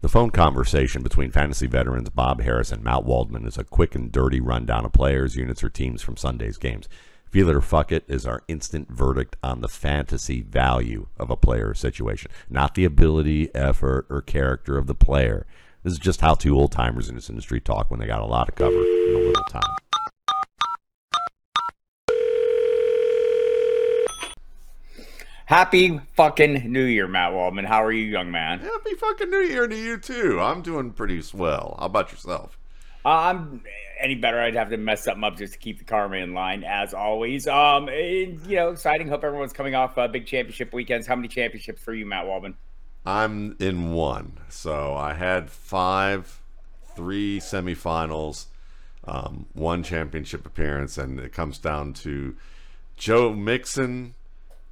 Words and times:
The 0.00 0.08
phone 0.08 0.30
conversation 0.30 1.02
between 1.02 1.32
fantasy 1.32 1.66
veterans 1.66 2.08
Bob 2.10 2.40
Harris 2.40 2.70
and 2.70 2.84
Matt 2.84 3.04
Waldman 3.04 3.44
is 3.44 3.58
a 3.58 3.64
quick 3.64 3.96
and 3.96 4.12
dirty 4.12 4.38
rundown 4.38 4.84
of 4.84 4.92
players, 4.92 5.34
units, 5.34 5.64
or 5.64 5.70
teams 5.70 6.02
from 6.02 6.16
Sunday's 6.16 6.56
games. 6.56 6.88
Feel 7.32 7.48
it 7.48 7.56
or 7.56 7.60
fuck 7.60 7.90
it 7.90 8.04
is 8.06 8.24
our 8.24 8.44
instant 8.46 8.88
verdict 8.92 9.34
on 9.42 9.60
the 9.60 9.66
fantasy 9.66 10.40
value 10.40 11.08
of 11.18 11.30
a 11.30 11.36
player 11.36 11.74
situation, 11.74 12.30
not 12.48 12.76
the 12.76 12.84
ability, 12.84 13.52
effort, 13.56 14.06
or 14.08 14.22
character 14.22 14.78
of 14.78 14.86
the 14.86 14.94
player. 14.94 15.48
This 15.82 15.94
is 15.94 15.98
just 15.98 16.20
how 16.20 16.34
two 16.34 16.56
old 16.56 16.70
timers 16.70 17.08
in 17.08 17.16
this 17.16 17.28
industry 17.28 17.60
talk 17.60 17.90
when 17.90 17.98
they 17.98 18.06
got 18.06 18.22
a 18.22 18.26
lot 18.26 18.48
of 18.48 18.54
cover 18.54 18.70
in 18.70 19.14
a 19.16 19.18
little 19.18 19.44
time. 19.50 19.97
Happy 25.48 25.98
fucking 26.12 26.70
New 26.70 26.84
Year, 26.84 27.08
Matt 27.08 27.32
Waldman. 27.32 27.64
How 27.64 27.82
are 27.82 27.90
you, 27.90 28.04
young 28.04 28.30
man? 28.30 28.58
Happy 28.58 28.92
fucking 28.92 29.30
New 29.30 29.38
Year 29.38 29.66
to 29.66 29.74
you 29.74 29.96
too. 29.96 30.38
I'm 30.38 30.60
doing 30.60 30.90
pretty 30.90 31.22
swell. 31.22 31.74
How 31.78 31.86
about 31.86 32.12
yourself? 32.12 32.58
Uh, 33.02 33.08
I'm 33.08 33.62
any 33.98 34.14
better. 34.14 34.38
I'd 34.38 34.56
have 34.56 34.68
to 34.68 34.76
mess 34.76 35.04
something 35.04 35.24
up 35.24 35.38
just 35.38 35.54
to 35.54 35.58
keep 35.58 35.78
the 35.78 35.86
karma 35.86 36.16
in 36.16 36.34
line, 36.34 36.64
as 36.64 36.92
always. 36.92 37.46
Um, 37.46 37.88
and, 37.88 38.46
you 38.46 38.56
know, 38.56 38.68
exciting. 38.68 39.08
Hope 39.08 39.24
everyone's 39.24 39.54
coming 39.54 39.74
off 39.74 39.96
uh, 39.96 40.06
big 40.06 40.26
championship 40.26 40.74
weekends. 40.74 41.06
How 41.06 41.16
many 41.16 41.28
championships 41.28 41.80
for 41.80 41.94
you, 41.94 42.04
Matt 42.04 42.26
Waldman? 42.26 42.54
I'm 43.06 43.56
in 43.58 43.94
one. 43.94 44.40
So 44.50 44.96
I 44.96 45.14
had 45.14 45.48
five, 45.48 46.42
three 46.94 47.40
semifinals, 47.40 48.48
um, 49.06 49.46
one 49.54 49.82
championship 49.82 50.44
appearance, 50.44 50.98
and 50.98 51.18
it 51.18 51.32
comes 51.32 51.56
down 51.56 51.94
to 51.94 52.36
Joe 52.98 53.32
Mixon, 53.32 54.14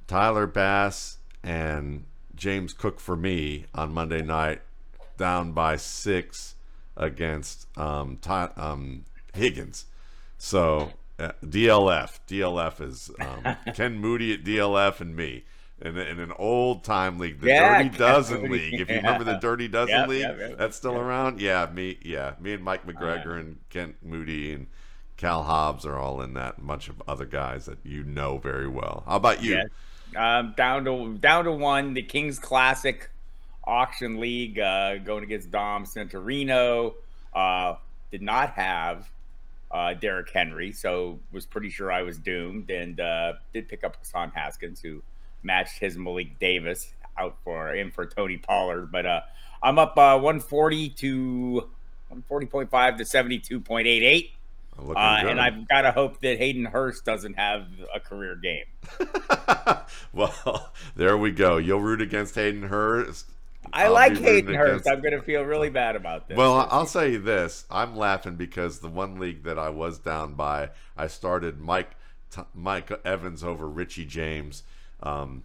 Tyler 0.07 0.47
Bass, 0.47 1.17
and 1.43 2.05
James 2.35 2.73
Cook 2.73 2.99
for 2.99 3.15
me 3.15 3.65
on 3.75 3.93
Monday 3.93 4.21
night, 4.21 4.61
down 5.17 5.51
by 5.51 5.75
six 5.75 6.55
against 6.95 7.67
um, 7.77 8.17
Tee, 8.17 8.31
um, 8.55 9.05
Higgins. 9.33 9.85
So 10.37 10.93
uh, 11.19 11.31
DLF, 11.43 12.19
DLF 12.27 12.81
is 12.81 13.11
um, 13.19 13.57
Ken 13.73 13.97
Moody 13.97 14.33
at 14.33 14.43
DLF 14.43 15.01
and 15.01 15.15
me 15.15 15.43
in, 15.81 15.97
in 15.97 16.19
an 16.19 16.31
old 16.37 16.83
time 16.83 17.19
league, 17.19 17.39
the 17.39 17.47
Yeah, 17.47 17.83
Dirty 17.83 17.97
Dozen 17.97 18.51
League. 18.51 18.79
If 18.79 18.89
you 18.89 18.95
remember 18.95 19.23
the. 19.23 19.37
Dirty 19.41 19.67
Dozen 19.67 20.09
League, 20.09 20.57
that's 20.57 20.75
still 20.75 20.97
around. 20.97 21.39
Yeah, 21.39 21.67
me, 21.71 21.97
yeah, 22.01 22.33
me 22.39 22.53
and 22.53 22.63
Mike 22.63 22.85
McGregor 22.87 23.39
and 23.39 23.57
Kent 23.69 23.97
Moody 24.03 24.53
and 24.53 24.67
Cal 25.15 25.43
Hobbs 25.43 25.85
are 25.85 25.97
all 25.97 26.21
in 26.21 26.33
that. 26.33 26.55
A 26.57 26.61
bunch 26.61 26.89
of 26.89 27.01
other 27.07 27.25
guys 27.25 27.65
that 27.65 27.79
you 27.83 28.03
know 28.03 28.37
very 28.37 28.67
well. 28.67 29.03
How 29.07 29.17
about 29.17 29.43
you? 29.43 29.55
Yeah. 29.55 29.63
Um, 30.15 30.53
down 30.55 30.85
to 30.85 31.17
down 31.17 31.45
to 31.45 31.51
one. 31.51 31.93
The 31.93 32.01
Kings 32.01 32.39
Classic 32.39 33.09
Auction 33.63 34.19
League 34.19 34.59
uh, 34.59 34.97
going 34.97 35.23
against 35.23 35.51
Dom 35.51 35.85
Santorino. 35.85 36.93
Uh, 37.33 37.75
did 38.11 38.21
not 38.21 38.51
have 38.51 39.09
uh, 39.69 39.93
Derrick 39.93 40.29
Henry, 40.31 40.71
so 40.71 41.19
was 41.31 41.45
pretty 41.45 41.69
sure 41.69 41.91
I 41.91 42.01
was 42.01 42.17
doomed. 42.17 42.69
And 42.69 42.99
uh, 42.99 43.33
did 43.53 43.67
pick 43.67 43.83
up 43.83 43.97
Hassan 43.97 44.31
Haskins, 44.31 44.81
who 44.81 45.01
matched 45.43 45.79
his 45.79 45.97
Malik 45.97 46.39
Davis 46.39 46.93
out 47.17 47.35
for 47.43 47.75
in 47.75 47.91
for 47.91 48.05
Tony 48.05 48.37
Pollard. 48.37 48.91
But 48.91 49.05
uh, 49.05 49.21
I'm 49.61 49.77
up 49.77 49.97
uh, 49.97 50.15
140 50.15 50.89
to 50.89 51.69
140.5 52.11 52.97
to 52.97 53.03
72.88. 53.03 54.29
Uh, 54.79 54.93
and 54.99 55.39
I've 55.39 55.67
got 55.67 55.81
to 55.81 55.91
hope 55.91 56.21
that 56.21 56.37
Hayden 56.37 56.65
Hurst 56.65 57.03
doesn't 57.05 57.33
have 57.33 57.65
a 57.93 57.99
career 57.99 58.35
game. 58.35 58.65
well, 60.13 60.71
there 60.95 61.17
we 61.17 61.31
go. 61.31 61.57
You'll 61.57 61.81
root 61.81 62.01
against 62.01 62.35
Hayden 62.35 62.63
Hurst. 62.63 63.29
I 63.73 63.85
I'll 63.85 63.93
like 63.93 64.17
Hayden 64.17 64.53
Hurst. 64.53 64.85
against- 64.85 64.89
I'm 64.89 65.01
going 65.01 65.19
to 65.19 65.21
feel 65.21 65.43
really 65.43 65.69
bad 65.69 65.95
about 65.95 66.27
this. 66.27 66.37
Well, 66.37 66.67
I'll 66.71 66.85
say 66.85 67.13
you 67.13 67.19
this: 67.19 67.65
I'm 67.69 67.97
laughing 67.97 68.35
because 68.35 68.79
the 68.79 68.89
one 68.89 69.19
league 69.19 69.43
that 69.43 69.59
I 69.59 69.69
was 69.69 69.99
down 69.99 70.35
by, 70.35 70.69
I 70.95 71.07
started 71.07 71.59
Mike 71.59 71.91
Mike 72.53 72.91
Evans 73.03 73.43
over 73.43 73.67
Richie 73.67 74.05
James 74.05 74.63
um, 75.01 75.43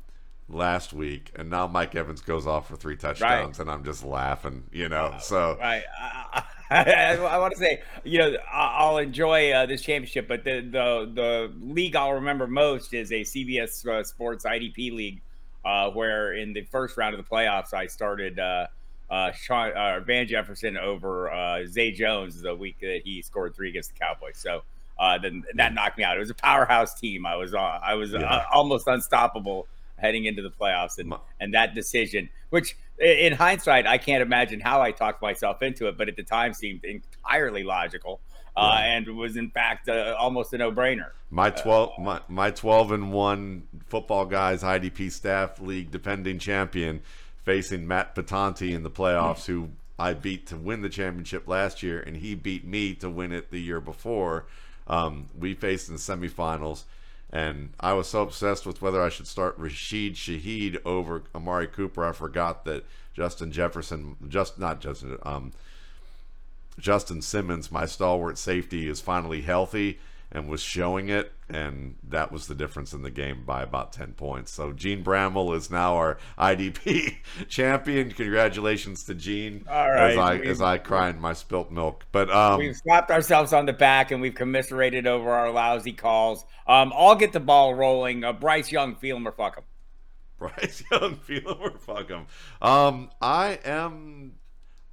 last 0.48 0.92
week, 0.92 1.30
and 1.36 1.48
now 1.48 1.66
Mike 1.66 1.94
Evans 1.94 2.20
goes 2.20 2.47
off 2.47 2.69
for 2.69 2.76
three 2.76 2.97
touchdowns, 2.97 3.58
and 3.60 3.70
I'm 3.70 3.84
just 3.84 4.04
laughing, 4.04 4.64
you 4.72 4.88
know. 4.88 5.14
So 5.20 5.56
Right. 5.60 5.82
I, 6.00 6.42
I, 6.70 7.16
I 7.16 7.38
want 7.38 7.53
to 7.53 7.58
say, 7.58 7.82
you 8.04 8.19
know, 8.19 8.34
I'll 8.50 8.97
enjoy 8.98 9.50
uh, 9.52 9.66
this 9.66 9.82
championship, 9.82 10.26
but 10.26 10.42
the, 10.44 10.60
the 10.60 11.10
the 11.14 11.52
league 11.60 11.94
I'll 11.97 12.14
remember 12.14 12.47
most 12.47 12.94
is 12.94 13.12
a 13.12 13.20
CBS 13.22 13.86
uh, 13.86 14.02
Sports 14.04 14.44
IDP 14.47 14.92
league, 14.92 15.20
uh, 15.64 15.91
where 15.91 16.32
in 16.34 16.52
the 16.52 16.62
first 16.62 16.97
round 16.97 17.14
of 17.14 17.22
the 17.22 17.28
playoffs, 17.28 17.75
I 17.75 17.86
started 17.86 18.38
uh, 18.38 18.66
uh, 19.10 19.32
Sean 19.32 19.72
uh, 19.72 20.00
Van 20.00 20.26
Jefferson 20.26 20.76
over 20.78 21.31
uh, 21.31 21.66
Zay 21.66 21.92
Jones 21.92 22.41
the 22.41 22.54
week 22.54 22.76
that 22.81 23.02
he 23.04 23.20
scored 23.22 23.54
three 23.54 23.69
against 23.70 23.92
the 23.94 23.98
Cowboys. 23.98 24.36
So. 24.38 24.62
Uh, 24.98 25.19
then 25.19 25.42
that 25.54 25.72
knocked 25.75 25.98
me 25.98 26.04
out. 26.04 26.14
It 26.16 26.20
was 26.20 26.31
a 26.31 26.34
powerhouse 26.34 27.00
team. 27.00 27.26
I 27.26 27.34
was 27.34 27.54
uh, 27.54 27.58
I 27.58 27.94
was 27.94 28.14
uh, 28.14 28.19
Yeah. 28.20 28.44
almost 28.52 28.86
unstoppable 28.86 29.66
heading 30.02 30.26
into 30.26 30.42
the 30.42 30.50
playoffs, 30.50 30.98
and 30.98 31.14
and 31.40 31.54
that 31.54 31.74
decision, 31.74 32.28
which 32.50 32.76
in 32.98 33.32
hindsight, 33.32 33.86
I 33.86 33.96
can't 33.98 34.22
imagine 34.22 34.60
how 34.60 34.82
I 34.82 34.92
talked 34.92 35.22
myself 35.22 35.62
into 35.62 35.88
it, 35.88 35.96
but 35.96 36.08
at 36.08 36.16
the 36.16 36.22
time 36.22 36.52
seemed 36.52 36.84
entirely 36.84 37.62
logical 37.64 38.20
uh, 38.56 38.76
Yeah. 38.78 38.96
and 38.96 39.16
was 39.16 39.36
in 39.36 39.50
fact 39.50 39.88
uh, 39.88 40.14
almost 40.18 40.52
a 40.52 40.58
no-brainer. 40.58 41.10
My 41.30 41.48
twelve, 41.50 41.98
my, 41.98 42.20
my 42.28 42.50
twelve 42.50 42.92
and 42.92 43.12
one 43.12 43.66
football 43.86 44.26
guys 44.26 44.62
IDP 44.62 45.10
staff 45.10 45.58
league 45.60 45.90
defending 45.90 46.38
champion, 46.38 47.00
facing 47.44 47.88
Matt 47.88 48.14
Patanti 48.14 48.72
in 48.74 48.82
the 48.82 48.90
playoffs, 48.90 49.46
who 49.46 49.70
I 49.98 50.12
beat 50.14 50.46
to 50.48 50.56
win 50.56 50.82
the 50.82 50.88
championship 50.90 51.48
last 51.48 51.82
year, 51.82 52.00
and 52.00 52.16
he 52.16 52.34
beat 52.34 52.64
me 52.66 52.94
to 52.96 53.08
win 53.08 53.32
it 53.32 53.50
the 53.50 53.60
year 53.60 53.80
before. 53.80 54.44
Um, 54.86 55.28
we 55.38 55.54
faced 55.54 55.88
in 55.88 55.94
the 55.94 56.00
semifinals, 56.00 56.84
and 57.32 57.70
I 57.81 57.94
was 57.94 58.09
so 58.09 58.22
obsessed 58.22 58.66
with 58.66 58.82
whether 58.82 59.03
I 59.03 59.09
should 59.09 59.26
start 59.26 59.59
Rashid 59.59 60.15
Shaheed 60.15 60.78
over 60.84 61.22
Amari 61.34 61.66
Cooper, 61.66 62.04
I 62.04 62.12
forgot 62.12 62.65
that 62.66 62.84
Justin 63.15 63.53
Jefferson, 63.53 64.16
just 64.28 64.59
not 64.59 64.81
Justin, 64.81 65.19
um, 65.22 65.53
Justin 66.78 67.22
Simmons, 67.22 67.72
my 67.72 67.87
stalwart 67.87 68.37
safety, 68.38 68.88
is 68.88 69.00
finally 69.00 69.43
healthy 69.43 69.98
and 70.34 70.48
was 70.48 70.62
showing 70.62 71.10
it, 71.10 71.31
and 71.50 71.97
that 72.09 72.32
was 72.32 72.47
the 72.47 72.54
difference 72.54 72.94
in 72.94 73.03
the 73.03 73.10
game 73.10 73.44
by 73.44 73.62
about 73.62 73.93
10 73.93 74.15
points. 74.15 74.50
So 74.50 74.72
Gene 74.72 75.04
Bramall 75.04 75.54
is 75.54 75.70
now 75.70 75.94
our 75.97 76.16
IDP 76.38 77.16
champion. 77.48 78.10
Congratulations 78.10 79.04
to 79.04 79.15
Gene 79.15 79.66
All 79.70 79.91
right, 79.91 80.12
as 80.12 80.16
I 80.19 80.34
we- 80.38 80.47
as 80.48 80.60
I 80.62 80.78
cry 80.78 81.10
in 81.10 81.20
my 81.20 81.34
spilt 81.34 81.70
milk. 81.70 82.06
But 82.12 82.31
um 82.31 82.59
We've 82.59 82.75
slapped 82.76 83.10
ourselves 83.10 83.53
on 83.53 83.66
the 83.66 83.72
back 83.75 84.10
and 84.10 84.22
we've 84.22 84.34
commiserated 84.34 85.06
over 85.06 85.31
our 85.31 85.50
lousy 85.50 85.93
calls. 85.93 86.44
Um, 86.66 86.93
I'll 86.97 87.16
get 87.16 87.32
the 87.34 87.41
ball 87.41 87.75
rolling. 87.75 88.25
Uh, 88.25 88.32
Bryce 88.32 88.72
Young, 88.72 88.94
feel 88.94 89.16
him 89.19 89.28
or 89.28 89.32
fuck 89.32 89.59
him. 89.59 89.64
Bryce 90.38 90.82
Young, 90.91 91.16
feel 91.16 91.41
him 91.54 91.59
or 91.60 91.78
fuck 91.78 92.09
him. 92.09 92.26
Um, 92.62 93.10
I 93.20 93.59
am, 93.64 94.32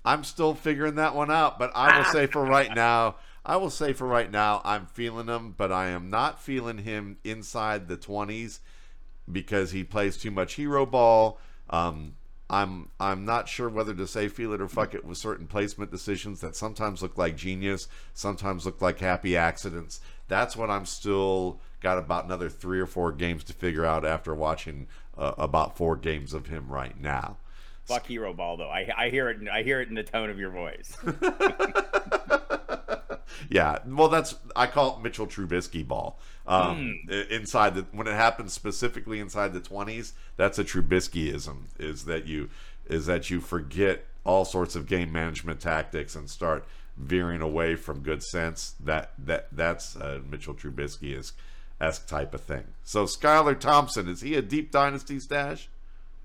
I'm 0.04 0.24
still 0.26 0.54
figuring 0.54 0.96
that 0.96 1.16
one 1.16 1.32
out. 1.32 1.58
But 1.60 1.72
I 1.76 1.98
will 1.98 2.06
say 2.06 2.26
for 2.28 2.44
right 2.44 2.76
now, 2.76 3.16
I 3.50 3.56
will 3.56 3.72
say 3.72 3.94
for 3.94 4.06
right 4.06 4.30
now, 4.30 4.62
I'm 4.64 4.86
feeling 4.86 5.26
him, 5.26 5.56
but 5.58 5.72
I 5.72 5.88
am 5.88 6.12
not 6.12 6.40
feeling 6.40 6.78
him 6.78 7.18
inside 7.24 7.88
the 7.88 7.98
20s 7.98 8.60
because 9.32 9.72
he 9.72 9.84
plays 9.84 10.18
too 10.18 10.30
much 10.30 10.54
hero 10.54 10.86
ball. 10.86 11.40
Um, 11.72 12.14
I'm 12.48 12.90
I'm 13.00 13.26
not 13.26 13.50
sure 13.50 13.68
whether 13.68 13.96
to 13.96 14.06
say 14.06 14.28
feel 14.28 14.54
it 14.54 14.62
or 14.62 14.68
fuck 14.68 14.94
it 14.94 15.04
with 15.04 15.18
certain 15.18 15.48
placement 15.48 15.90
decisions 15.90 16.42
that 16.42 16.56
sometimes 16.56 17.02
look 17.02 17.18
like 17.18 17.36
genius, 17.36 17.88
sometimes 18.14 18.68
look 18.68 18.84
like 18.84 19.00
happy 19.00 19.36
accidents. 19.36 20.00
That's 20.28 20.56
what 20.56 20.70
I'm 20.70 20.86
still 20.86 21.60
got 21.82 21.98
about 21.98 22.26
another 22.26 22.50
three 22.50 22.80
or 22.80 22.86
four 22.86 23.12
games 23.12 23.44
to 23.46 23.54
figure 23.54 23.84
out 23.84 24.06
after 24.06 24.36
watching 24.36 24.86
uh, 25.18 25.34
about 25.40 25.76
four 25.76 25.96
games 25.96 26.36
of 26.36 26.46
him 26.46 26.72
right 26.72 27.02
now. 27.02 27.38
Fuck 27.86 28.06
hero 28.06 28.32
ball 28.32 28.58
though. 28.58 28.70
I, 28.70 28.88
I 28.96 29.10
hear 29.10 29.28
it. 29.28 29.40
I 29.52 29.64
hear 29.64 29.82
it 29.82 29.90
in 29.90 29.96
the 29.96 30.04
tone 30.04 30.30
of 30.30 30.38
your 30.38 30.52
voice. 30.52 30.96
yeah, 33.50 33.80
well, 33.86 34.08
that's 34.10 34.36
I 34.56 34.68
call 34.68 34.98
it 34.98 35.04
Mitchell 35.04 35.28
Trubisky 35.28 35.88
ball. 35.88 36.20
Um, 36.48 37.00
i- 37.10 37.26
Inside 37.30 37.76
the 37.76 37.86
when 37.92 38.08
it 38.08 38.14
happens 38.16 38.54
specifically 38.54 39.20
inside 39.20 39.54
the 39.54 39.60
twenties, 39.60 40.14
that's 40.38 40.58
a 40.60 40.64
Trubiskyism. 40.64 41.64
Is 41.80 42.06
that 42.06 42.26
you 42.26 42.50
is 42.88 43.06
that 43.06 43.30
you 43.30 43.40
forget 43.42 44.06
all 44.26 44.46
sorts 44.46 44.76
of 44.76 44.86
game 44.88 45.12
management 45.12 45.60
tactics 45.60 46.16
and 46.16 46.30
start 46.30 46.66
veering 46.98 47.42
away 47.42 47.76
from 47.76 48.02
good 48.02 48.24
sense. 48.24 48.76
That 48.80 49.12
that 49.18 49.48
that's 49.52 49.96
a 49.96 50.22
Mitchell 50.30 50.54
Trubisky 50.56 51.18
is 51.18 51.34
esque 51.80 52.08
type 52.08 52.34
of 52.34 52.42
thing. 52.42 52.66
So 52.84 53.06
Skylar 53.06 53.58
Thompson 53.60 54.08
is 54.10 54.22
he 54.22 54.36
a 54.36 54.42
deep 54.42 54.72
dynasty 54.72 55.20
stash? 55.20 55.70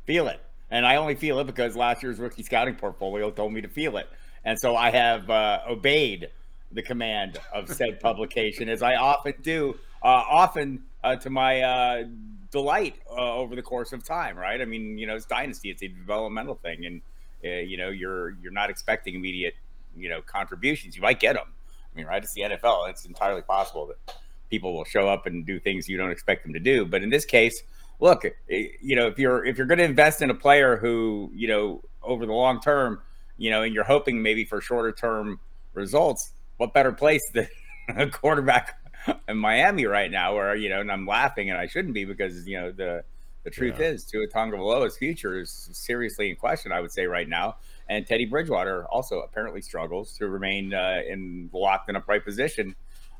feel 0.04 0.28
it. 0.28 0.40
And 0.70 0.84
I 0.84 0.96
only 0.96 1.14
feel 1.14 1.38
it 1.38 1.44
because 1.46 1.76
last 1.76 2.02
year's 2.02 2.18
rookie 2.18 2.42
scouting 2.42 2.74
portfolio 2.74 3.30
told 3.30 3.52
me 3.52 3.60
to 3.62 3.68
feel 3.68 3.96
it. 3.96 4.06
And 4.44 4.58
so 4.58 4.74
I 4.76 4.90
have 4.90 5.30
uh, 5.30 5.60
obeyed 5.68 6.28
the 6.72 6.82
command 6.82 7.38
of 7.52 7.68
said 7.68 8.00
publication, 8.00 8.68
as 8.68 8.82
I 8.82 8.96
often 8.96 9.34
do, 9.42 9.78
uh, 10.02 10.22
often 10.28 10.84
uh, 11.02 11.16
to 11.16 11.30
my 11.30 11.60
uh, 11.62 12.04
delight 12.50 12.96
uh, 13.10 13.34
over 13.34 13.56
the 13.56 13.62
course 13.62 13.92
of 13.92 14.04
time, 14.04 14.36
right? 14.36 14.60
I 14.60 14.64
mean, 14.64 14.98
you 14.98 15.06
know, 15.06 15.16
it's 15.16 15.26
dynasty, 15.26 15.70
it's 15.70 15.82
a 15.82 15.88
developmental 15.88 16.54
thing. 16.56 16.84
And 16.86 17.02
uh, 17.44 17.60
you 17.60 17.76
know, 17.76 17.90
you're 17.90 18.30
you're 18.42 18.52
not 18.52 18.70
expecting 18.70 19.14
immediate, 19.14 19.54
you 19.96 20.08
know, 20.08 20.22
contributions. 20.22 20.96
You 20.96 21.02
might 21.02 21.20
get 21.20 21.34
them. 21.34 21.46
I 21.46 21.96
mean, 21.96 22.06
right? 22.06 22.22
It's 22.22 22.32
the 22.32 22.42
NFL. 22.42 22.90
It's 22.90 23.04
entirely 23.04 23.42
possible 23.42 23.86
that 23.86 24.16
people 24.50 24.72
will 24.72 24.84
show 24.84 25.08
up 25.08 25.26
and 25.26 25.44
do 25.44 25.58
things 25.60 25.88
you 25.88 25.96
don't 25.96 26.10
expect 26.10 26.44
them 26.44 26.52
to 26.52 26.60
do. 26.60 26.84
But 26.86 27.02
in 27.02 27.10
this 27.10 27.24
case, 27.24 27.62
look, 28.00 28.24
eh, 28.24 28.68
you 28.80 28.96
know, 28.96 29.06
if 29.06 29.18
you're 29.18 29.44
if 29.44 29.58
you're 29.58 29.66
going 29.66 29.78
to 29.78 29.84
invest 29.84 30.22
in 30.22 30.30
a 30.30 30.34
player 30.34 30.76
who, 30.76 31.30
you 31.34 31.48
know, 31.48 31.82
over 32.02 32.26
the 32.26 32.32
long 32.32 32.60
term, 32.60 33.00
you 33.36 33.50
know, 33.50 33.62
and 33.62 33.74
you're 33.74 33.84
hoping 33.84 34.22
maybe 34.22 34.44
for 34.44 34.60
shorter 34.60 34.92
term 34.92 35.40
results, 35.74 36.32
what 36.56 36.72
better 36.72 36.92
place 36.92 37.22
than 37.32 37.48
a 37.88 38.08
quarterback 38.08 38.78
in 39.28 39.36
Miami 39.36 39.86
right 39.86 40.10
now, 40.10 40.34
where 40.34 40.54
you 40.54 40.68
know, 40.68 40.80
and 40.80 40.90
I'm 40.90 41.06
laughing 41.06 41.50
and 41.50 41.58
I 41.58 41.66
shouldn't 41.66 41.94
be 41.94 42.04
because 42.04 42.46
you 42.46 42.60
know 42.60 42.72
the 42.72 43.04
the 43.44 43.50
truth 43.50 43.76
yeah. 43.78 43.88
is 43.88 44.04
Tua 44.04 44.26
Tagovailoa's 44.26 44.96
future 44.96 45.38
is 45.38 45.68
seriously 45.72 46.30
in 46.30 46.36
question. 46.36 46.72
I 46.72 46.80
would 46.80 46.92
say 46.92 47.06
right 47.06 47.28
now, 47.28 47.56
and 47.88 48.06
Teddy 48.06 48.24
Bridgewater 48.24 48.86
also 48.86 49.20
apparently 49.20 49.60
struggles 49.60 50.16
to 50.18 50.28
remain 50.28 50.72
uh, 50.72 51.00
in 51.06 51.50
locked 51.52 51.88
in 51.88 51.96
upright 51.96 52.24
position 52.24 52.74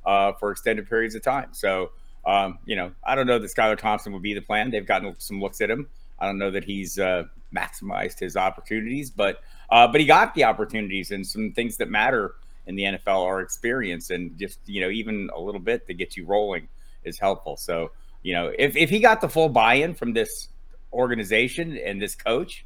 uh, 0.06 0.32
for 0.32 0.50
extended 0.50 0.88
periods 0.88 1.14
of 1.14 1.22
time. 1.22 1.50
So. 1.52 1.92
Um, 2.26 2.58
you 2.64 2.75
know, 2.75 2.90
I 3.04 3.16
don't 3.16 3.26
know 3.26 3.38
that 3.38 3.54
Skylar 3.54 3.76
Thompson 3.76 4.14
would 4.14 4.22
be 4.22 4.32
the 4.32 4.40
plan. 4.40 4.70
They've 4.70 4.87
gotten 4.87 5.14
some 5.20 5.42
looks 5.42 5.60
at 5.60 5.70
him. 5.70 5.90
I 6.19 6.25
don't 6.25 6.38
know 6.38 6.50
that 6.52 6.64
he's 6.64 6.98
uh, 6.98 7.25
maximized 7.54 8.19
his 8.19 8.34
opportunities, 8.34 9.10
but 9.10 9.40
uh, 9.70 9.87
but 9.88 10.00
he 10.00 10.06
got 10.06 10.34
the 10.34 10.44
opportunities 10.44 11.10
and 11.10 11.26
some 11.26 11.52
things 11.52 11.76
that 11.76 11.90
matter 11.90 12.34
in 12.66 12.76
the 12.76 12.84
NFL 12.84 13.25
are 13.25 13.40
experience 13.40 14.11
and 14.11 14.38
just 14.38 14.58
you 14.66 14.81
know 14.81 14.90
even 14.90 15.31
a 15.34 15.40
little 15.40 15.61
bit 15.61 15.87
to 15.87 15.94
get 15.94 16.16
you 16.16 16.25
rolling 16.25 16.69
is 17.05 17.19
helpful. 17.19 17.56
So 17.56 17.90
you 18.22 18.34
know 18.34 18.52
if 18.58 18.76
if 18.76 18.90
he 18.90 19.00
got 19.00 19.20
the 19.20 19.28
full 19.28 19.49
buy-in 19.49 19.94
from 19.94 20.12
this 20.12 20.49
organization 20.93 21.76
and 21.76 22.00
this 22.00 22.14
coach, 22.14 22.64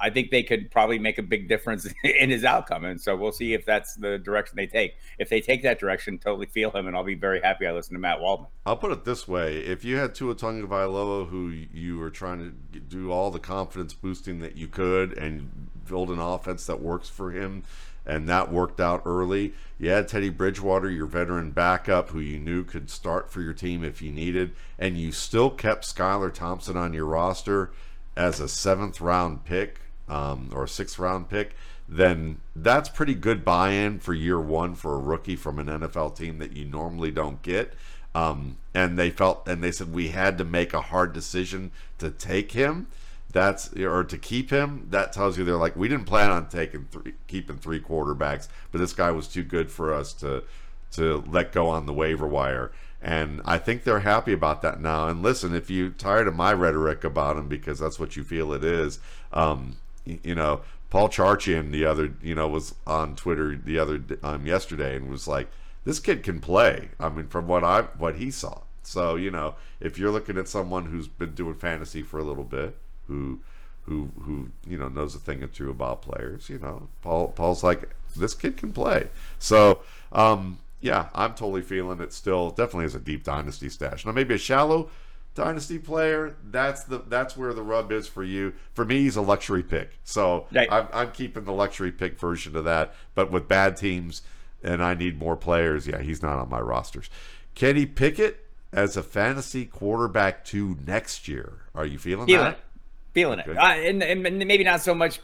I 0.00 0.10
think 0.10 0.30
they 0.30 0.42
could 0.42 0.70
probably 0.70 0.98
make 0.98 1.18
a 1.18 1.22
big 1.22 1.48
difference 1.48 1.92
in 2.04 2.30
his 2.30 2.44
outcome. 2.44 2.84
And 2.84 3.00
so 3.00 3.16
we'll 3.16 3.32
see 3.32 3.54
if 3.54 3.64
that's 3.64 3.94
the 3.96 4.18
direction 4.18 4.56
they 4.56 4.66
take. 4.66 4.96
If 5.18 5.28
they 5.28 5.40
take 5.40 5.62
that 5.62 5.78
direction, 5.80 6.18
totally 6.18 6.46
feel 6.46 6.70
him, 6.70 6.86
and 6.86 6.96
I'll 6.96 7.04
be 7.04 7.14
very 7.14 7.40
happy 7.40 7.66
I 7.66 7.72
listened 7.72 7.96
to 7.96 8.00
Matt 8.00 8.20
Waldman. 8.20 8.48
I'll 8.66 8.76
put 8.76 8.92
it 8.92 9.04
this 9.04 9.26
way: 9.26 9.58
if 9.58 9.84
you 9.84 9.96
had 9.96 10.14
Tua 10.14 10.34
Tagovailoa, 10.34 11.28
who 11.28 11.48
you 11.48 11.98
were 11.98 12.10
trying 12.10 12.54
to 12.72 12.80
do 12.80 13.10
all 13.10 13.30
the 13.30 13.40
confidence 13.40 13.94
boosting 13.94 14.40
that 14.40 14.56
you 14.56 14.68
could 14.68 15.16
and 15.16 15.68
build 15.86 16.10
an 16.10 16.18
offense 16.18 16.66
that 16.66 16.80
works 16.80 17.08
for 17.08 17.30
him 17.30 17.64
and 18.08 18.28
that 18.28 18.50
worked 18.50 18.80
out 18.80 19.02
early. 19.04 19.52
You 19.78 19.90
had 19.90 20.08
Teddy 20.08 20.30
Bridgewater, 20.30 20.90
your 20.90 21.06
veteran 21.06 21.52
backup, 21.52 22.08
who 22.08 22.18
you 22.18 22.38
knew 22.38 22.64
could 22.64 22.90
start 22.90 23.30
for 23.30 23.42
your 23.42 23.52
team 23.52 23.84
if 23.84 24.02
you 24.02 24.10
needed, 24.10 24.52
and 24.78 24.96
you 24.96 25.12
still 25.12 25.50
kept 25.50 25.84
Skylar 25.84 26.32
Thompson 26.32 26.76
on 26.76 26.94
your 26.94 27.04
roster 27.04 27.70
as 28.16 28.40
a 28.40 28.48
seventh 28.48 29.00
round 29.00 29.44
pick 29.44 29.80
um, 30.08 30.50
or 30.52 30.64
a 30.64 30.68
sixth 30.68 30.98
round 30.98 31.28
pick. 31.28 31.54
Then 31.88 32.40
that's 32.56 32.88
pretty 32.88 33.14
good 33.14 33.44
buy-in 33.44 34.00
for 34.00 34.14
year 34.14 34.40
one 34.40 34.74
for 34.74 34.94
a 34.94 34.98
rookie 34.98 35.36
from 35.36 35.58
an 35.58 35.66
NFL 35.66 36.16
team 36.16 36.38
that 36.38 36.56
you 36.56 36.64
normally 36.64 37.10
don't 37.10 37.40
get. 37.42 37.74
Um, 38.14 38.56
and 38.74 38.98
they 38.98 39.10
felt 39.10 39.46
and 39.46 39.62
they 39.62 39.70
said 39.70 39.92
we 39.92 40.08
had 40.08 40.38
to 40.38 40.44
make 40.44 40.74
a 40.74 40.80
hard 40.80 41.12
decision 41.12 41.70
to 41.98 42.10
take 42.10 42.52
him 42.52 42.88
that's 43.32 43.72
or 43.74 44.04
to 44.04 44.16
keep 44.16 44.50
him 44.50 44.86
that 44.90 45.12
tells 45.12 45.36
you 45.36 45.44
they're 45.44 45.56
like 45.56 45.76
we 45.76 45.86
didn't 45.86 46.06
plan 46.06 46.30
on 46.30 46.48
taking 46.48 46.86
three 46.90 47.12
keeping 47.26 47.56
three 47.56 47.80
quarterbacks 47.80 48.48
but 48.72 48.78
this 48.78 48.94
guy 48.94 49.10
was 49.10 49.28
too 49.28 49.42
good 49.42 49.70
for 49.70 49.92
us 49.92 50.12
to 50.14 50.42
to 50.90 51.22
let 51.28 51.52
go 51.52 51.68
on 51.68 51.84
the 51.84 51.92
waiver 51.92 52.26
wire 52.26 52.72
and 53.00 53.40
I 53.44 53.58
think 53.58 53.84
they're 53.84 54.00
happy 54.00 54.32
about 54.32 54.62
that 54.62 54.80
now. 54.80 55.06
And 55.06 55.22
listen, 55.22 55.54
if 55.54 55.70
you 55.70 55.90
tired 55.90 56.26
of 56.26 56.34
my 56.34 56.52
rhetoric 56.52 57.04
about 57.04 57.36
him 57.36 57.48
because 57.48 57.78
that's 57.78 58.00
what 58.00 58.16
you 58.16 58.24
feel 58.24 58.52
it 58.52 58.64
is, 58.64 58.98
um, 59.32 59.76
you 60.04 60.34
know, 60.34 60.62
Paul 60.90 61.08
Charchian 61.08 61.70
the 61.70 61.84
other, 61.84 62.14
you 62.22 62.34
know, 62.34 62.48
was 62.48 62.74
on 62.86 63.14
Twitter 63.14 63.54
the 63.56 63.78
other 63.78 64.02
um, 64.22 64.46
yesterday 64.46 64.96
and 64.96 65.10
was 65.10 65.28
like, 65.28 65.48
"This 65.84 66.00
kid 66.00 66.22
can 66.22 66.40
play." 66.40 66.90
I 66.98 67.10
mean, 67.10 67.28
from 67.28 67.46
what 67.46 67.62
I 67.62 67.82
what 67.98 68.16
he 68.16 68.30
saw. 68.30 68.62
So 68.82 69.16
you 69.16 69.30
know, 69.30 69.54
if 69.80 69.98
you're 69.98 70.10
looking 70.10 70.38
at 70.38 70.48
someone 70.48 70.86
who's 70.86 71.08
been 71.08 71.34
doing 71.34 71.54
fantasy 71.54 72.02
for 72.02 72.18
a 72.18 72.24
little 72.24 72.44
bit, 72.44 72.76
who 73.08 73.40
who 73.82 74.10
who 74.22 74.50
you 74.66 74.78
know 74.78 74.88
knows 74.88 75.14
a 75.14 75.18
thing 75.18 75.42
or 75.42 75.48
two 75.48 75.70
about 75.70 76.02
players. 76.02 76.48
You 76.48 76.58
know, 76.58 76.88
Paul 77.02 77.28
Paul's 77.28 77.64
like 77.64 77.90
this 78.16 78.34
kid 78.34 78.56
can 78.56 78.72
play. 78.72 79.08
So 79.38 79.80
um, 80.12 80.58
yeah, 80.80 81.08
I'm 81.14 81.34
totally 81.34 81.62
feeling 81.62 82.00
it. 82.00 82.12
Still, 82.12 82.50
definitely 82.50 82.84
is 82.84 82.94
a 82.94 83.00
deep 83.00 83.24
dynasty 83.24 83.68
stash. 83.68 84.06
Now 84.06 84.12
maybe 84.12 84.34
a 84.34 84.38
shallow 84.38 84.90
dynasty 85.34 85.78
player. 85.78 86.36
That's 86.44 86.84
the 86.84 86.98
that's 86.98 87.36
where 87.36 87.52
the 87.52 87.62
rub 87.62 87.90
is 87.92 88.06
for 88.06 88.24
you. 88.24 88.52
For 88.74 88.84
me, 88.84 89.00
he's 89.00 89.16
a 89.16 89.22
luxury 89.22 89.62
pick. 89.62 89.92
So 90.04 90.46
right. 90.52 90.68
I'm, 90.70 90.88
I'm 90.92 91.10
keeping 91.12 91.44
the 91.44 91.52
luxury 91.52 91.92
pick 91.92 92.18
version 92.18 92.56
of 92.56 92.64
that. 92.64 92.94
But 93.14 93.30
with 93.30 93.48
bad 93.48 93.76
teams 93.76 94.22
and 94.62 94.82
I 94.82 94.94
need 94.94 95.18
more 95.18 95.36
players, 95.36 95.86
yeah, 95.86 96.00
he's 96.00 96.22
not 96.22 96.38
on 96.38 96.50
my 96.50 96.60
rosters. 96.60 97.08
Kenny 97.54 97.86
Pickett 97.86 98.44
as 98.72 98.96
a 98.96 99.02
fantasy 99.02 99.64
quarterback 99.64 100.44
to 100.46 100.76
next 100.86 101.28
year. 101.28 101.54
Are 101.74 101.86
you 101.86 101.98
feeling 101.98 102.28
that? 102.42 102.58
Feeling 103.12 103.38
it. 103.38 103.48
Uh, 103.48 103.60
and, 103.60 104.02
and, 104.02 104.22
maybe 104.22 104.64
not 104.64 104.80
so 104.80 104.94
much 104.94 105.20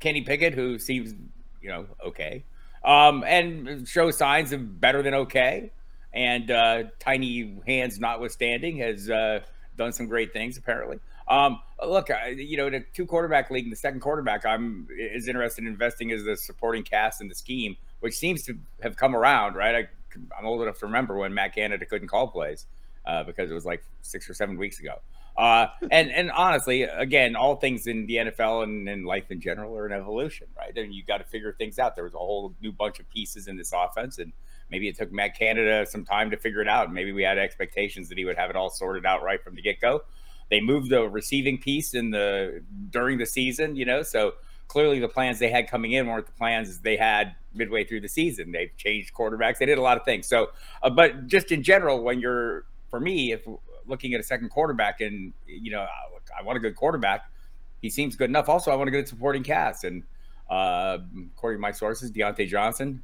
Kenny 0.00 0.22
Pickett, 0.22 0.54
who 0.54 0.78
seems, 0.78 1.14
you 1.60 1.68
know, 1.68 1.86
okay, 2.04 2.44
um, 2.84 3.24
and 3.24 3.86
shows 3.88 4.16
signs 4.16 4.52
of 4.52 4.80
better 4.80 5.02
than 5.02 5.14
okay. 5.14 5.70
And 6.12 6.50
uh, 6.50 6.84
tiny 6.98 7.56
hands 7.66 7.98
notwithstanding, 7.98 8.78
has 8.78 9.08
uh, 9.08 9.40
done 9.76 9.92
some 9.92 10.06
great 10.06 10.32
things 10.32 10.58
apparently. 10.58 10.98
Um, 11.28 11.60
look, 11.82 12.10
I, 12.10 12.28
you 12.28 12.56
know, 12.56 12.66
in 12.66 12.74
a 12.74 12.80
two 12.80 13.06
quarterback 13.06 13.50
league, 13.50 13.70
the 13.70 13.76
second 13.76 14.00
quarterback, 14.00 14.44
I'm 14.44 14.88
is 14.90 15.28
interested 15.28 15.64
in 15.64 15.68
investing 15.68 16.12
as 16.12 16.24
the 16.24 16.36
supporting 16.36 16.82
cast 16.82 17.20
in 17.20 17.28
the 17.28 17.34
scheme, 17.34 17.76
which 18.00 18.14
seems 18.14 18.42
to 18.44 18.58
have 18.82 18.96
come 18.96 19.16
around. 19.16 19.54
Right, 19.54 19.74
I, 19.74 20.38
am 20.38 20.44
old 20.44 20.62
enough 20.62 20.78
to 20.80 20.86
remember 20.86 21.16
when 21.16 21.32
Matt 21.32 21.54
Canada 21.54 21.86
couldn't 21.86 22.08
call 22.08 22.28
plays 22.28 22.66
uh, 23.06 23.22
because 23.22 23.50
it 23.50 23.54
was 23.54 23.64
like 23.64 23.82
six 24.02 24.28
or 24.28 24.34
seven 24.34 24.58
weeks 24.58 24.80
ago. 24.80 24.96
Uh, 25.36 25.66
and 25.90 26.10
and 26.10 26.30
honestly, 26.30 26.82
again, 26.82 27.36
all 27.36 27.56
things 27.56 27.86
in 27.86 28.06
the 28.06 28.16
NFL 28.16 28.64
and, 28.64 28.88
and 28.88 29.06
life 29.06 29.30
in 29.30 29.40
general 29.40 29.76
are 29.76 29.86
an 29.86 29.92
evolution, 29.92 30.46
right? 30.56 30.76
And 30.76 30.94
you 30.94 31.02
got 31.04 31.18
to 31.18 31.24
figure 31.24 31.52
things 31.52 31.78
out. 31.78 31.94
There 31.94 32.04
was 32.04 32.14
a 32.14 32.18
whole 32.18 32.54
new 32.60 32.72
bunch 32.72 33.00
of 33.00 33.08
pieces 33.08 33.48
in 33.48 33.56
this 33.56 33.72
offense, 33.74 34.18
and 34.18 34.32
maybe 34.70 34.88
it 34.88 34.98
took 34.98 35.10
Matt 35.10 35.38
Canada 35.38 35.86
some 35.86 36.04
time 36.04 36.30
to 36.30 36.36
figure 36.36 36.60
it 36.60 36.68
out. 36.68 36.92
Maybe 36.92 37.12
we 37.12 37.22
had 37.22 37.38
expectations 37.38 38.08
that 38.10 38.18
he 38.18 38.24
would 38.24 38.36
have 38.36 38.50
it 38.50 38.56
all 38.56 38.70
sorted 38.70 39.06
out 39.06 39.22
right 39.22 39.42
from 39.42 39.54
the 39.54 39.62
get 39.62 39.80
go. 39.80 40.02
They 40.50 40.60
moved 40.60 40.90
the 40.90 41.08
receiving 41.08 41.56
piece 41.56 41.94
in 41.94 42.10
the 42.10 42.62
during 42.90 43.16
the 43.16 43.24
season, 43.24 43.74
you 43.74 43.86
know, 43.86 44.02
so 44.02 44.34
clearly 44.68 44.98
the 44.98 45.08
plans 45.08 45.38
they 45.38 45.50
had 45.50 45.68
coming 45.68 45.92
in 45.92 46.06
weren't 46.06 46.26
the 46.26 46.32
plans 46.32 46.78
they 46.80 46.96
had 46.96 47.34
midway 47.54 47.84
through 47.84 48.00
the 48.00 48.08
season. 48.08 48.52
They've 48.52 48.74
changed 48.76 49.12
quarterbacks. 49.14 49.58
They 49.58 49.66
did 49.66 49.78
a 49.78 49.82
lot 49.82 49.96
of 49.96 50.04
things. 50.04 50.26
So, 50.26 50.48
uh, 50.82 50.90
but 50.90 51.26
just 51.26 51.52
in 51.52 51.62
general, 51.62 52.02
when 52.02 52.20
you're 52.20 52.64
for 52.88 53.00
me, 53.00 53.32
if 53.32 53.46
looking 53.92 54.14
at 54.14 54.20
a 54.20 54.24
second 54.24 54.48
quarterback, 54.48 55.00
and 55.00 55.32
you 55.46 55.70
know, 55.70 55.86
I 56.36 56.42
want 56.42 56.56
a 56.56 56.60
good 56.60 56.74
quarterback. 56.74 57.30
He 57.82 57.90
seems 57.90 58.16
good 58.16 58.30
enough. 58.30 58.48
Also, 58.48 58.72
I 58.72 58.74
want 58.74 58.88
a 58.88 58.90
good 58.90 59.06
supporting 59.06 59.44
cast, 59.44 59.84
and 59.84 60.02
uh, 60.50 60.98
according 61.36 61.58
to 61.58 61.60
my 61.60 61.70
sources, 61.70 62.10
Diontae 62.10 62.48
Johnson, 62.48 63.02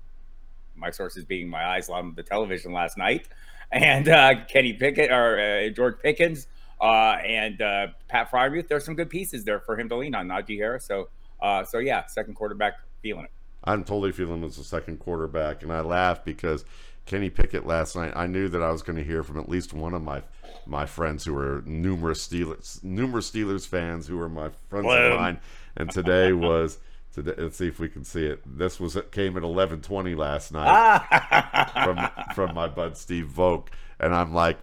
my 0.75 0.90
sources 0.90 1.25
being 1.25 1.49
my 1.49 1.64
eyes 1.64 1.88
on 1.88 2.14
the 2.16 2.23
television 2.23 2.73
last 2.73 2.97
night, 2.97 3.28
and 3.73 4.09
uh, 4.09 4.47
Kenny 4.47 4.73
Pickett 4.73 5.12
or 5.12 5.38
uh, 5.38 5.68
George 5.68 6.00
Pickens 6.02 6.49
uh, 6.80 7.16
and 7.25 7.61
uh, 7.61 7.88
Pat 8.09 8.30
Freiermuth. 8.30 8.66
There's 8.68 8.85
some 8.85 8.97
good 8.97 9.11
pieces 9.11 9.45
there 9.45 9.61
for 9.61 9.78
him 9.78 9.88
to 9.90 9.97
lean 9.97 10.14
on. 10.14 10.26
Najee 10.26 10.57
Harris. 10.57 10.87
So, 10.87 11.11
uh, 11.40 11.64
so 11.64 11.78
yeah, 11.78 12.07
second 12.07 12.35
quarterback 12.35 12.75
feeling 13.02 13.25
it. 13.25 13.30
I'm 13.64 13.85
totally 13.85 14.12
feeling 14.12 14.42
as 14.45 14.57
a 14.57 14.64
second 14.64 14.99
quarterback, 14.99 15.62
and 15.62 15.73
I 15.73 15.80
laugh 15.80 16.25
because 16.25 16.64
Kenny 17.09 17.31
Pickett 17.31 17.67
last 17.67 17.97
night. 17.97 18.12
I 18.15 18.27
knew 18.27 18.49
that 18.50 18.62
I 18.62 18.71
was 18.71 18.83
going 18.83 18.99
to 18.99 19.05
hear 19.05 19.23
from 19.23 19.38
at 19.38 19.49
least 19.49 19.73
one 19.73 19.95
of 19.95 20.03
my 20.03 20.23
my 20.67 20.85
friends 20.85 21.25
who 21.25 21.37
are 21.37 21.62
numerous 21.65 22.29
Steelers 22.29 22.85
numerous 22.85 23.31
Steelers 23.31 23.67
fans 23.67 24.07
who 24.07 24.21
are 24.21 24.29
my 24.29 24.50
friends 24.69 24.87
of 24.87 25.19
mine. 25.19 25.41
And 25.77 25.91
today 25.91 26.33
was 26.33 26.79
today. 27.12 27.33
Let's 27.37 27.57
see 27.57 27.67
if 27.67 27.81
we 27.81 27.88
can 27.88 28.05
see 28.05 28.27
it. 28.27 28.43
This 28.47 28.79
was 28.79 28.95
it 28.95 29.11
came 29.11 29.37
at 29.37 29.43
eleven 29.43 29.81
twenty 29.81 30.15
last 30.15 30.53
night 30.53 31.73
from 31.73 32.11
from 32.35 32.55
my 32.55 32.69
bud 32.69 32.97
Steve 32.97 33.33
Voke, 33.35 33.69
and 33.99 34.15
I'm 34.15 34.33
like. 34.33 34.59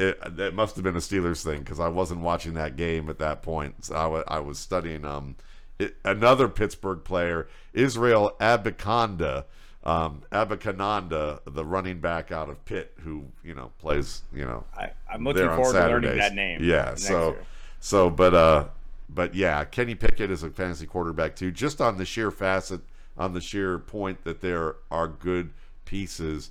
It, 0.00 0.16
it 0.38 0.54
must 0.54 0.76
have 0.76 0.84
been 0.84 0.94
a 0.94 1.00
Steelers 1.00 1.42
thing 1.42 1.58
because 1.58 1.80
I 1.80 1.88
wasn't 1.88 2.20
watching 2.20 2.54
that 2.54 2.76
game 2.76 3.10
at 3.10 3.18
that 3.18 3.42
point. 3.42 3.84
So 3.84 3.96
I, 3.96 4.04
w- 4.04 4.24
I 4.28 4.38
was 4.38 4.56
studying 4.56 5.04
um, 5.04 5.34
it, 5.80 5.96
another 6.04 6.46
Pittsburgh 6.46 7.02
player, 7.02 7.48
Israel 7.72 8.36
Abanikanda, 8.40 9.46
um, 9.88 10.22
Abanikanda, 10.32 11.40
the 11.46 11.64
running 11.64 11.98
back 11.98 12.30
out 12.30 12.50
of 12.50 12.62
Pitt, 12.66 12.92
who 13.00 13.24
you 13.42 13.54
know 13.54 13.72
plays, 13.78 14.20
you 14.34 14.44
know, 14.44 14.64
I, 14.76 14.90
am 15.10 15.24
looking 15.24 15.46
forward 15.46 15.72
to 15.72 15.86
learning 15.86 16.18
that 16.18 16.34
name. 16.34 16.62
Yeah, 16.62 16.94
so, 16.94 17.30
year. 17.30 17.44
so, 17.80 18.10
but, 18.10 18.34
uh, 18.34 18.66
but 19.08 19.34
yeah, 19.34 19.64
Kenny 19.64 19.94
Pickett 19.94 20.30
is 20.30 20.42
a 20.42 20.50
fantasy 20.50 20.84
quarterback 20.84 21.36
too. 21.36 21.50
Just 21.50 21.80
on 21.80 21.96
the 21.96 22.04
sheer 22.04 22.30
facet, 22.30 22.82
on 23.16 23.32
the 23.32 23.40
sheer 23.40 23.78
point 23.78 24.24
that 24.24 24.42
there 24.42 24.76
are 24.90 25.08
good 25.08 25.54
pieces 25.86 26.50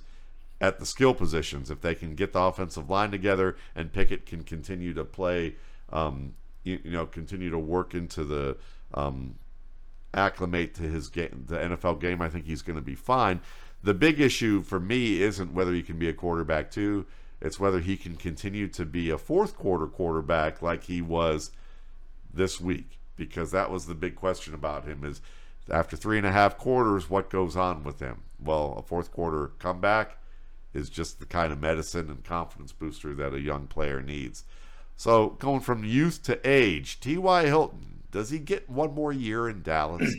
at 0.60 0.80
the 0.80 0.86
skill 0.86 1.14
positions. 1.14 1.70
If 1.70 1.80
they 1.80 1.94
can 1.94 2.16
get 2.16 2.32
the 2.32 2.40
offensive 2.40 2.90
line 2.90 3.12
together, 3.12 3.56
and 3.76 3.92
Pickett 3.92 4.26
can 4.26 4.42
continue 4.42 4.94
to 4.94 5.04
play, 5.04 5.54
um, 5.92 6.34
you, 6.64 6.80
you 6.82 6.90
know, 6.90 7.06
continue 7.06 7.50
to 7.50 7.58
work 7.58 7.94
into 7.94 8.24
the 8.24 8.56
um, 8.94 9.36
acclimate 10.14 10.74
to 10.74 10.82
his 10.82 11.08
game, 11.08 11.44
the 11.46 11.56
NFL 11.56 12.00
game, 12.00 12.22
I 12.22 12.28
think 12.28 12.46
he's 12.46 12.62
going 12.62 12.76
to 12.76 12.82
be 12.84 12.94
fine. 12.94 13.40
The 13.82 13.94
big 13.94 14.20
issue 14.20 14.62
for 14.62 14.80
me 14.80 15.22
isn't 15.22 15.54
whether 15.54 15.72
he 15.72 15.82
can 15.82 15.98
be 15.98 16.08
a 16.08 16.12
quarterback 16.12 16.70
too; 16.70 17.06
it's 17.40 17.60
whether 17.60 17.80
he 17.80 17.96
can 17.96 18.16
continue 18.16 18.68
to 18.68 18.84
be 18.84 19.10
a 19.10 19.18
fourth 19.18 19.56
quarter 19.56 19.86
quarterback 19.86 20.60
like 20.60 20.84
he 20.84 21.00
was 21.00 21.52
this 22.32 22.60
week, 22.60 22.98
because 23.16 23.50
that 23.52 23.70
was 23.70 23.86
the 23.86 23.94
big 23.94 24.16
question 24.16 24.54
about 24.54 24.84
him. 24.84 25.04
Is 25.04 25.20
after 25.70 25.96
three 25.96 26.18
and 26.18 26.26
a 26.26 26.32
half 26.32 26.58
quarters, 26.58 27.08
what 27.08 27.30
goes 27.30 27.56
on 27.56 27.84
with 27.84 28.00
him? 28.00 28.22
Well, 28.40 28.74
a 28.78 28.82
fourth 28.82 29.12
quarter 29.12 29.52
comeback 29.58 30.18
is 30.74 30.90
just 30.90 31.18
the 31.18 31.26
kind 31.26 31.52
of 31.52 31.60
medicine 31.60 32.08
and 32.10 32.24
confidence 32.24 32.72
booster 32.72 33.14
that 33.14 33.34
a 33.34 33.40
young 33.40 33.66
player 33.66 34.02
needs. 34.02 34.44
So 34.96 35.30
going 35.38 35.60
from 35.60 35.84
youth 35.84 36.22
to 36.24 36.40
age, 36.48 37.00
T.Y. 37.00 37.46
Hilton, 37.46 37.87
does 38.10 38.30
he 38.30 38.38
get 38.38 38.68
one 38.68 38.94
more 38.94 39.12
year 39.12 39.48
in 39.48 39.62
Dallas? 39.62 40.14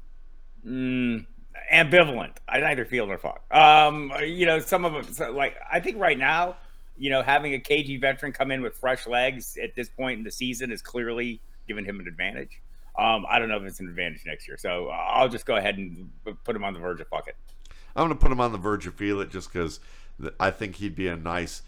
mm, 0.66 1.26
ambivalent. 1.72 2.36
I 2.48 2.60
neither 2.60 2.84
feel 2.84 3.06
nor 3.06 3.18
fuck. 3.18 3.42
Um, 3.50 4.12
you 4.24 4.46
know, 4.46 4.58
some 4.58 4.84
of 4.84 4.92
them, 4.92 5.12
so 5.12 5.32
like, 5.32 5.56
I 5.70 5.80
think 5.80 5.98
right 5.98 6.18
now, 6.18 6.56
you 6.96 7.10
know, 7.10 7.22
having 7.22 7.54
a 7.54 7.58
KG 7.58 8.00
veteran 8.00 8.32
come 8.32 8.50
in 8.50 8.62
with 8.62 8.76
fresh 8.76 9.06
legs 9.06 9.58
at 9.62 9.74
this 9.74 9.88
point 9.88 10.18
in 10.18 10.24
the 10.24 10.30
season 10.30 10.70
is 10.70 10.80
clearly 10.80 11.40
giving 11.66 11.84
him 11.84 12.00
an 12.00 12.06
advantage. 12.06 12.60
Um, 12.96 13.26
I 13.28 13.38
don't 13.38 13.48
know 13.48 13.56
if 13.56 13.64
it's 13.64 13.80
an 13.80 13.88
advantage 13.88 14.22
next 14.24 14.46
year. 14.46 14.56
So 14.56 14.88
I'll 14.88 15.28
just 15.28 15.46
go 15.46 15.56
ahead 15.56 15.76
and 15.76 16.10
put 16.44 16.54
him 16.54 16.62
on 16.62 16.74
the 16.74 16.80
verge 16.80 17.00
of 17.00 17.08
fuck 17.08 17.26
it. 17.26 17.36
I'm 17.96 18.06
going 18.06 18.16
to 18.16 18.22
put 18.22 18.30
him 18.30 18.40
on 18.40 18.52
the 18.52 18.58
verge 18.58 18.86
of 18.86 18.94
feel 18.94 19.20
it 19.20 19.30
just 19.30 19.52
because 19.52 19.80
I 20.38 20.50
think 20.50 20.76
he'd 20.76 20.94
be 20.94 21.08
a 21.08 21.16
nice. 21.16 21.62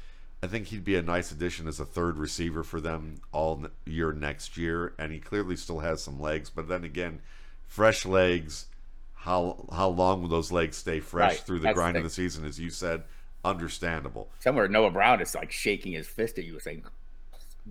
I 0.46 0.48
think 0.48 0.68
he'd 0.68 0.84
be 0.84 0.94
a 0.94 1.02
nice 1.02 1.32
addition 1.32 1.66
as 1.66 1.80
a 1.80 1.84
third 1.84 2.18
receiver 2.18 2.62
for 2.62 2.80
them 2.80 3.16
all 3.32 3.66
year 3.84 4.12
next 4.12 4.56
year, 4.56 4.94
and 4.96 5.10
he 5.10 5.18
clearly 5.18 5.56
still 5.56 5.80
has 5.80 6.04
some 6.04 6.20
legs. 6.20 6.50
But 6.50 6.68
then 6.68 6.84
again, 6.84 7.20
fresh 7.66 8.06
legs. 8.06 8.66
How 9.14 9.66
how 9.72 9.88
long 9.88 10.22
will 10.22 10.28
those 10.28 10.52
legs 10.52 10.76
stay 10.76 11.00
fresh 11.00 11.30
right. 11.32 11.40
through 11.40 11.58
the 11.58 11.64
That's 11.64 11.74
grind 11.74 11.96
the 11.96 11.98
of 11.98 12.04
the 12.04 12.10
season? 12.10 12.44
As 12.44 12.60
you 12.60 12.70
said, 12.70 13.02
understandable. 13.44 14.28
Somewhere 14.38 14.68
Noah 14.68 14.92
Brown 14.92 15.20
is 15.20 15.34
like 15.34 15.50
shaking 15.50 15.94
his 15.94 16.06
fist 16.06 16.38
at 16.38 16.44
you, 16.44 16.60
saying, 16.60 16.84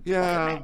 "Yeah, 0.04 0.58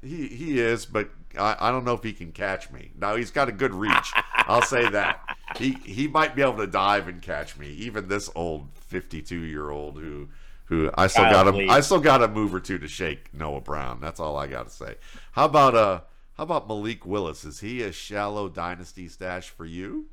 he 0.00 0.28
he 0.28 0.58
is, 0.58 0.86
but 0.86 1.10
I, 1.38 1.54
I 1.60 1.70
don't 1.70 1.84
know 1.84 1.92
if 1.92 2.02
he 2.02 2.14
can 2.14 2.32
catch 2.32 2.70
me. 2.70 2.92
Now 2.98 3.14
he's 3.14 3.30
got 3.30 3.50
a 3.50 3.52
good 3.52 3.74
reach. 3.74 4.12
I'll 4.36 4.62
say 4.62 4.88
that 4.88 5.20
he 5.58 5.72
he 5.84 6.08
might 6.08 6.34
be 6.34 6.40
able 6.40 6.56
to 6.56 6.66
dive 6.66 7.08
and 7.08 7.20
catch 7.20 7.58
me. 7.58 7.68
Even 7.72 8.08
this 8.08 8.30
old 8.34 8.68
fifty 8.72 9.20
two 9.20 9.40
year 9.40 9.68
old 9.68 9.98
who 9.98 10.28
who 10.68 10.90
I 10.94 11.06
still 11.06 11.24
got 11.24 11.48
a 11.48 11.66
I 11.68 11.80
still 11.80 12.00
got 12.00 12.22
a 12.22 12.28
move 12.28 12.54
or 12.54 12.60
two 12.60 12.78
to 12.78 12.88
shake 12.88 13.32
Noah 13.32 13.60
Brown. 13.60 14.00
That's 14.00 14.20
all 14.20 14.36
I 14.36 14.46
got 14.46 14.66
to 14.66 14.72
say. 14.72 14.96
How 15.32 15.46
about 15.46 15.74
uh 15.74 16.00
how 16.34 16.44
about 16.44 16.68
Malik 16.68 17.04
Willis? 17.04 17.44
Is 17.44 17.60
he 17.60 17.82
a 17.82 17.90
shallow 17.90 18.48
dynasty 18.48 19.08
stash 19.08 19.48
for 19.48 19.64
you? 19.64 20.06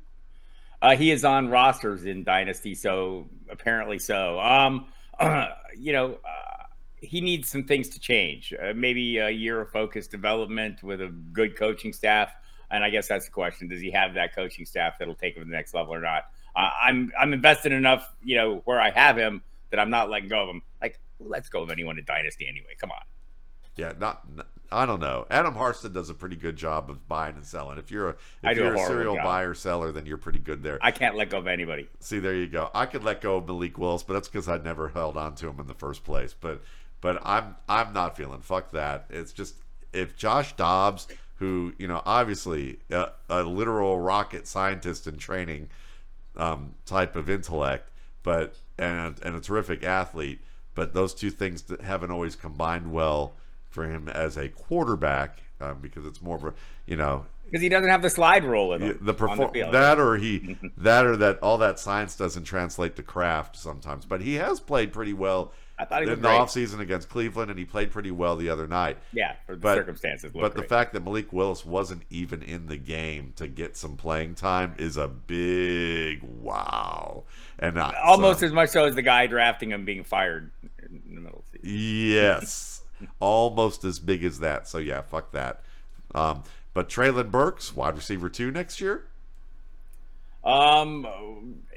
Uh, 0.82 0.96
he 0.96 1.10
is 1.10 1.24
on 1.24 1.48
rosters 1.48 2.04
in 2.04 2.24
dynasty, 2.24 2.74
so 2.74 3.26
apparently 3.48 3.98
so. 3.98 4.40
Um, 4.40 4.86
uh, 5.18 5.48
you 5.78 5.92
know, 5.92 6.12
uh, 6.12 6.64
he 6.96 7.20
needs 7.20 7.48
some 7.48 7.64
things 7.64 7.88
to 7.90 8.00
change. 8.00 8.52
Uh, 8.52 8.72
maybe 8.74 9.18
a 9.18 9.30
year 9.30 9.60
of 9.60 9.70
focused 9.70 10.10
development 10.10 10.82
with 10.82 11.00
a 11.00 11.08
good 11.32 11.56
coaching 11.56 11.92
staff. 11.92 12.32
And 12.70 12.82
I 12.82 12.90
guess 12.90 13.08
that's 13.08 13.26
the 13.26 13.30
question: 13.30 13.68
Does 13.68 13.80
he 13.80 13.90
have 13.92 14.14
that 14.14 14.34
coaching 14.34 14.64
staff 14.64 14.98
that'll 14.98 15.14
take 15.14 15.36
him 15.36 15.44
to 15.44 15.48
the 15.48 15.54
next 15.54 15.74
level 15.74 15.94
or 15.94 16.00
not? 16.00 16.24
Uh, 16.56 16.70
I'm 16.82 17.12
I'm 17.18 17.32
invested 17.32 17.72
enough, 17.72 18.12
you 18.24 18.36
know, 18.36 18.62
where 18.64 18.80
I 18.80 18.90
have 18.90 19.16
him 19.16 19.42
that 19.70 19.80
I'm 19.80 19.90
not 19.90 20.10
letting 20.10 20.28
go 20.28 20.42
of 20.42 20.48
him. 20.48 20.62
Like, 20.80 20.98
let's 21.20 21.48
go 21.48 21.62
of 21.62 21.70
anyone 21.70 21.98
in 21.98 22.04
Dynasty 22.04 22.46
anyway. 22.48 22.74
Come 22.78 22.90
on. 22.90 23.02
Yeah, 23.76 23.92
not, 23.98 24.22
not, 24.34 24.46
I 24.72 24.86
don't 24.86 25.00
know. 25.00 25.26
Adam 25.30 25.54
Harstad 25.54 25.92
does 25.92 26.08
a 26.08 26.14
pretty 26.14 26.36
good 26.36 26.56
job 26.56 26.90
of 26.90 27.06
buying 27.06 27.36
and 27.36 27.44
selling. 27.44 27.78
If 27.78 27.90
you're 27.90 28.10
a 28.10 28.16
if 28.42 28.56
you're 28.56 28.74
a, 28.74 28.80
a 28.80 28.86
serial 28.86 29.14
job. 29.16 29.24
buyer 29.24 29.54
seller, 29.54 29.92
then 29.92 30.06
you're 30.06 30.16
pretty 30.16 30.38
good 30.38 30.62
there. 30.62 30.78
I 30.80 30.90
can't 30.90 31.14
let 31.14 31.30
go 31.30 31.38
of 31.38 31.46
anybody. 31.46 31.88
See, 32.00 32.18
there 32.18 32.34
you 32.34 32.46
go. 32.46 32.70
I 32.74 32.86
could 32.86 33.04
let 33.04 33.20
go 33.20 33.36
of 33.36 33.46
Malik 33.46 33.78
Willis, 33.78 34.02
but 34.02 34.14
that's 34.14 34.28
because 34.28 34.48
I 34.48 34.58
never 34.58 34.88
held 34.88 35.16
on 35.16 35.34
to 35.36 35.48
him 35.48 35.60
in 35.60 35.66
the 35.66 35.74
first 35.74 36.04
place. 36.04 36.34
But 36.38 36.62
but 37.00 37.20
I'm 37.22 37.56
I'm 37.68 37.92
not 37.92 38.16
feeling 38.16 38.40
fuck 38.40 38.72
that. 38.72 39.06
It's 39.10 39.32
just 39.32 39.56
if 39.92 40.16
Josh 40.16 40.56
Dobbs, 40.56 41.06
who 41.36 41.74
you 41.78 41.86
know 41.86 42.02
obviously 42.06 42.78
a, 42.90 43.10
a 43.28 43.42
literal 43.42 44.00
rocket 44.00 44.46
scientist 44.46 45.06
in 45.06 45.18
training 45.18 45.68
um, 46.36 46.74
type 46.86 47.14
of 47.14 47.28
intellect, 47.28 47.90
but 48.22 48.56
and 48.78 49.18
and 49.22 49.36
a 49.36 49.40
terrific 49.40 49.84
athlete, 49.84 50.40
but 50.74 50.94
those 50.94 51.14
two 51.14 51.30
things 51.30 51.64
haven't 51.82 52.10
always 52.10 52.36
combined 52.36 52.92
well 52.92 53.34
for 53.68 53.86
him 53.86 54.08
as 54.08 54.36
a 54.36 54.48
quarterback 54.48 55.42
um, 55.60 55.78
because 55.80 56.06
it's 56.06 56.22
more 56.22 56.36
of 56.36 56.44
a 56.44 56.54
you 56.86 56.96
know 56.96 57.26
because 57.44 57.62
he 57.62 57.68
doesn't 57.68 57.90
have 57.90 58.02
the 58.02 58.10
slide 58.10 58.44
rule 58.44 58.72
in 58.72 58.82
him 58.82 58.98
the, 59.00 59.14
perform- 59.14 59.52
the 59.52 59.68
that 59.70 59.98
or 59.98 60.16
he 60.16 60.56
that 60.76 61.06
or 61.06 61.16
that 61.16 61.38
all 61.40 61.58
that 61.58 61.78
science 61.78 62.16
doesn't 62.16 62.44
translate 62.44 62.96
to 62.96 63.02
craft 63.02 63.56
sometimes 63.56 64.04
but 64.04 64.20
he 64.20 64.34
has 64.34 64.60
played 64.60 64.92
pretty 64.92 65.12
well 65.12 65.52
I 65.78 65.84
thought 65.84 66.02
he 66.02 66.08
was 66.08 66.18
in 66.18 66.22
the 66.22 66.28
offseason 66.28 66.80
against 66.80 67.10
Cleveland, 67.10 67.50
and 67.50 67.58
he 67.58 67.66
played 67.66 67.90
pretty 67.90 68.10
well 68.10 68.36
the 68.36 68.48
other 68.48 68.66
night. 68.66 68.96
Yeah, 69.12 69.34
for 69.46 69.54
the 69.54 69.60
but, 69.60 69.74
circumstances. 69.74 70.32
But 70.32 70.54
great. 70.54 70.54
the 70.54 70.62
fact 70.62 70.94
that 70.94 71.04
Malik 71.04 71.32
Willis 71.32 71.66
wasn't 71.66 72.02
even 72.08 72.42
in 72.42 72.66
the 72.66 72.78
game 72.78 73.34
to 73.36 73.46
get 73.46 73.76
some 73.76 73.96
playing 73.96 74.36
time 74.36 74.74
is 74.78 74.96
a 74.96 75.06
big 75.06 76.22
wow. 76.22 77.24
And 77.58 77.78
I, 77.78 77.94
almost 78.02 78.40
so, 78.40 78.46
as 78.46 78.52
much 78.52 78.70
so 78.70 78.86
as 78.86 78.94
the 78.94 79.02
guy 79.02 79.26
drafting 79.26 79.70
him 79.70 79.84
being 79.84 80.02
fired 80.02 80.50
in 80.82 81.02
the 81.14 81.20
middle 81.20 81.40
of 81.40 81.52
the 81.52 81.58
season. 81.58 82.10
Yes, 82.10 82.82
almost 83.20 83.84
as 83.84 83.98
big 83.98 84.24
as 84.24 84.38
that. 84.40 84.66
So 84.68 84.78
yeah, 84.78 85.02
fuck 85.02 85.32
that. 85.32 85.60
Um, 86.14 86.42
but 86.72 86.88
Treylon 86.88 87.30
Burks, 87.30 87.76
wide 87.76 87.96
receiver 87.96 88.30
two 88.30 88.50
next 88.50 88.80
year. 88.80 89.04
Um, 90.42 91.06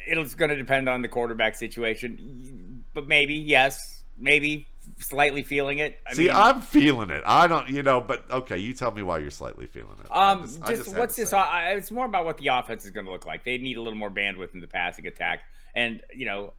it's 0.06 0.36
going 0.36 0.50
to 0.50 0.56
depend 0.56 0.88
on 0.88 1.01
the 1.01 1.08
quarterback 1.08 1.56
situation, 1.56 2.68
but 2.93 3.08
maybe 3.08 3.36
yes, 3.36 4.03
maybe 4.17 4.67
slightly 5.00 5.43
feeling 5.43 5.79
it. 5.79 6.00
I 6.08 6.13
See, 6.13 6.27
mean, 6.27 6.31
I'm 6.36 6.62
feeling 6.62 7.10
it. 7.10 7.24
I 7.25 7.48
don't, 7.48 7.69
you 7.69 7.84
know, 7.84 8.01
but 8.01 8.29
okay, 8.29 8.58
you 8.58 8.74
tell 8.74 8.91
me 8.91 9.03
why 9.03 9.19
you're 9.19 9.31
slightly 9.31 9.67
feeling 9.67 9.96
it. 10.03 10.08
Um, 10.15 10.41
just, 10.41 10.60
just, 10.60 10.86
just 10.86 10.98
what's 10.98 11.15
this? 11.15 11.34
I, 11.34 11.72
it's 11.72 11.91
more 11.91 12.05
about 12.05 12.25
what 12.25 12.38
the 12.38 12.48
offense 12.48 12.86
is 12.86 12.91
going 12.91 13.05
to 13.05 13.12
look 13.12 13.25
like. 13.25 13.43
They 13.43 13.58
need 13.58 13.77
a 13.77 13.81
little 13.81 13.98
more 13.98 14.10
bandwidth 14.10 14.53
in 14.53 14.60
the 14.60 14.67
passing 14.67 15.08
attack, 15.08 15.41
and 15.75 16.01
you 16.13 16.25
know, 16.25 16.53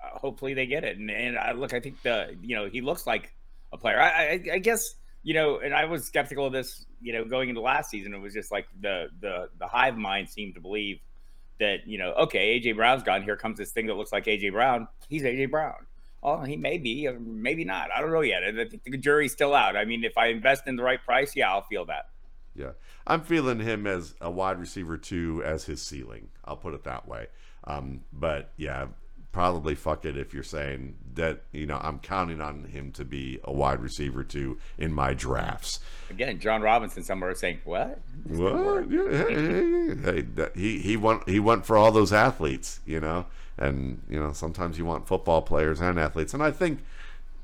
hopefully 0.00 0.54
they 0.54 0.66
get 0.66 0.84
it. 0.84 0.98
And 0.98 1.10
and 1.10 1.38
I, 1.38 1.52
look, 1.52 1.72
I 1.72 1.80
think 1.80 2.02
the 2.02 2.36
you 2.42 2.56
know 2.56 2.68
he 2.68 2.80
looks 2.80 3.06
like 3.06 3.32
a 3.72 3.78
player. 3.78 4.00
I, 4.00 4.08
I, 4.08 4.44
I 4.54 4.58
guess 4.58 4.94
you 5.22 5.34
know, 5.34 5.58
and 5.58 5.74
I 5.74 5.84
was 5.84 6.06
skeptical 6.06 6.46
of 6.46 6.52
this. 6.52 6.84
You 7.00 7.12
know, 7.12 7.24
going 7.24 7.48
into 7.48 7.60
last 7.60 7.90
season, 7.90 8.14
it 8.14 8.18
was 8.18 8.34
just 8.34 8.50
like 8.50 8.66
the 8.80 9.08
the 9.20 9.48
the 9.58 9.66
hive 9.66 9.96
mind 9.96 10.28
seemed 10.28 10.54
to 10.54 10.60
believe 10.60 10.98
that 11.58 11.86
you 11.86 11.98
know, 11.98 12.12
okay, 12.14 12.60
AJ 12.60 12.76
Brown's 12.76 13.02
gone. 13.02 13.22
Here 13.22 13.36
comes 13.36 13.58
this 13.58 13.70
thing 13.70 13.86
that 13.86 13.94
looks 13.94 14.12
like 14.12 14.24
AJ 14.26 14.52
Brown. 14.52 14.88
He's 15.08 15.22
AJ 15.22 15.50
Brown. 15.50 15.86
Oh, 16.22 16.42
he 16.42 16.56
may 16.56 16.78
be, 16.78 17.06
or 17.06 17.18
maybe 17.20 17.64
not. 17.64 17.90
I 17.96 18.00
don't 18.00 18.10
know 18.10 18.22
yet. 18.22 18.42
I 18.42 18.52
think 18.52 18.82
the 18.84 18.98
jury's 18.98 19.32
still 19.32 19.54
out. 19.54 19.76
I 19.76 19.84
mean, 19.84 20.02
if 20.02 20.18
I 20.18 20.26
invest 20.26 20.66
in 20.66 20.74
the 20.76 20.82
right 20.82 21.02
price, 21.02 21.36
yeah, 21.36 21.50
I'll 21.50 21.62
feel 21.62 21.84
that. 21.86 22.08
Yeah, 22.54 22.72
I'm 23.06 23.22
feeling 23.22 23.60
him 23.60 23.86
as 23.86 24.14
a 24.20 24.30
wide 24.30 24.58
receiver 24.58 24.96
too, 24.96 25.42
as 25.44 25.64
his 25.64 25.80
ceiling. 25.80 26.28
I'll 26.44 26.56
put 26.56 26.74
it 26.74 26.82
that 26.84 27.06
way. 27.06 27.28
Um, 27.64 28.00
but 28.12 28.50
yeah, 28.56 28.86
probably 29.38 29.76
fuck 29.76 30.04
it 30.04 30.16
if 30.16 30.34
you're 30.34 30.42
saying 30.42 30.96
that 31.14 31.42
you 31.52 31.64
know 31.64 31.78
I'm 31.80 32.00
counting 32.00 32.40
on 32.40 32.64
him 32.64 32.90
to 32.90 33.04
be 33.04 33.38
a 33.44 33.52
wide 33.52 33.80
receiver 33.80 34.24
too 34.24 34.58
in 34.76 34.92
my 34.92 35.14
drafts. 35.14 35.78
Again, 36.10 36.40
Jon 36.40 36.60
Robinson 36.60 37.04
somewhere 37.04 37.32
saying 37.36 37.60
what? 37.64 38.00
What? 38.26 38.90
hey, 38.90 40.24
he 40.56 40.80
he 40.80 40.96
went 40.96 41.28
he 41.28 41.38
went 41.38 41.64
for 41.64 41.76
all 41.76 41.92
those 41.92 42.12
athletes, 42.12 42.80
you 42.84 42.98
know, 42.98 43.26
and 43.56 44.02
you 44.10 44.18
know 44.18 44.32
sometimes 44.32 44.76
you 44.76 44.84
want 44.84 45.06
football 45.06 45.40
players 45.40 45.80
and 45.80 46.00
athletes, 46.00 46.34
and 46.34 46.42
I 46.42 46.50
think 46.50 46.80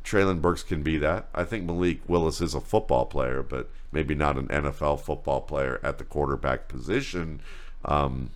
Treylon 0.05 0.43
Burks 0.43 0.65
can 0.65 0.83
be 0.83 0.99
that. 0.99 1.29
I 1.33 1.45
think 1.45 1.65
Malik 1.65 2.01
Willis 2.09 2.41
is 2.41 2.57
a 2.57 2.61
football 2.61 3.07
player, 3.07 3.41
but 3.41 3.71
maybe 3.93 4.17
not 4.17 4.37
an 4.37 4.49
NFL 4.49 4.99
football 4.99 5.43
player 5.43 5.79
at 5.85 5.99
the 5.99 6.05
quarterback 6.05 6.67
position. 6.67 7.41
Um, 7.85 8.31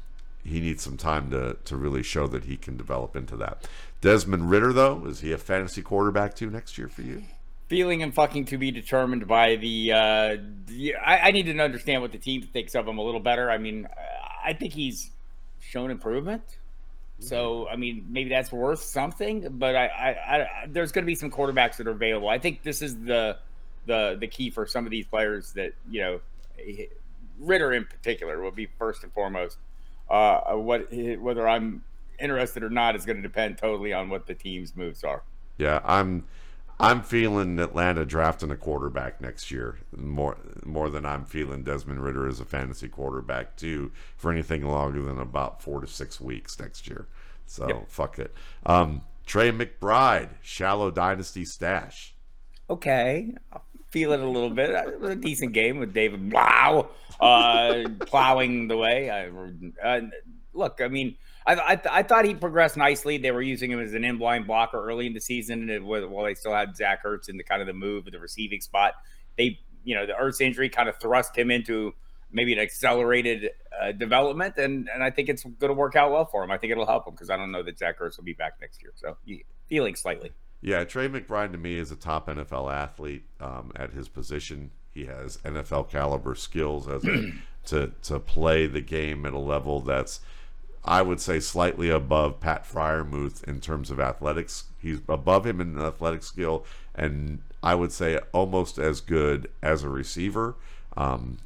he 0.49 0.61
needs 0.61 0.83
some 0.83 0.97
time 0.97 1.31
to 1.31 1.57
to 1.65 1.77
really 1.77 2.03
show 2.03 2.27
that 2.29 2.45
he 2.45 2.57
can 2.57 2.77
develop 2.77 3.15
into 3.15 3.37
that. 3.37 3.69
Desmond 4.01 4.51
Ridder, 4.51 4.73
though, 4.73 5.05
is 5.07 5.21
he 5.21 5.33
a 5.33 5.39
fantasy 5.39 5.83
quarterback 5.83 6.35
too 6.35 6.51
next 6.51 6.79
year 6.79 6.89
for 6.89 7.03
you? 7.03 7.25
Feeling 7.67 8.03
and 8.03 8.15
fucking 8.15 8.47
to 8.47 8.59
be 8.59 8.71
determined 8.71 9.27
by 9.27 9.57
the. 9.57 9.93
Uh, 9.93 10.37
I, 11.05 11.19
I, 11.19 11.31
need 11.33 11.45
to 11.47 11.59
understand 11.59 12.01
what 12.01 12.13
the 12.13 12.19
team 12.19 12.43
thinks 12.43 12.75
of 12.75 12.89
him 12.89 12.99
a 12.99 13.03
little 13.03 13.21
better. 13.21 13.51
I 13.51 13.59
mean, 13.59 13.87
I 14.43 14.55
think 14.55 14.73
he's 14.73 15.11
shown 15.61 15.91
improvement. 15.91 16.43
So 17.21 17.69
I 17.69 17.77
mean, 17.77 18.07
maybe 18.09 18.31
that's 18.31 18.53
worth 18.53 18.83
something. 18.83 19.49
But 19.59 19.75
I, 19.75 19.87
I, 19.87 20.09
I 20.09 20.67
there's 20.69 20.93
going 20.93 21.05
to 21.05 21.07
be 21.07 21.17
some 21.17 21.31
quarterbacks 21.31 21.77
that 21.77 21.87
are 21.87 21.93
available. 21.93 22.29
I 22.29 22.39
think 22.39 22.63
this 22.63 22.81
is 22.81 22.97
the 22.97 23.39
the 23.87 24.17
the 24.19 24.29
key 24.29 24.51
for 24.51 24.67
some 24.67 24.85
of 24.85 24.91
these 24.91 25.07
players 25.07 25.53
that 25.53 25.73
you 25.91 26.01
know, 26.01 26.21
Ridder 27.41 27.73
in 27.73 27.85
particular 27.85 28.41
will 28.41 28.53
be 28.53 28.67
first 28.79 29.03
and 29.03 29.13
foremost 29.13 29.59
uh, 30.11 30.55
what 30.55 30.93
whether 31.21 31.49
I'm 31.49 31.83
interested 32.19 32.63
or 32.63 32.71
not 32.71 32.97
is 32.97 33.05
going 33.05 33.17
to 33.17 33.23
depend 33.23 33.59
totally 33.59 33.93
on 33.93 34.09
what 34.09 34.27
the 34.27 34.35
team's 34.35 34.77
moves 34.77 35.05
are. 35.05 35.23
Yeah, 35.57 35.81
I'm. 35.85 36.25
I'm 36.81 37.03
feeling 37.03 37.59
Atlanta 37.59 38.05
drafting 38.05 38.53
a 38.53 38.57
quarterback 38.57 39.21
next 39.21 39.51
year 39.51 39.79
more 39.97 40.37
more 40.65 40.89
than 40.89 41.05
I'm 41.05 41.25
feeling 41.25 41.65
Desmond 41.65 42.05
Ridder 42.05 42.29
as 42.29 42.39
a 42.39 42.45
fantasy 42.45 42.87
quarterback 42.87 43.57
too 43.57 43.91
for 44.17 44.31
anything 44.31 44.65
longer 44.65 45.03
than 45.03 45.19
about 45.19 45.61
four 45.61 45.81
to 45.81 45.89
six 45.89 46.21
weeks 46.21 46.61
next 46.61 46.87
year. 46.87 47.09
So 47.47 47.67
yep. 47.67 47.89
fuck 47.89 48.21
it. 48.21 48.33
Um, 48.65 49.03
Trey 49.27 49.51
McBride, 49.51 50.29
shallow 50.41 50.93
dynasty 50.93 51.45
stash. 51.45 52.15
Okay, 52.71 53.35
feel 53.91 54.13
it 54.13 54.21
a 54.21 54.29
little 54.29 54.51
bit. 54.51 54.71
It 54.71 55.01
was 55.01 55.11
a 55.11 55.17
decent 55.17 55.53
game 55.53 55.79
with 55.79 55.93
David 55.93 56.31
Blough 56.31 56.91
uh, 57.21 57.85
plowing 58.01 58.69
the 58.69 58.77
way. 58.77 59.11
I, 59.11 59.29
uh, 59.87 60.01
look, 60.53 60.81
I 60.81 60.89
mean, 60.89 61.17
I, 61.47 61.55
I, 61.55 61.81
I, 61.91 62.03
thought 62.03 62.25
he 62.25 62.35
progressed 62.35 62.77
nicely. 62.77 63.17
They 63.19 63.31
were 63.31 63.43
using 63.43 63.71
him 63.71 63.81
as 63.81 63.95
an 63.95 64.05
in 64.05 64.19
blind 64.19 64.47
blocker 64.47 64.85
early 64.85 65.07
in 65.07 65.15
the 65.15 65.21
season, 65.21 65.71
and 65.71 65.87
while 65.87 66.25
they 66.25 66.35
still 66.35 66.55
had 66.55 66.77
Zach 66.77 67.05
Ertz 67.05 67.29
in 67.29 67.37
the 67.37 67.45
kind 67.45 67.61
of 67.61 67.67
the 67.67 67.73
move 67.73 68.07
of 68.07 68.13
the 68.13 68.19
receiving 68.19 68.61
spot, 68.61 68.95
they, 69.37 69.59
you 69.85 69.95
know, 69.95 70.07
the 70.07 70.13
Ertz 70.13 70.41
injury 70.41 70.69
kind 70.69 70.89
of 70.89 70.99
thrust 71.01 71.37
him 71.37 71.51
into 71.51 71.95
maybe 72.31 72.53
an 72.53 72.59
accelerated 72.59 73.51
uh, 73.81 73.93
development, 73.93 74.59
and 74.59 74.89
and 74.93 75.03
I 75.03 75.11
think 75.11 75.29
it's 75.29 75.45
going 75.45 75.71
to 75.71 75.75
work 75.75 75.97
out 75.97 76.13
well 76.13 76.27
for 76.27 76.45
him. 76.45 76.51
I 76.51 76.59
think 76.59 76.73
it'll 76.73 76.87
help 76.87 77.07
him 77.07 77.15
because 77.15 77.31
I 77.31 77.37
don't 77.37 77.51
know 77.51 77.63
that 77.63 77.79
Zach 77.79 77.99
Ertz 77.99 78.19
will 78.19 78.25
be 78.25 78.35
back 78.35 78.55
next 78.61 78.83
year. 78.83 78.93
So 78.95 79.17
feeling 79.69 79.95
slightly. 79.95 80.33
Yeah, 80.61 80.85
Trey 80.85 81.09
McBride 81.09 81.53
to 81.53 81.59
me 81.59 81.79
is 81.79 81.91
a 81.91 81.97
top 81.97 82.27
NFL 82.27 82.73
athlete 82.73 83.25
um, 83.41 83.73
at 83.77 83.93
his 83.93 84.09
position. 84.09 84.71
He 84.93 85.07
has 85.07 85.37
NFL 85.39 85.91
caliber 85.91 86.35
skills 86.35 86.89
as 86.89 87.05
a, 87.05 87.33
to 87.67 87.93
to 88.03 88.19
play 88.19 88.67
the 88.67 88.81
game 88.81 89.25
at 89.25 89.33
a 89.33 89.39
level 89.39 89.81
that's, 89.81 90.21
I 90.85 91.03
would 91.03 91.21
say, 91.21 91.39
slightly 91.39 91.91
above 91.91 92.41
Pat 92.41 92.65
Freiermuth 92.65 93.45
in 93.45 93.61
terms 93.61 93.91
of 93.91 94.01
athletics. 94.01 94.65
He's 94.81 95.01
above 95.09 95.47
him 95.47 95.61
in 95.61 95.79
athletic 95.79 96.25
skill, 96.25 96.65
and 96.95 97.41
I 97.63 97.77
would 97.77 97.93
say 97.93 98.19
almost 98.33 98.79
as 98.79 99.01
good 99.01 99.51
as 99.63 99.85
a 99.85 99.89
receiver, 99.89 100.57
um, 100.97 101.39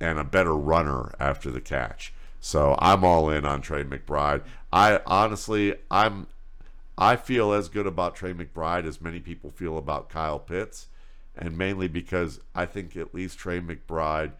and 0.00 0.18
a 0.18 0.24
better 0.24 0.54
runner 0.54 1.12
after 1.20 1.50
the 1.50 1.60
catch. 1.60 2.12
So 2.40 2.76
I'm 2.78 3.04
all 3.04 3.30
in 3.30 3.44
on 3.44 3.62
Trey 3.62 3.84
McBride. 3.84 4.42
I 4.72 5.00
honestly, 5.06 5.76
I'm 5.90 6.26
I 6.96 7.16
feel 7.16 7.52
as 7.52 7.68
good 7.68 7.86
about 7.86 8.14
Trey 8.14 8.32
McBride 8.32 8.86
as 8.86 9.00
many 9.00 9.20
people 9.20 9.50
feel 9.50 9.76
about 9.78 10.08
Kyle 10.08 10.38
Pitts, 10.38 10.88
and 11.36 11.58
mainly 11.58 11.88
because 11.88 12.40
I 12.54 12.66
think 12.66 12.96
at 12.96 13.14
least 13.14 13.38
Trey 13.38 13.60
McBride 13.60 14.32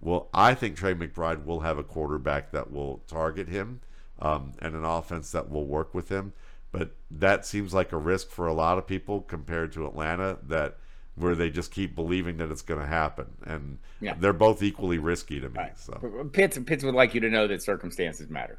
will. 0.00 0.28
I 0.34 0.54
think 0.54 0.76
Trey 0.76 0.94
McBride 0.94 1.44
will 1.44 1.60
have 1.60 1.78
a 1.78 1.84
quarterback 1.84 2.52
that 2.52 2.70
will 2.70 3.02
target 3.06 3.48
him, 3.48 3.80
um, 4.20 4.52
and 4.60 4.74
an 4.74 4.84
offense 4.84 5.30
that 5.32 5.50
will 5.50 5.66
work 5.66 5.94
with 5.94 6.10
him. 6.10 6.32
But 6.70 6.96
that 7.10 7.46
seems 7.46 7.74
like 7.74 7.92
a 7.92 7.98
risk 7.98 8.30
for 8.30 8.46
a 8.46 8.54
lot 8.54 8.78
of 8.78 8.86
people 8.86 9.20
compared 9.22 9.72
to 9.72 9.86
Atlanta, 9.86 10.38
that 10.48 10.78
where 11.14 11.34
they 11.34 11.50
just 11.50 11.70
keep 11.70 11.94
believing 11.94 12.38
that 12.38 12.50
it's 12.50 12.62
going 12.62 12.80
to 12.80 12.86
happen, 12.86 13.26
and 13.44 13.78
yeah. 14.00 14.14
they're 14.18 14.32
both 14.32 14.62
equally 14.62 14.98
risky 14.98 15.40
to 15.40 15.48
me. 15.48 15.58
Right. 15.58 15.78
So 15.78 16.28
Pitts 16.32 16.58
Pitts 16.58 16.84
would 16.84 16.94
like 16.94 17.14
you 17.14 17.20
to 17.20 17.30
know 17.30 17.46
that 17.46 17.62
circumstances 17.62 18.28
matter. 18.28 18.58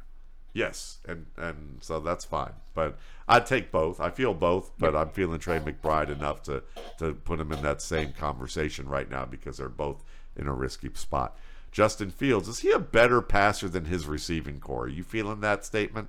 Yes, 0.54 0.98
and 1.06 1.26
and 1.36 1.78
so 1.80 1.98
that's 1.98 2.24
fine. 2.24 2.52
But 2.74 2.96
I'd 3.28 3.44
take 3.44 3.72
both. 3.72 4.00
I 4.00 4.10
feel 4.10 4.32
both, 4.32 4.70
but 4.78 4.94
I'm 4.94 5.10
feeling 5.10 5.40
Trey 5.40 5.58
McBride 5.58 6.10
enough 6.10 6.44
to 6.44 6.62
to 6.98 7.12
put 7.12 7.40
him 7.40 7.50
in 7.52 7.60
that 7.62 7.82
same 7.82 8.12
conversation 8.12 8.88
right 8.88 9.10
now 9.10 9.24
because 9.24 9.56
they're 9.56 9.68
both 9.68 10.04
in 10.36 10.46
a 10.46 10.54
risky 10.54 10.90
spot. 10.94 11.36
Justin 11.72 12.10
Fields 12.10 12.46
is 12.46 12.60
he 12.60 12.70
a 12.70 12.78
better 12.78 13.20
passer 13.20 13.68
than 13.68 13.86
his 13.86 14.06
receiving 14.06 14.60
corps? 14.60 14.84
Are 14.84 14.88
you 14.88 15.02
feeling 15.02 15.40
that 15.40 15.64
statement? 15.64 16.08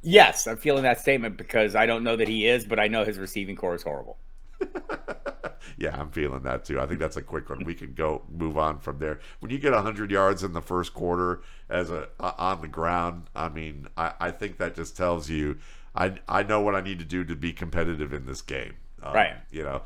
Yes, 0.00 0.46
I'm 0.46 0.56
feeling 0.56 0.84
that 0.84 1.00
statement 1.00 1.36
because 1.36 1.74
I 1.74 1.84
don't 1.84 2.04
know 2.04 2.16
that 2.16 2.28
he 2.28 2.46
is, 2.46 2.64
but 2.64 2.80
I 2.80 2.88
know 2.88 3.04
his 3.04 3.18
receiving 3.18 3.56
corps 3.56 3.74
is 3.74 3.82
horrible. 3.82 4.16
yeah, 5.78 5.98
I'm 5.98 6.10
feeling 6.10 6.42
that 6.42 6.64
too. 6.64 6.80
I 6.80 6.86
think 6.86 7.00
that's 7.00 7.16
a 7.16 7.22
quick 7.22 7.48
one. 7.48 7.64
We 7.64 7.74
can 7.74 7.94
go 7.94 8.22
move 8.30 8.58
on 8.58 8.78
from 8.78 8.98
there. 8.98 9.20
When 9.40 9.50
you 9.50 9.58
get 9.58 9.72
100 9.72 10.10
yards 10.10 10.42
in 10.42 10.52
the 10.52 10.62
first 10.62 10.94
quarter 10.94 11.42
as 11.68 11.90
a 11.90 12.08
uh, 12.20 12.32
on 12.38 12.60
the 12.60 12.68
ground, 12.68 13.24
I 13.34 13.48
mean, 13.48 13.88
I, 13.96 14.12
I 14.20 14.30
think 14.30 14.58
that 14.58 14.74
just 14.74 14.96
tells 14.96 15.28
you 15.28 15.58
I 15.94 16.14
I 16.28 16.42
know 16.42 16.60
what 16.60 16.74
I 16.74 16.80
need 16.80 16.98
to 17.00 17.04
do 17.04 17.24
to 17.24 17.34
be 17.34 17.52
competitive 17.52 18.12
in 18.12 18.26
this 18.26 18.40
game. 18.40 18.74
Um, 19.02 19.14
right. 19.14 19.36
You 19.50 19.64
know, 19.64 19.82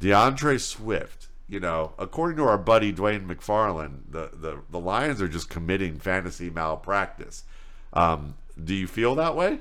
D'Andre 0.00 0.58
Swift. 0.58 1.28
You 1.46 1.60
know, 1.60 1.92
according 1.98 2.38
to 2.38 2.44
our 2.44 2.56
buddy 2.56 2.92
Dwain 2.92 3.26
McFarland, 3.26 4.10
the 4.10 4.30
the 4.32 4.60
the 4.70 4.80
Lions 4.80 5.20
are 5.20 5.28
just 5.28 5.50
committing 5.50 5.98
fantasy 5.98 6.50
malpractice. 6.50 7.44
Um, 7.92 8.34
do 8.62 8.74
you 8.74 8.86
feel 8.86 9.14
that 9.16 9.36
way? 9.36 9.60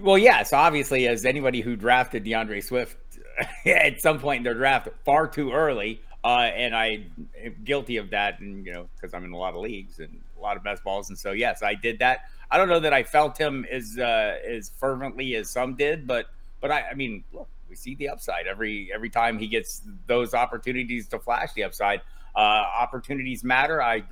Well, 0.00 0.16
yes, 0.16 0.52
obviously, 0.52 1.06
as 1.06 1.24
anybody 1.26 1.60
who 1.60 1.76
drafted 1.76 2.24
D'Andre 2.24 2.60
Swift 2.60 2.96
at 3.66 4.00
some 4.00 4.18
point 4.18 4.38
in 4.38 4.44
their 4.44 4.54
draft 4.54 4.88
far 5.04 5.28
too 5.28 5.52
early, 5.52 6.00
uh, 6.24 6.50
and 6.54 6.74
I 6.74 7.04
am 7.44 7.56
guilty 7.62 7.98
of 7.98 8.10
that, 8.10 8.40
and 8.40 8.64
you 8.64 8.72
know, 8.72 8.88
because 8.94 9.12
I'm 9.12 9.24
in 9.24 9.32
a 9.32 9.36
lot 9.36 9.54
of 9.54 9.60
leagues 9.60 9.98
and 9.98 10.18
a 10.38 10.40
lot 10.40 10.56
of 10.56 10.64
best 10.64 10.82
balls, 10.82 11.10
and 11.10 11.18
so 11.18 11.32
yes, 11.32 11.62
I 11.62 11.74
did 11.74 11.98
that. 11.98 12.20
I 12.50 12.56
don't 12.56 12.68
know 12.68 12.80
that 12.80 12.94
I 12.94 13.02
felt 13.02 13.36
him 13.36 13.66
as 13.70 13.98
uh, 13.98 14.38
as 14.46 14.70
fervently 14.78 15.34
as 15.34 15.50
some 15.50 15.74
did, 15.74 16.06
but 16.06 16.26
but 16.60 16.70
I, 16.70 16.90
I 16.92 16.94
mean, 16.94 17.22
look, 17.32 17.48
we 17.68 17.76
see 17.76 17.94
the 17.96 18.08
upside 18.08 18.46
every 18.46 18.90
every 18.94 19.10
time 19.10 19.38
he 19.38 19.46
gets 19.46 19.82
those 20.06 20.32
opportunities 20.32 21.06
to 21.08 21.18
flash 21.18 21.52
the 21.52 21.64
upside. 21.64 22.00
Uh, 22.34 22.64
opportunities 22.78 23.44
matter. 23.44 23.82
I 23.82 24.02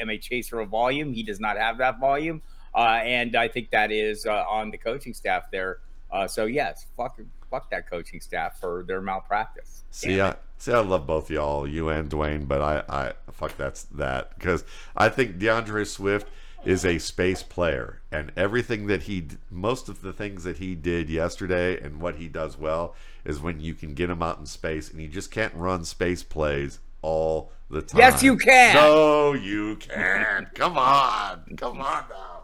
am 0.00 0.10
a 0.10 0.18
chaser 0.18 0.60
of 0.60 0.68
volume. 0.68 1.12
He 1.12 1.22
does 1.22 1.40
not 1.40 1.58
have 1.58 1.78
that 1.78 1.98
volume. 1.98 2.40
Uh, 2.78 3.00
and 3.02 3.34
I 3.34 3.48
think 3.48 3.70
that 3.70 3.90
is 3.90 4.24
uh, 4.24 4.44
on 4.48 4.70
the 4.70 4.78
coaching 4.78 5.12
staff 5.12 5.50
there. 5.50 5.78
Uh, 6.12 6.28
so 6.28 6.44
yes, 6.44 6.86
fuck, 6.96 7.18
fuck 7.50 7.68
that 7.72 7.90
coaching 7.90 8.20
staff 8.20 8.60
for 8.60 8.84
their 8.86 9.00
malpractice. 9.00 9.82
See, 9.90 10.20
I, 10.20 10.36
see, 10.58 10.72
I 10.72 10.78
love 10.78 11.04
both 11.04 11.28
y'all, 11.28 11.66
you 11.66 11.88
and 11.88 12.08
Dwain, 12.08 12.46
but 12.46 12.62
I, 12.62 12.84
I 12.88 13.12
fuck 13.32 13.56
that's 13.56 13.82
that 13.82 14.38
because 14.38 14.64
I 14.96 15.08
think 15.08 15.40
D'Andre 15.40 15.82
Swift 15.82 16.28
is 16.64 16.84
a 16.84 16.98
space 16.98 17.42
player, 17.42 18.00
and 18.12 18.30
everything 18.36 18.86
that 18.86 19.02
he, 19.02 19.26
most 19.50 19.88
of 19.88 20.00
the 20.00 20.12
things 20.12 20.44
that 20.44 20.58
he 20.58 20.76
did 20.76 21.10
yesterday, 21.10 21.80
and 21.80 22.00
what 22.00 22.14
he 22.14 22.28
does 22.28 22.56
well 22.56 22.94
is 23.24 23.40
when 23.40 23.60
you 23.60 23.74
can 23.74 23.92
get 23.92 24.08
him 24.08 24.22
out 24.22 24.38
in 24.38 24.46
space, 24.46 24.88
and 24.88 25.02
you 25.02 25.08
just 25.08 25.32
can't 25.32 25.54
run 25.54 25.84
space 25.84 26.22
plays 26.22 26.78
all 27.02 27.50
the 27.70 27.82
time. 27.82 27.98
Yes, 27.98 28.22
you 28.22 28.36
can. 28.36 28.74
No, 28.76 29.32
you 29.32 29.74
can. 29.76 30.48
Come 30.54 30.78
on, 30.78 31.56
come 31.56 31.80
on 31.80 32.04
now. 32.08 32.37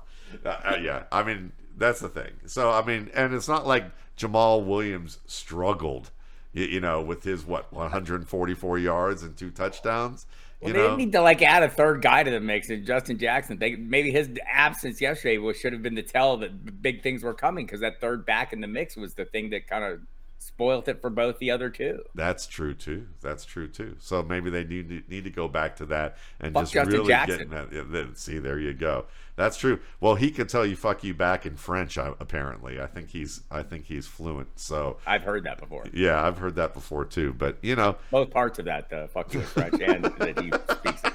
Uh, 0.44 0.49
uh, 0.49 0.79
yeah, 0.81 1.05
I 1.12 1.23
mean 1.23 1.53
that's 1.77 2.01
the 2.01 2.09
thing. 2.09 2.33
So 2.47 2.70
I 2.70 2.85
mean, 2.85 3.11
and 3.14 3.35
it's 3.35 3.49
not 3.49 3.66
like 3.66 3.85
Jamaal 4.16 4.64
Williams 4.64 5.18
struggled, 5.27 6.11
you, 6.53 6.64
you 6.64 6.81
know, 6.81 7.03
with 7.03 7.25
his 7.25 7.44
what 7.44 7.73
144 7.73 8.79
yards 8.79 9.23
and 9.23 9.37
two 9.37 9.51
touchdowns. 9.51 10.27
Well, 10.61 10.73
they 10.73 10.79
know? 10.79 10.97
need 10.97 11.12
to 11.12 11.20
like 11.20 11.42
add 11.42 11.62
a 11.62 11.68
third 11.68 12.01
guy 12.01 12.23
to 12.23 12.31
the 12.31 12.40
mix, 12.40 12.70
and 12.70 12.87
Justin 12.87 13.18
Jackson. 13.18 13.59
They, 13.59 13.77
maybe 13.77 14.11
his 14.11 14.31
absence 14.47 15.01
yesterday 15.01 15.38
was 15.38 15.59
should 15.59 15.73
have 15.73 15.83
been 15.83 15.94
the 15.94 16.03
tell 16.03 16.38
that 16.38 16.81
big 16.81 17.03
things 17.03 17.23
were 17.23 17.35
coming 17.35 17.66
because 17.66 17.81
that 17.81 18.01
third 18.01 18.25
back 18.25 18.53
in 18.53 18.61
the 18.61 18.66
mix 18.66 18.97
was 18.97 19.14
the 19.14 19.27
thing 19.27 19.51
that 19.51 19.66
kind 19.66 19.85
of 19.85 20.01
spoilt 20.38 20.88
it 20.88 21.01
for 21.01 21.11
both 21.11 21.38
the 21.38 21.51
other 21.51 21.70
two. 21.70 22.03
That's 22.14 22.47
true 22.47 22.75
too. 22.75 23.07
That's 23.20 23.44
true 23.44 23.68
too. 23.68 23.97
So 23.99 24.23
maybe 24.23 24.51
they 24.51 24.64
need 24.64 25.09
need 25.09 25.25
to 25.25 25.31
go 25.31 25.49
back 25.49 25.77
to 25.77 25.87
that 25.87 26.16
and 26.40 26.53
Fuck 26.55 26.62
just 26.64 26.73
Justin 26.75 26.92
really 26.94 27.09
Jackson. 27.09 27.49
get 27.51 27.90
that. 27.92 28.18
See, 28.18 28.38
there 28.38 28.59
you 28.59 28.75
go. 28.75 29.07
That's 29.37 29.57
true. 29.57 29.81
Well, 30.01 30.14
he 30.14 30.31
can 30.31 30.47
tell 30.47 30.64
you 30.64 30.77
"fuck 30.77 31.03
you" 31.03 31.12
back 31.14 31.44
in 31.44 31.57
French. 31.57 31.99
Uh, 31.99 32.14
apparently, 32.20 32.81
I 32.81 32.87
think 32.87 33.09
he's 33.11 33.40
I 33.51 33.62
think 33.62 33.87
he's 33.87 34.07
fluent. 34.07 34.49
So 34.57 34.99
I've 35.07 35.23
heard 35.23 35.44
that 35.44 35.59
before. 35.59 35.87
Yeah, 35.92 36.25
I've 36.25 36.38
heard 36.38 36.55
that 36.57 36.73
before 36.73 37.05
too. 37.05 37.33
But 37.33 37.57
you 37.62 37.75
know, 37.75 37.97
both 38.11 38.31
parts 38.31 38.59
of 38.61 38.66
that 38.66 38.92
uh, 38.92 39.07
"fuck 39.09 39.35
you" 39.35 39.40
French 39.40 39.81
and 39.81 40.05
that 40.05 40.40
he 40.40 40.53
speaks. 40.53 41.03
It. 41.05 41.13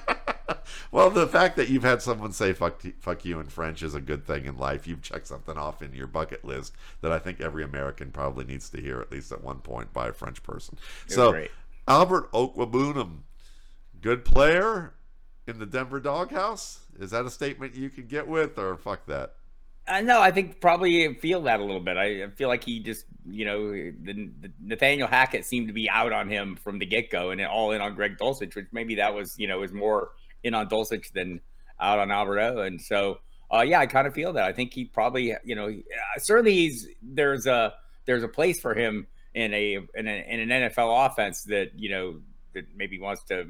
well, 0.91 1.09
the 1.09 1.27
fact 1.27 1.55
that 1.57 1.69
you've 1.69 1.83
had 1.83 2.01
someone 2.01 2.31
say 2.31 2.53
"fuck 2.53 2.81
fuck 2.99 3.25
you" 3.25 3.39
in 3.39 3.47
French 3.47 3.83
is 3.83 3.95
a 3.95 4.01
good 4.01 4.25
thing 4.25 4.45
in 4.45 4.57
life. 4.57 4.87
You've 4.87 5.01
checked 5.01 5.27
something 5.27 5.57
off 5.57 5.81
in 5.81 5.93
your 5.93 6.07
bucket 6.07 6.45
list 6.45 6.73
that 7.01 7.11
I 7.11 7.19
think 7.19 7.41
every 7.41 7.63
American 7.63 8.11
probably 8.11 8.45
needs 8.45 8.69
to 8.71 8.81
hear 8.81 8.99
at 9.01 9.11
least 9.11 9.31
at 9.31 9.43
one 9.43 9.59
point 9.59 9.93
by 9.93 10.09
a 10.09 10.13
French 10.13 10.43
person. 10.43 10.77
so, 11.07 11.31
great. 11.31 11.51
Albert 11.87 12.31
Okwuegbunam, 12.31 13.19
good 14.01 14.23
player 14.23 14.93
in 15.47 15.59
the 15.59 15.65
Denver 15.65 15.99
doghouse. 15.99 16.81
Is 16.99 17.11
that 17.11 17.25
a 17.25 17.29
statement 17.29 17.75
you 17.75 17.89
can 17.89 18.05
get 18.05 18.27
with, 18.27 18.57
or 18.57 18.77
fuck 18.77 19.05
that? 19.07 19.35
Uh, 19.87 20.01
no, 20.01 20.21
I 20.21 20.29
think 20.29 20.61
probably 20.61 21.15
feel 21.15 21.41
that 21.43 21.59
a 21.59 21.63
little 21.63 21.81
bit. 21.81 21.97
I 21.97 22.27
feel 22.29 22.47
like 22.47 22.63
he 22.63 22.79
just, 22.79 23.05
you 23.27 23.43
know, 23.43 23.71
the, 23.71 24.29
the 24.39 24.51
Nathaniel 24.61 25.07
Hackett 25.07 25.45
seemed 25.45 25.67
to 25.67 25.73
be 25.73 25.89
out 25.89 26.13
on 26.13 26.29
him 26.29 26.55
from 26.55 26.77
the 26.77 26.85
get 26.85 27.09
go, 27.09 27.31
and 27.31 27.41
all 27.41 27.71
in 27.71 27.81
on 27.81 27.95
Greg 27.95 28.17
Dulcich, 28.19 28.55
which 28.55 28.67
maybe 28.71 28.95
that 28.95 29.15
was, 29.15 29.39
you 29.39 29.47
know, 29.47 29.59
was 29.59 29.73
more 29.73 30.11
in 30.43 30.53
on 30.53 30.67
Dulcich 30.69 31.11
than 31.13 31.41
out 31.79 31.99
on 31.99 32.11
Albert 32.11 32.39
O. 32.39 32.59
And 32.59 32.81
so, 32.81 33.19
uh, 33.53 33.61
yeah, 33.61 33.79
I 33.79 33.85
kind 33.87 34.07
of 34.07 34.13
feel 34.13 34.33
that. 34.33 34.43
I 34.43 34.53
think 34.53 34.73
he 34.73 34.85
probably, 34.85 35.35
you 35.43 35.55
know, 35.55 35.73
certainly 36.17 36.53
he's 36.53 36.87
there's 37.01 37.47
a 37.47 37.73
there's 38.05 38.23
a 38.23 38.27
place 38.27 38.59
for 38.61 38.73
him 38.73 39.07
in 39.33 39.53
a 39.53 39.75
in, 39.95 40.07
a, 40.07 40.25
in 40.27 40.51
an 40.51 40.69
NFL 40.69 41.07
offense 41.07 41.43
that 41.43 41.71
you 41.77 41.89
know 41.89 42.19
that 42.53 42.65
maybe 42.75 42.99
wants 42.99 43.23
to 43.23 43.45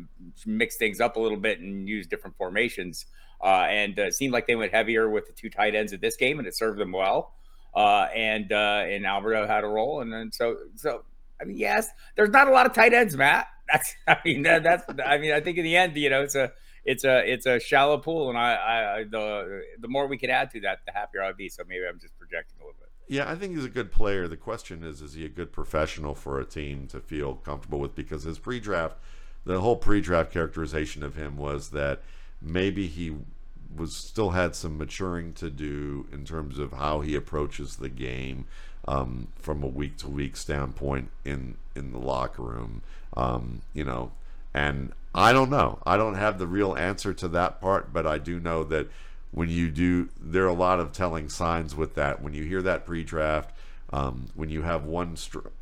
mix 0.45 0.78
things 0.78 0.99
up 0.99 1.15
a 1.15 1.19
little 1.19 1.38
bit 1.38 1.60
and 1.60 1.88
use 1.88 2.08
different 2.08 2.36
formations. 2.38 3.06
Uh, 3.41 3.65
and 3.69 3.97
uh, 3.99 4.12
seemed 4.12 4.34
like 4.34 4.47
they 4.47 4.56
went 4.56 4.73
heavier 4.73 5.10
with 5.10 5.25
the 5.28 5.34
two 5.34 5.49
tight 5.49 5.73
ends 5.73 5.93
at 5.93 6.02
this 6.02 6.17
game, 6.17 6.39
and 6.39 6.47
it 6.47 6.56
served 6.58 6.78
them 6.80 6.91
well. 6.91 7.34
uh, 7.73 8.08
and 8.15 8.52
uh, 8.52 8.84
and 8.86 9.06
Albert 9.06 9.36
O 9.36 9.47
had 9.47 9.63
a 9.63 9.67
role, 9.67 10.02
and 10.02 10.12
then 10.12 10.32
so 10.32 10.58
so 10.75 11.04
I 11.41 11.45
mean, 11.45 11.58
yes, 11.58 11.88
there's 12.15 12.30
not 12.32 12.47
a 12.47 12.52
lot 12.52 12.65
of 12.65 12.73
tight 12.73 12.93
ends, 12.93 13.15
Matt. 13.15 13.47
That's 13.71 13.95
I 14.08 14.17
mean 14.25 14.43
that, 14.43 14.63
that's 14.63 14.84
I 15.06 15.17
mean 15.17 15.32
I 15.32 15.39
think 15.41 15.58
in 15.58 15.63
the 15.63 15.78
end, 15.78 15.95
you 15.95 16.10
know, 16.10 16.21
it's 16.23 16.36
a 16.36 16.52
it's 16.89 17.04
a 17.04 17.32
it's 17.32 17.45
a 17.45 17.60
shallow 17.60 17.99
pool, 17.99 18.30
and 18.30 18.38
I, 18.38 18.99
I 18.99 19.04
the 19.04 19.62
the 19.80 19.88
more 19.88 20.08
we 20.08 20.17
can 20.17 20.32
add 20.32 20.49
to 20.52 20.62
that, 20.62 20.80
the 20.88 20.91
happier 20.91 21.21
I'd 21.21 21.38
be. 21.38 21.47
So 21.47 21.63
maybe 21.67 21.84
I'm 21.88 21.99
just 21.99 22.17
projecting 22.17 22.58
a 22.60 22.63
little 22.63 22.80
bit. 22.80 22.89
Yeah, 23.08 23.30
I 23.30 23.36
think 23.36 23.56
he's 23.56 23.65
a 23.65 23.69
good 23.69 23.91
player. 23.91 24.28
The 24.28 24.38
question 24.38 24.84
is, 24.84 25.02
is 25.02 25.13
he 25.13 25.23
a 25.23 25.30
good 25.30 25.52
professional 25.52 26.15
for 26.15 26.39
a 26.39 26.45
team 26.45 26.88
to 26.88 26.99
feel 26.99 27.36
comfortable 27.36 27.80
with? 27.80 27.95
Because 27.95 28.23
his 28.23 28.39
pre-draft, 28.39 28.97
the 29.45 29.62
whole 29.62 29.75
pre-draft 29.75 30.32
characterization 30.32 31.04
of 31.04 31.15
him 31.15 31.38
was 31.38 31.69
that 31.69 32.02
maybe 32.41 32.88
he 32.88 33.15
was 33.75 33.95
still 33.95 34.32
had 34.32 34.56
some 34.56 34.78
maturing 34.78 35.34
to 35.34 35.49
do 35.52 36.08
in 36.12 36.25
terms 36.25 36.58
of 36.58 36.73
how 36.73 37.02
he 37.02 37.15
approaches 37.15 37.75
the 37.75 37.89
game 37.89 38.45
um, 38.88 39.28
from 39.36 39.63
a 39.63 39.67
week 39.67 39.97
to 39.97 40.08
week 40.08 40.36
standpoint 40.36 41.10
in 41.23 41.58
in 41.75 41.91
the 41.91 41.99
locker 41.99 42.41
room. 42.41 42.82
Um, 43.15 43.62
you 43.73 43.84
know, 43.84 44.12
and 44.54 44.91
I 45.19 45.34
don't 45.34 45.49
know. 45.49 45.79
I 45.86 45.97
don't 45.97 46.15
have 46.15 46.39
the 46.39 46.47
real 46.47 46.75
answer 46.75 47.13
to 47.13 47.27
that 47.29 47.60
part, 47.60 47.91
but 47.91 48.08
I 48.08 48.19
do 48.19 48.39
know 48.39 48.63
that 48.63 48.88
when 49.32 49.49
you 49.49 49.69
do, 49.69 50.08
there 50.19 50.45
are 50.45 50.47
a 50.47 50.53
lot 50.53 50.79
of 50.79 50.93
telling 50.93 51.27
signs 51.27 51.75
with 51.75 51.95
that. 51.95 52.21
When 52.21 52.34
you 52.34 52.43
hear 52.43 52.62
that 52.62 52.86
pre-draft. 52.86 53.53
Um, 53.91 54.27
when 54.36 54.49
you 54.49 54.62
have 54.62 54.86
one, 54.86 55.17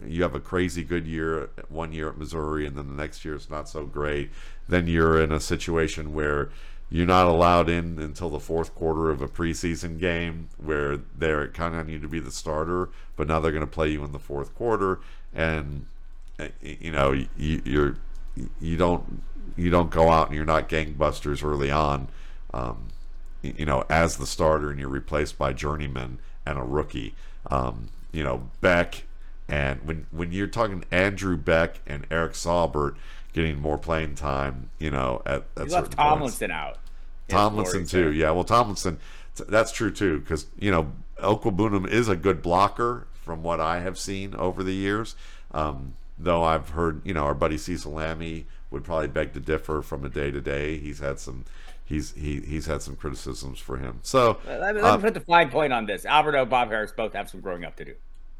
you 0.05 0.21
have 0.21 0.35
a 0.35 0.41
crazy 0.41 0.83
good 0.83 1.07
year 1.07 1.49
one 1.69 1.93
year 1.93 2.09
at 2.09 2.17
Missouri, 2.17 2.67
and 2.67 2.77
then 2.77 2.89
the 2.89 2.93
next 2.93 3.23
year 3.23 3.35
it's 3.35 3.49
not 3.49 3.69
so 3.69 3.85
great. 3.85 4.31
Then 4.67 4.85
you're 4.85 5.19
in 5.21 5.31
a 5.31 5.39
situation 5.39 6.13
where 6.13 6.49
you're 6.89 7.05
not 7.07 7.27
allowed 7.27 7.69
in 7.69 7.97
until 7.99 8.29
the 8.29 8.39
fourth 8.39 8.75
quarter 8.75 9.09
of 9.09 9.21
a 9.21 9.29
preseason 9.29 9.97
game 9.97 10.49
where 10.57 10.97
they're 11.17 11.47
counting 11.47 11.79
on 11.79 11.89
you 11.89 11.99
to 11.99 12.07
be 12.07 12.19
the 12.19 12.31
starter, 12.31 12.89
but 13.15 13.29
now 13.29 13.39
they're 13.39 13.53
going 13.53 13.61
to 13.61 13.67
play 13.67 13.89
you 13.89 14.03
in 14.03 14.11
the 14.11 14.19
fourth 14.19 14.53
quarter, 14.55 14.99
and 15.33 15.85
eh, 16.37 16.49
you 16.61 16.91
know 16.91 17.13
you, 17.13 17.61
you're 17.63 17.95
you 18.59 18.75
don't 18.75 19.21
you 19.57 19.69
don't 19.69 19.89
go 19.89 20.09
out 20.09 20.27
and 20.27 20.35
you're 20.35 20.45
not 20.45 20.69
gangbusters 20.69 21.43
early 21.43 21.71
on, 21.71 22.07
um, 22.53 22.87
you 23.41 23.65
know, 23.65 23.83
as 23.89 24.17
the 24.17 24.25
starter, 24.25 24.69
and 24.69 24.79
you're 24.79 24.89
replaced 24.89 25.37
by 25.37 25.53
journeyman 25.53 26.19
and 26.45 26.57
a 26.57 26.63
rookie. 26.63 27.15
Um, 27.49 27.89
you 28.11 28.23
know, 28.23 28.49
Beck, 28.61 29.03
and 29.47 29.81
when 29.83 30.07
when 30.11 30.31
you're 30.31 30.47
talking 30.47 30.83
Andrew 30.91 31.37
Beck 31.37 31.79
and 31.85 32.05
Eric 32.09 32.33
Saubert 32.33 32.95
getting 33.33 33.59
more 33.59 33.77
playing 33.77 34.15
time, 34.15 34.69
you 34.79 34.89
know, 34.89 35.21
at, 35.25 35.43
at 35.55 35.67
you 35.67 35.73
left 35.73 35.93
Tomlinson 35.93 36.49
points. 36.49 36.59
out. 36.59 36.77
Tomlinson 37.27 37.85
too, 37.85 38.11
yeah. 38.11 38.31
Well, 38.31 38.43
Tomlinson, 38.43 38.99
that's 39.47 39.71
true 39.71 39.91
too, 39.91 40.19
because 40.19 40.47
you 40.57 40.71
know 40.71 40.91
Okwuegbunam 41.19 41.89
is 41.89 42.07
a 42.07 42.15
good 42.15 42.41
blocker 42.41 43.07
from 43.13 43.43
what 43.43 43.59
I 43.59 43.79
have 43.79 43.97
seen 43.97 44.33
over 44.35 44.63
the 44.63 44.73
years. 44.73 45.15
Um, 45.51 45.93
though 46.17 46.43
I've 46.43 46.69
heard, 46.69 47.01
you 47.05 47.13
know, 47.13 47.23
our 47.23 47.33
buddy 47.33 47.57
Cecil 47.57 47.91
Lammey 47.91 48.45
would 48.71 48.83
probably 48.83 49.07
beg 49.07 49.33
to 49.33 49.39
differ 49.39 49.81
from 49.81 50.03
a 50.03 50.09
day 50.09 50.31
to 50.31 50.41
day. 50.41 50.77
He's 50.77 50.99
had 50.99 51.19
some. 51.19 51.45
He's 51.85 52.11
he 52.13 52.41
he's 52.41 52.65
had 52.65 52.81
some 52.81 52.97
criticisms 52.97 53.59
for 53.59 53.77
him. 53.77 53.99
So 54.01 54.39
let 54.45 54.75
me, 54.75 54.81
let 54.81 54.81
me 54.81 54.81
uh, 54.81 54.97
put 54.97 55.13
the 55.13 55.21
fine 55.21 55.49
point 55.49 55.71
on 55.71 55.85
this. 55.85 56.05
Albert 56.05 56.35
O, 56.35 56.45
Bob 56.45 56.67
Harris 56.67 56.91
both 56.91 57.13
have 57.13 57.29
some 57.29 57.39
growing 57.39 57.63
up 57.63 57.77
to 57.77 57.85
do. 57.85 57.95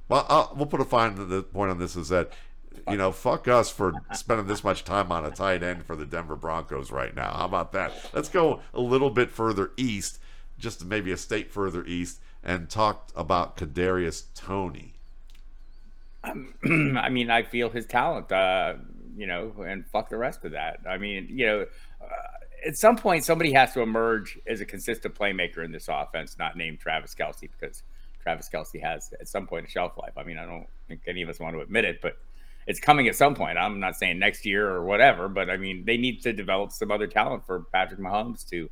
Well, 0.10 0.26
I'll, 0.28 0.54
we'll 0.56 0.66
put 0.66 0.82
a 0.82 0.86
fine 0.86 1.16
the 1.30 1.44
point 1.44 1.72
on 1.72 1.80
this 1.80 1.96
is 1.96 2.10
that 2.10 2.32
you 2.90 2.98
know, 2.98 3.12
fuck 3.12 3.48
us 3.48 3.70
for 3.70 3.94
spending 4.14 4.48
this 4.48 4.64
much 4.64 4.84
time 4.84 5.12
on 5.12 5.26
a 5.26 5.32
tight 5.32 5.64
end 5.64 5.86
for 5.86 5.96
the 5.96 6.06
Denver 6.06 6.36
Broncos 6.36 6.92
right 6.92 7.16
now. 7.16 7.32
How 7.32 7.46
about 7.46 7.72
that? 7.74 7.92
Let's 8.14 8.30
go 8.30 8.62
a 8.74 8.80
little 8.80 9.10
bit 9.10 9.32
further 9.32 9.72
east, 9.78 10.20
just 10.58 10.86
maybe 10.86 11.12
a 11.12 11.18
state 11.18 11.52
further 11.52 11.84
east, 11.86 12.20
and 12.44 12.70
talk 12.70 13.12
about 13.16 13.58
Kadarius 13.58 14.26
Toney. 14.36 14.94
I 17.00 17.10
mean, 17.10 17.30
I 17.30 17.44
feel 17.44 17.70
his 17.70 17.86
talent, 17.86 18.32
uh, 18.32 18.76
you 19.16 19.28
know, 19.28 19.52
and 19.66 19.86
fuck 19.88 20.10
the 20.10 20.18
rest 20.18 20.46
of 20.46 20.52
that. 20.52 20.80
I 20.88 20.98
mean, 20.98 21.28
you 21.30 21.46
know, 21.46 21.66
uh, 22.02 22.06
at 22.66 22.78
some 22.78 22.98
point, 22.98 23.24
somebody 23.24 23.52
has 23.54 23.74
to 23.74 23.82
emerge 23.82 24.40
as 24.48 24.62
a 24.62 24.66
consistent 24.66 25.16
playmaker 25.16 25.64
in 25.64 25.72
this 25.72 25.88
offense, 25.90 26.38
not 26.38 26.58
named 26.58 26.80
Travis 26.80 27.16
Kelce, 27.16 27.50
because 27.60 27.84
Travis 28.22 28.50
Kelce 28.54 28.82
has 28.82 29.14
at 29.20 29.28
some 29.28 29.48
point 29.48 29.68
a 29.68 29.70
shelf 29.70 29.98
life. 29.98 30.14
I 30.18 30.24
mean, 30.24 30.38
I 30.38 30.46
don't 30.46 30.68
think 30.88 31.02
any 31.08 31.22
of 31.22 31.30
us 31.30 31.40
want 31.40 31.56
to 31.56 31.62
admit 31.62 31.86
it, 31.86 32.02
but 32.02 32.18
it's 32.68 32.80
coming 32.80 33.08
at 33.08 33.16
some 33.16 33.36
point. 33.36 33.58
I'm 33.58 33.80
not 33.80 33.96
saying 33.96 34.20
next 34.20 34.46
year 34.46 34.68
or 34.70 34.84
whatever, 34.84 35.30
but 35.30 35.50
I 35.50 35.58
mean, 35.58 35.86
they 35.86 35.98
need 35.98 36.22
to 36.24 36.34
develop 36.34 36.72
some 36.72 36.92
other 36.92 37.08
talent 37.08 37.46
for 37.46 37.62
Patrick 37.72 38.00
Mahomes 38.00 38.48
to 38.50 38.70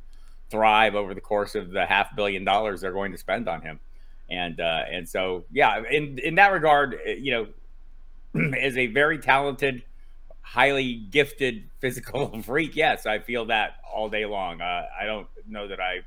thrive 0.50 0.94
over 0.94 1.14
the 1.14 1.20
course 1.20 1.54
of 1.54 1.70
the 1.70 1.86
half 1.86 2.14
billion 2.14 2.44
dollars 2.44 2.82
they're 2.82 2.92
going 2.92 3.12
to 3.12 3.18
spend 3.18 3.48
on 3.48 3.62
him. 3.62 3.80
And 4.28 4.60
uh, 4.60 4.82
and 4.90 5.08
so 5.08 5.44
yeah, 5.52 5.82
in 5.90 6.18
in 6.18 6.34
that 6.36 6.52
regard, 6.52 6.98
eh, 7.04 7.16
you 7.20 7.32
know, 8.34 8.50
as 8.60 8.76
a 8.76 8.86
very 8.88 9.18
talented, 9.18 9.82
highly 10.40 10.94
gifted 10.94 11.70
physical 11.80 12.42
freak, 12.42 12.74
yes, 12.76 13.06
I 13.06 13.20
feel 13.20 13.46
that 13.46 13.76
all 13.92 14.08
day 14.08 14.26
long. 14.26 14.60
Uh, 14.60 14.86
I 14.98 15.04
don't 15.04 15.28
know 15.48 15.68
that 15.68 15.80
I 15.80 16.00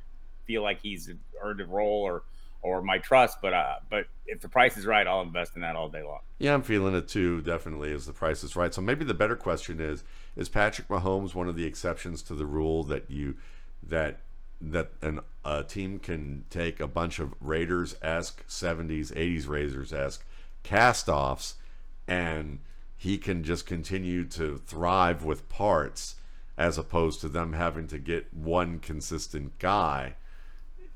feel 0.45 0.63
like 0.63 0.81
he's 0.81 1.11
earned 1.41 1.61
a 1.61 1.65
role 1.65 2.01
or 2.01 2.23
or 2.61 2.81
my 2.81 2.97
trust. 2.97 3.39
But 3.41 3.53
uh, 3.53 3.75
but 3.89 4.07
if 4.25 4.41
the 4.41 4.49
price 4.49 4.77
is 4.77 4.85
right, 4.85 5.05
I'll 5.05 5.21
invest 5.21 5.55
in 5.55 5.61
that 5.61 5.75
all 5.75 5.89
day 5.89 6.03
long. 6.03 6.19
Yeah, 6.39 6.53
I'm 6.53 6.61
feeling 6.61 6.95
it 6.95 7.07
too. 7.07 7.41
Definitely, 7.41 7.91
as 7.93 8.05
the 8.05 8.13
price 8.13 8.43
is 8.43 8.55
right. 8.55 8.73
So 8.73 8.81
maybe 8.81 9.05
the 9.05 9.13
better 9.13 9.35
question 9.35 9.79
is: 9.79 10.03
Is 10.35 10.49
Patrick 10.49 10.87
Mahomes 10.87 11.35
one 11.35 11.47
of 11.47 11.55
the 11.55 11.65
exceptions 11.65 12.21
to 12.23 12.35
the 12.35 12.45
rule 12.45 12.83
that 12.85 13.09
you 13.09 13.35
that 13.81 14.19
that 14.61 14.91
an, 15.01 15.21
a 15.45 15.63
team 15.63 15.99
can 15.99 16.45
take 16.49 16.79
a 16.79 16.87
bunch 16.87 17.19
of 17.19 17.33
Raiders 17.39 17.95
esque 18.01 18.45
70s, 18.47 19.13
80s 19.13 19.47
Raiders 19.47 19.93
esque 19.93 20.25
cast 20.63 21.07
offs 21.07 21.55
and 22.07 22.59
he 22.97 23.17
can 23.17 23.43
just 23.43 23.65
continue 23.65 24.25
to 24.25 24.57
thrive 24.57 25.23
with 25.23 25.47
parts 25.47 26.15
as 26.57 26.77
opposed 26.77 27.21
to 27.21 27.29
them 27.29 27.53
having 27.53 27.87
to 27.87 27.97
get 27.97 28.33
one 28.33 28.79
consistent 28.79 29.57
guy 29.59 30.15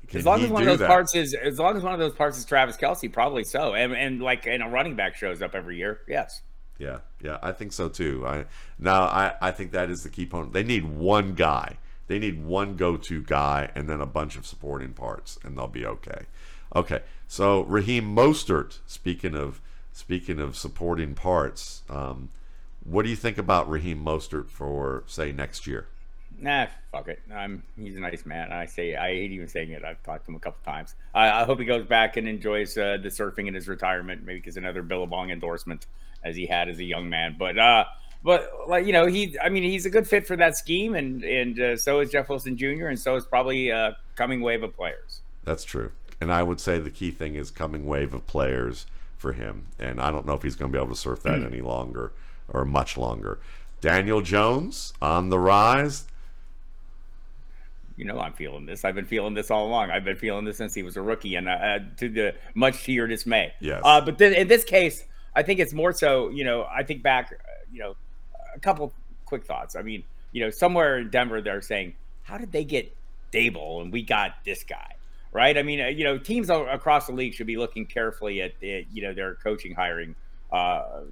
can 0.08 0.18
as 0.18 0.26
long 0.26 0.42
as 0.42 0.50
one 0.50 0.62
of 0.62 0.68
those 0.68 0.78
that? 0.80 0.88
parts 0.88 1.14
is 1.14 1.34
as 1.34 1.58
long 1.58 1.76
as 1.76 1.82
one 1.82 1.94
of 1.94 2.00
those 2.00 2.12
parts 2.12 2.38
is 2.38 2.44
Travis 2.44 2.76
Kelce, 2.76 3.12
probably 3.12 3.44
so. 3.44 3.74
And 3.74 3.92
and 3.94 4.22
like 4.22 4.46
and 4.46 4.62
a 4.62 4.66
running 4.66 4.96
back 4.96 5.16
shows 5.16 5.42
up 5.42 5.54
every 5.54 5.76
year. 5.76 6.00
Yes. 6.08 6.42
Yeah, 6.78 6.98
yeah, 7.22 7.38
I 7.40 7.52
think 7.52 7.72
so 7.72 7.88
too. 7.88 8.26
I 8.26 8.46
now 8.78 9.04
I, 9.04 9.34
I 9.40 9.50
think 9.52 9.72
that 9.72 9.90
is 9.90 10.02
the 10.02 10.08
key 10.08 10.26
point. 10.26 10.52
They 10.52 10.62
need 10.62 10.84
one 10.84 11.34
guy. 11.34 11.78
They 12.06 12.18
need 12.18 12.44
one 12.44 12.76
go-to 12.76 13.22
guy 13.22 13.70
and 13.74 13.88
then 13.88 14.00
a 14.00 14.06
bunch 14.06 14.36
of 14.36 14.46
supporting 14.46 14.92
parts, 14.92 15.38
and 15.42 15.56
they'll 15.56 15.66
be 15.66 15.86
okay. 15.86 16.26
Okay, 16.74 17.02
so 17.26 17.62
Raheem 17.62 18.14
Mostert. 18.14 18.78
Speaking 18.86 19.34
of 19.34 19.60
speaking 19.92 20.40
of 20.40 20.56
supporting 20.56 21.14
parts, 21.14 21.82
um, 21.88 22.30
what 22.82 23.04
do 23.04 23.10
you 23.10 23.16
think 23.16 23.38
about 23.38 23.68
Raheem 23.68 24.04
Mostert 24.04 24.48
for 24.48 25.04
say 25.06 25.32
next 25.32 25.66
year? 25.66 25.86
nah, 26.38 26.66
fuck 26.92 27.08
it. 27.08 27.22
I'm 27.32 27.62
he's 27.76 27.96
a 27.96 28.00
nice 28.00 28.26
man. 28.26 28.52
I 28.52 28.66
say 28.66 28.96
I 28.96 29.08
hate 29.08 29.32
even 29.32 29.48
saying 29.48 29.70
it. 29.70 29.84
I've 29.84 30.02
talked 30.02 30.26
to 30.26 30.32
him 30.32 30.36
a 30.36 30.40
couple 30.40 30.60
times. 30.64 30.94
I, 31.14 31.42
I 31.42 31.44
hope 31.44 31.58
he 31.58 31.64
goes 31.64 31.86
back 31.86 32.16
and 32.16 32.28
enjoys 32.28 32.76
uh, 32.76 32.98
the 33.02 33.08
surfing 33.08 33.46
in 33.48 33.54
his 33.54 33.68
retirement. 33.68 34.24
Maybe 34.24 34.40
because 34.40 34.56
another 34.56 34.82
Billabong 34.82 35.30
endorsement 35.30 35.86
as 36.22 36.36
he 36.36 36.46
had 36.46 36.68
as 36.68 36.78
a 36.78 36.84
young 36.84 37.08
man. 37.08 37.36
But 37.38 37.58
uh, 37.58 37.84
but 38.24 38.50
like 38.66 38.86
you 38.86 38.92
know, 38.92 39.06
he 39.06 39.36
I 39.40 39.48
mean 39.48 39.62
he's 39.62 39.86
a 39.86 39.90
good 39.90 40.08
fit 40.08 40.26
for 40.26 40.36
that 40.36 40.56
scheme, 40.56 40.94
and 40.94 41.22
and 41.22 41.60
uh, 41.60 41.76
so 41.76 42.00
is 42.00 42.10
Jeff 42.10 42.28
Wilson 42.28 42.56
Jr. 42.56 42.86
and 42.86 42.98
so 42.98 43.14
is 43.14 43.24
probably 43.24 43.68
a 43.68 43.96
coming 44.16 44.40
wave 44.40 44.62
of 44.62 44.74
players. 44.74 45.20
That's 45.44 45.62
true. 45.62 45.92
And 46.20 46.32
I 46.32 46.42
would 46.42 46.60
say 46.60 46.78
the 46.78 46.90
key 46.90 47.10
thing 47.10 47.34
is 47.34 47.50
coming 47.50 47.86
wave 47.86 48.14
of 48.14 48.26
players 48.26 48.86
for 49.18 49.32
him. 49.32 49.66
And 49.78 50.00
I 50.00 50.10
don't 50.10 50.26
know 50.26 50.34
if 50.34 50.42
he's 50.42 50.56
going 50.56 50.72
to 50.72 50.76
be 50.76 50.82
able 50.82 50.94
to 50.94 50.98
surf 50.98 51.22
that 51.24 51.42
any 51.42 51.60
longer 51.60 52.12
or 52.48 52.64
much 52.64 52.96
longer. 52.96 53.38
Daniel 53.80 54.22
Jones 54.22 54.94
on 55.02 55.28
the 55.28 55.38
rise 55.38 56.06
you 57.96 58.04
know 58.04 58.18
I'm 58.18 58.32
feeling 58.32 58.66
this. 58.66 58.84
I've 58.84 58.94
been 58.94 59.04
feeling 59.04 59.34
this 59.34 59.50
all 59.50 59.66
along. 59.66 59.90
I've 59.90 60.04
been 60.04 60.16
feeling 60.16 60.44
this 60.44 60.56
since 60.56 60.74
he 60.74 60.82
was 60.82 60.96
a 60.96 61.02
rookie, 61.02 61.36
and 61.36 61.48
uh, 61.48 61.52
uh, 61.52 61.78
to 61.98 62.08
the 62.08 62.34
much 62.54 62.84
to 62.84 62.92
your 62.92 63.06
dismay. 63.06 63.52
Yes. 63.60 63.82
Uh, 63.84 64.00
but 64.00 64.18
then 64.18 64.32
in 64.32 64.48
this 64.48 64.64
case, 64.64 65.04
I 65.34 65.42
think 65.42 65.60
it's 65.60 65.72
more 65.72 65.92
so. 65.92 66.30
You 66.30 66.44
know, 66.44 66.66
I 66.70 66.82
think 66.82 67.02
back. 67.02 67.32
Uh, 67.32 67.36
you 67.72 67.80
know, 67.80 67.96
a 68.54 68.60
couple 68.60 68.92
quick 69.24 69.44
thoughts. 69.44 69.76
I 69.76 69.82
mean, 69.82 70.04
you 70.32 70.42
know, 70.44 70.50
somewhere 70.50 70.98
in 70.98 71.10
Denver, 71.10 71.40
they're 71.40 71.62
saying, 71.62 71.94
"How 72.22 72.38
did 72.38 72.52
they 72.52 72.64
get 72.64 72.94
Daboll 73.32 73.82
and 73.82 73.92
we 73.92 74.02
got 74.02 74.32
this 74.44 74.62
guy?" 74.64 74.92
Right? 75.32 75.58
I 75.58 75.62
mean, 75.62 75.80
uh, 75.80 75.86
you 75.88 76.04
know, 76.04 76.16
teams 76.18 76.48
across 76.48 77.06
the 77.06 77.12
league 77.12 77.34
should 77.34 77.48
be 77.48 77.56
looking 77.56 77.86
carefully 77.86 78.40
at, 78.40 78.52
at 78.62 78.92
you 78.92 79.02
know 79.02 79.12
their 79.12 79.34
coaching 79.34 79.74
hiring 79.74 80.14
uh, 80.52 81.02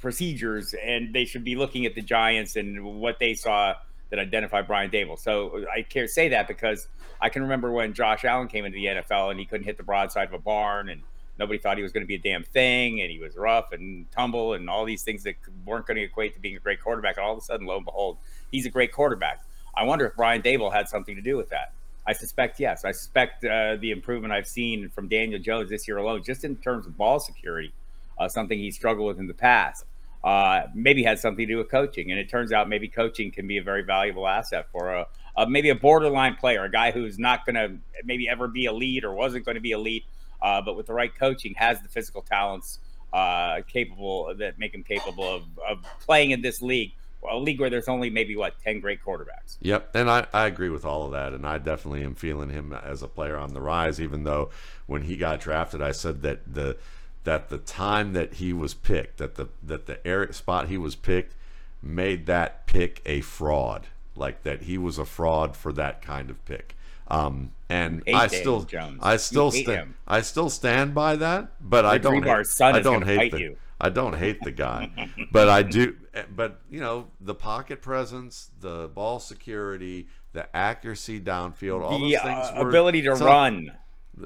procedures, 0.00 0.74
and 0.74 1.12
they 1.12 1.24
should 1.24 1.44
be 1.44 1.56
looking 1.56 1.86
at 1.86 1.94
the 1.94 2.02
Giants 2.02 2.56
and 2.56 2.84
what 2.84 3.18
they 3.18 3.34
saw 3.34 3.74
that 4.10 4.18
identified 4.18 4.66
Brian 4.66 4.90
Daboll. 4.90 5.18
So 5.18 5.64
I 5.72 5.82
can't 5.82 6.08
say 6.08 6.28
that 6.30 6.48
because 6.48 6.88
I 7.20 7.28
can 7.28 7.42
remember 7.42 7.70
when 7.70 7.92
Josh 7.92 8.24
Allen 8.24 8.48
came 8.48 8.64
into 8.64 8.76
the 8.76 8.86
NFL 8.86 9.30
and 9.30 9.38
he 9.38 9.44
couldn't 9.44 9.66
hit 9.66 9.76
the 9.76 9.82
broadside 9.82 10.28
of 10.28 10.34
a 10.34 10.38
barn 10.38 10.88
and 10.88 11.02
nobody 11.38 11.58
thought 11.58 11.76
he 11.76 11.82
was 11.82 11.92
going 11.92 12.02
to 12.02 12.06
be 12.06 12.16
a 12.16 12.18
damn 12.18 12.44
thing 12.44 13.00
and 13.00 13.10
he 13.10 13.18
was 13.18 13.36
rough 13.36 13.72
and 13.72 14.10
tumble 14.10 14.54
and 14.54 14.68
all 14.68 14.84
these 14.84 15.02
things 15.02 15.22
that 15.22 15.34
weren't 15.64 15.86
going 15.86 15.96
to 15.96 16.02
equate 16.02 16.34
to 16.34 16.40
being 16.40 16.56
a 16.56 16.60
great 16.60 16.82
quarterback. 16.82 17.16
And 17.16 17.24
all 17.24 17.32
of 17.32 17.38
a 17.38 17.42
sudden, 17.42 17.66
lo 17.66 17.76
and 17.76 17.84
behold, 17.84 18.18
he's 18.50 18.66
a 18.66 18.70
great 18.70 18.92
quarterback. 18.92 19.44
I 19.74 19.84
wonder 19.84 20.06
if 20.06 20.16
Brian 20.16 20.42
Daboll 20.42 20.72
had 20.72 20.88
something 20.88 21.14
to 21.14 21.22
do 21.22 21.36
with 21.36 21.50
that. 21.50 21.72
I 22.06 22.12
suspect 22.12 22.58
yes. 22.58 22.84
I 22.84 22.92
suspect 22.92 23.44
uh, 23.44 23.76
the 23.76 23.90
improvement 23.90 24.32
I've 24.32 24.48
seen 24.48 24.88
from 24.88 25.08
Daniel 25.08 25.38
Jones 25.38 25.68
this 25.68 25.86
year 25.86 25.98
alone, 25.98 26.22
just 26.24 26.42
in 26.42 26.56
terms 26.56 26.86
of 26.86 26.96
ball 26.96 27.20
security, 27.20 27.72
uh, 28.18 28.28
something 28.28 28.58
he 28.58 28.70
struggled 28.70 29.06
with 29.06 29.18
in 29.18 29.26
the 29.26 29.34
past, 29.34 29.84
uh, 30.24 30.62
maybe 30.74 31.02
had 31.02 31.18
something 31.18 31.46
to 31.46 31.52
do 31.52 31.58
with 31.58 31.70
coaching. 31.70 32.10
And 32.10 32.18
it 32.18 32.28
turns 32.30 32.50
out 32.50 32.68
maybe 32.68 32.88
coaching 32.88 33.30
can 33.30 33.46
be 33.46 33.58
a 33.58 33.62
very 33.62 33.82
valuable 33.82 34.26
asset 34.26 34.66
for 34.72 34.94
a, 34.94 35.06
a 35.36 35.48
maybe 35.48 35.68
a 35.68 35.74
borderline 35.74 36.34
player, 36.36 36.64
a 36.64 36.70
guy 36.70 36.90
who's 36.92 37.18
not 37.18 37.44
going 37.44 37.56
to 37.56 37.76
maybe 38.04 38.28
ever 38.28 38.48
be 38.48 38.64
elite 38.64 39.04
or 39.04 39.12
wasn't 39.12 39.44
going 39.44 39.56
to 39.56 39.60
be 39.60 39.72
elite, 39.72 40.04
uh, 40.42 40.60
but 40.60 40.76
with 40.76 40.86
the 40.86 40.94
right 40.94 41.14
coaching 41.14 41.54
has 41.56 41.80
the 41.80 41.88
physical 41.88 42.22
talents 42.22 42.78
uh, 43.12 43.60
capable 43.68 44.34
that 44.36 44.58
make 44.58 44.74
him 44.74 44.82
capable 44.82 45.24
of, 45.24 45.42
of 45.66 45.82
playing 46.00 46.30
in 46.30 46.42
this 46.42 46.60
league 46.60 46.92
a 47.28 47.36
league 47.36 47.60
where 47.60 47.70
there's 47.70 47.88
only 47.88 48.10
maybe 48.10 48.36
what 48.36 48.54
10 48.62 48.80
great 48.80 49.02
quarterbacks. 49.02 49.56
Yep, 49.60 49.90
and 49.94 50.10
I, 50.10 50.26
I 50.32 50.46
agree 50.46 50.68
with 50.68 50.84
all 50.84 51.04
of 51.04 51.12
that, 51.12 51.32
and 51.32 51.46
I 51.46 51.58
definitely 51.58 52.04
am 52.04 52.14
feeling 52.14 52.50
him 52.50 52.72
as 52.72 53.02
a 53.02 53.08
player 53.08 53.36
on 53.36 53.54
the 53.54 53.60
rise. 53.60 54.00
Even 54.00 54.24
though 54.24 54.50
when 54.86 55.02
he 55.02 55.16
got 55.16 55.40
drafted, 55.40 55.82
I 55.82 55.92
said 55.92 56.22
that 56.22 56.40
the 56.52 56.76
that 57.24 57.48
the 57.48 57.58
time 57.58 58.12
that 58.12 58.34
he 58.34 58.52
was 58.52 58.74
picked, 58.74 59.18
that 59.18 59.34
the 59.34 59.48
that 59.62 59.86
the 59.86 60.28
spot 60.32 60.68
he 60.68 60.78
was 60.78 60.94
picked, 60.94 61.34
made 61.82 62.26
that 62.26 62.66
pick 62.66 63.02
a 63.04 63.20
fraud. 63.20 63.86
Like 64.14 64.42
that 64.42 64.62
he 64.62 64.78
was 64.78 64.98
a 64.98 65.04
fraud 65.04 65.56
for 65.56 65.72
that 65.72 66.02
kind 66.02 66.30
of 66.30 66.44
pick. 66.44 66.74
Um, 67.08 67.52
and 67.68 68.02
I 68.06 68.26
still, 68.28 68.62
Jones. 68.62 69.00
I 69.02 69.16
still, 69.16 69.50
stand, 69.50 69.94
I 70.06 70.20
still 70.20 70.50
stand 70.50 70.94
by 70.94 71.16
that, 71.16 71.52
but 71.60 71.84
I 71.84 71.98
don't, 71.98 72.22
hate, 72.22 72.46
I 72.60 72.80
don't 72.80 73.04
hate 73.04 73.32
the, 73.32 73.40
you. 73.40 73.56
I 73.80 73.90
don't 73.90 74.14
hate 74.14 74.40
the 74.42 74.50
guy, 74.50 74.90
but 75.32 75.48
I 75.48 75.62
do. 75.62 75.96
But 76.34 76.60
you 76.70 76.80
know, 76.80 77.08
the 77.20 77.34
pocket 77.34 77.80
presence, 77.80 78.50
the 78.60 78.90
ball 78.92 79.20
security, 79.20 80.08
the 80.32 80.54
accuracy 80.56 81.20
downfield, 81.20 81.82
all 81.82 81.98
the, 81.98 82.12
those 82.12 82.22
things. 82.22 82.46
Uh, 82.48 82.54
were, 82.58 82.68
ability 82.68 83.02
to 83.02 83.14
run. 83.14 83.72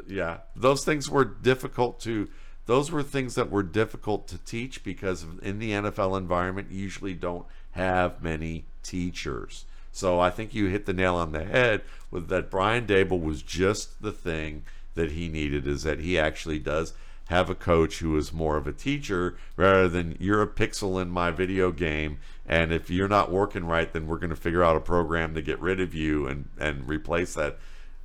Yeah, 0.06 0.38
those 0.56 0.84
things 0.84 1.10
were 1.10 1.24
difficult 1.24 2.00
to. 2.00 2.28
Those 2.66 2.92
were 2.92 3.02
things 3.02 3.34
that 3.34 3.50
were 3.50 3.64
difficult 3.64 4.28
to 4.28 4.38
teach 4.38 4.84
because 4.84 5.26
in 5.42 5.58
the 5.58 5.72
NFL 5.72 6.16
environment, 6.16 6.68
you 6.70 6.80
usually 6.80 7.14
don't 7.14 7.44
have 7.72 8.22
many 8.22 8.64
teachers. 8.82 9.64
So 9.92 10.18
I 10.18 10.30
think 10.30 10.54
you 10.54 10.66
hit 10.66 10.86
the 10.86 10.92
nail 10.92 11.14
on 11.14 11.32
the 11.32 11.44
head 11.44 11.82
with 12.10 12.28
that. 12.28 12.50
Brian 12.50 12.86
Daboll 12.86 13.22
was 13.22 13.42
just 13.42 14.02
the 14.02 14.12
thing 14.12 14.64
that 14.94 15.12
he 15.12 15.28
needed. 15.28 15.66
Is 15.66 15.82
that 15.82 16.00
he 16.00 16.18
actually 16.18 16.58
does 16.58 16.94
have 17.26 17.48
a 17.48 17.54
coach 17.54 17.98
who 17.98 18.16
is 18.16 18.32
more 18.32 18.56
of 18.56 18.66
a 18.66 18.72
teacher 18.72 19.36
rather 19.56 19.88
than 19.88 20.16
you're 20.18 20.42
a 20.42 20.46
pixel 20.46 21.00
in 21.00 21.08
my 21.08 21.30
video 21.30 21.70
game 21.70 22.18
and 22.46 22.72
if 22.72 22.90
you're 22.90 23.08
not 23.08 23.30
working 23.30 23.64
right 23.64 23.92
then 23.92 24.06
we're 24.06 24.18
going 24.18 24.28
to 24.28 24.36
figure 24.36 24.62
out 24.62 24.76
a 24.76 24.80
program 24.80 25.32
to 25.32 25.40
get 25.40 25.58
rid 25.60 25.80
of 25.80 25.94
you 25.94 26.26
and 26.26 26.48
and 26.58 26.86
replace 26.86 27.32
that 27.34 27.56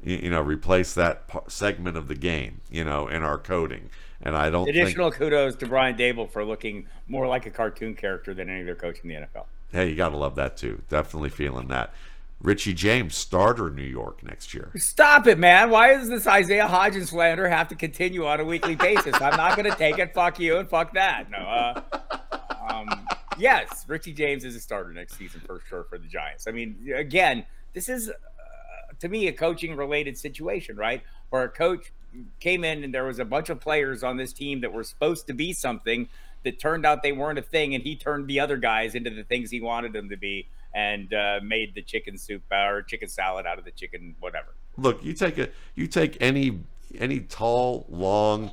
you 0.02 0.30
know 0.30 0.42
replace 0.42 0.94
that 0.94 1.24
segment 1.48 1.98
of 1.98 2.08
the 2.08 2.16
game 2.16 2.62
you 2.70 2.86
know 2.86 3.08
in 3.08 3.24
our 3.24 3.38
coding 3.38 3.90
and 4.22 4.36
I 4.36 4.50
don't 4.50 4.70
additional 4.70 5.12
think... 5.12 5.20
kudos 5.20 5.56
to 5.58 5.68
Brian 5.68 5.98
Daboll 5.98 6.30
for 6.30 6.44
looking 6.44 6.88
more 7.08 7.28
like 7.28 7.46
a 7.46 7.52
cartoon 7.52 7.96
character 7.96 8.34
than 8.34 8.50
any 8.50 8.64
other 8.64 8.76
coach 8.76 9.00
in 9.04 9.10
the 9.10 9.16
NFL. 9.16 9.46
Hey, 9.72 9.90
you 9.90 9.96
got 9.96 10.10
to 10.10 10.18
love 10.18 10.36
that 10.36 10.58
too. 10.58 10.82
Definitely 10.90 11.30
feeling 11.30 11.68
that. 11.68 11.94
Richie 12.40 12.74
James, 12.74 13.16
starter 13.16 13.70
New 13.70 13.82
York 13.82 14.24
next 14.24 14.54
year. 14.54 14.72
Stop 14.76 15.26
it, 15.26 15.40
man. 15.40 15.72
Why 15.72 15.96
does 15.96 16.08
this 16.08 16.28
Isaiah 16.28 16.68
Hodgins 16.68 17.08
slander 17.08 17.50
have 17.50 17.68
to 17.70 17.76
continue 17.76 18.28
on 18.28 18.40
a 18.40 18.46
weekly 18.46 18.76
basis? 18.76 19.16
I'm 19.16 19.36
not 19.38 19.58
going 19.58 19.70
to 19.70 19.76
take 19.76 19.98
it. 19.98 20.14
Fuck 20.14 20.40
you 20.40 20.58
and 20.58 20.70
fuck 20.70 20.94
that. 20.94 21.32
No. 21.32 21.38
Uh, 21.38 21.82
um, 22.70 23.08
yes, 23.40 23.86
Richie 23.88 24.14
James 24.14 24.46
is 24.46 24.56
a 24.56 24.60
starter 24.60 24.94
next 24.94 25.18
season 25.18 25.42
for 25.46 25.62
sure 25.68 25.86
for 25.86 25.98
the 25.98 26.08
Giants. 26.08 26.48
I 26.48 26.52
mean, 26.52 26.94
again, 26.96 27.44
this 27.74 27.90
is, 27.90 28.10
uh, 28.10 28.14
to 29.00 29.10
me, 29.10 29.28
a 29.28 29.34
coaching 29.34 29.76
related 29.76 30.16
situation, 30.16 30.78
right? 30.78 31.02
Where 31.32 31.44
a 31.44 31.50
coach 31.50 31.92
came 32.40 32.64
in 32.64 32.84
and 32.84 32.94
there 32.94 33.06
was 33.06 33.20
a 33.20 33.26
bunch 33.26 33.50
of 33.50 33.60
players 33.60 34.04
on 34.04 34.18
this 34.18 34.34
team 34.34 34.62
that 34.62 34.72
were 34.72 34.84
supposed 34.84 35.28
to 35.28 35.34
be 35.34 35.54
something 35.54 36.08
that 36.44 36.60
turned 36.60 36.86
out 36.86 37.04
they 37.04 37.12
weren't 37.12 37.40
a 37.40 37.42
thing, 37.42 37.76
and 37.76 37.84
he 37.84 37.96
turned 37.96 38.28
the 38.28 38.40
other 38.40 38.58
guys 38.58 38.96
into 38.96 39.10
the 39.10 39.24
things 39.24 39.52
he 39.52 39.60
wanted 39.60 39.94
them 39.94 40.10
to 40.10 40.18
be 40.18 40.48
and 40.74 41.14
uh, 41.14 41.40
made 41.44 41.74
the 41.74 41.82
chicken 41.82 42.18
soup 42.18 42.44
or 42.52 42.84
chicken 42.84 43.10
salad 43.10 43.46
out 43.46 43.58
of 43.58 43.66
the 43.66 43.72
chicken 43.72 44.16
whatever. 44.20 44.54
Look, 44.78 45.04
you 45.04 45.14
take 45.14 45.38
a 45.38 45.50
you 45.76 45.88
take 45.88 46.18
any 46.22 46.60
any 46.98 47.22
tall, 47.22 47.86
long, 47.90 48.52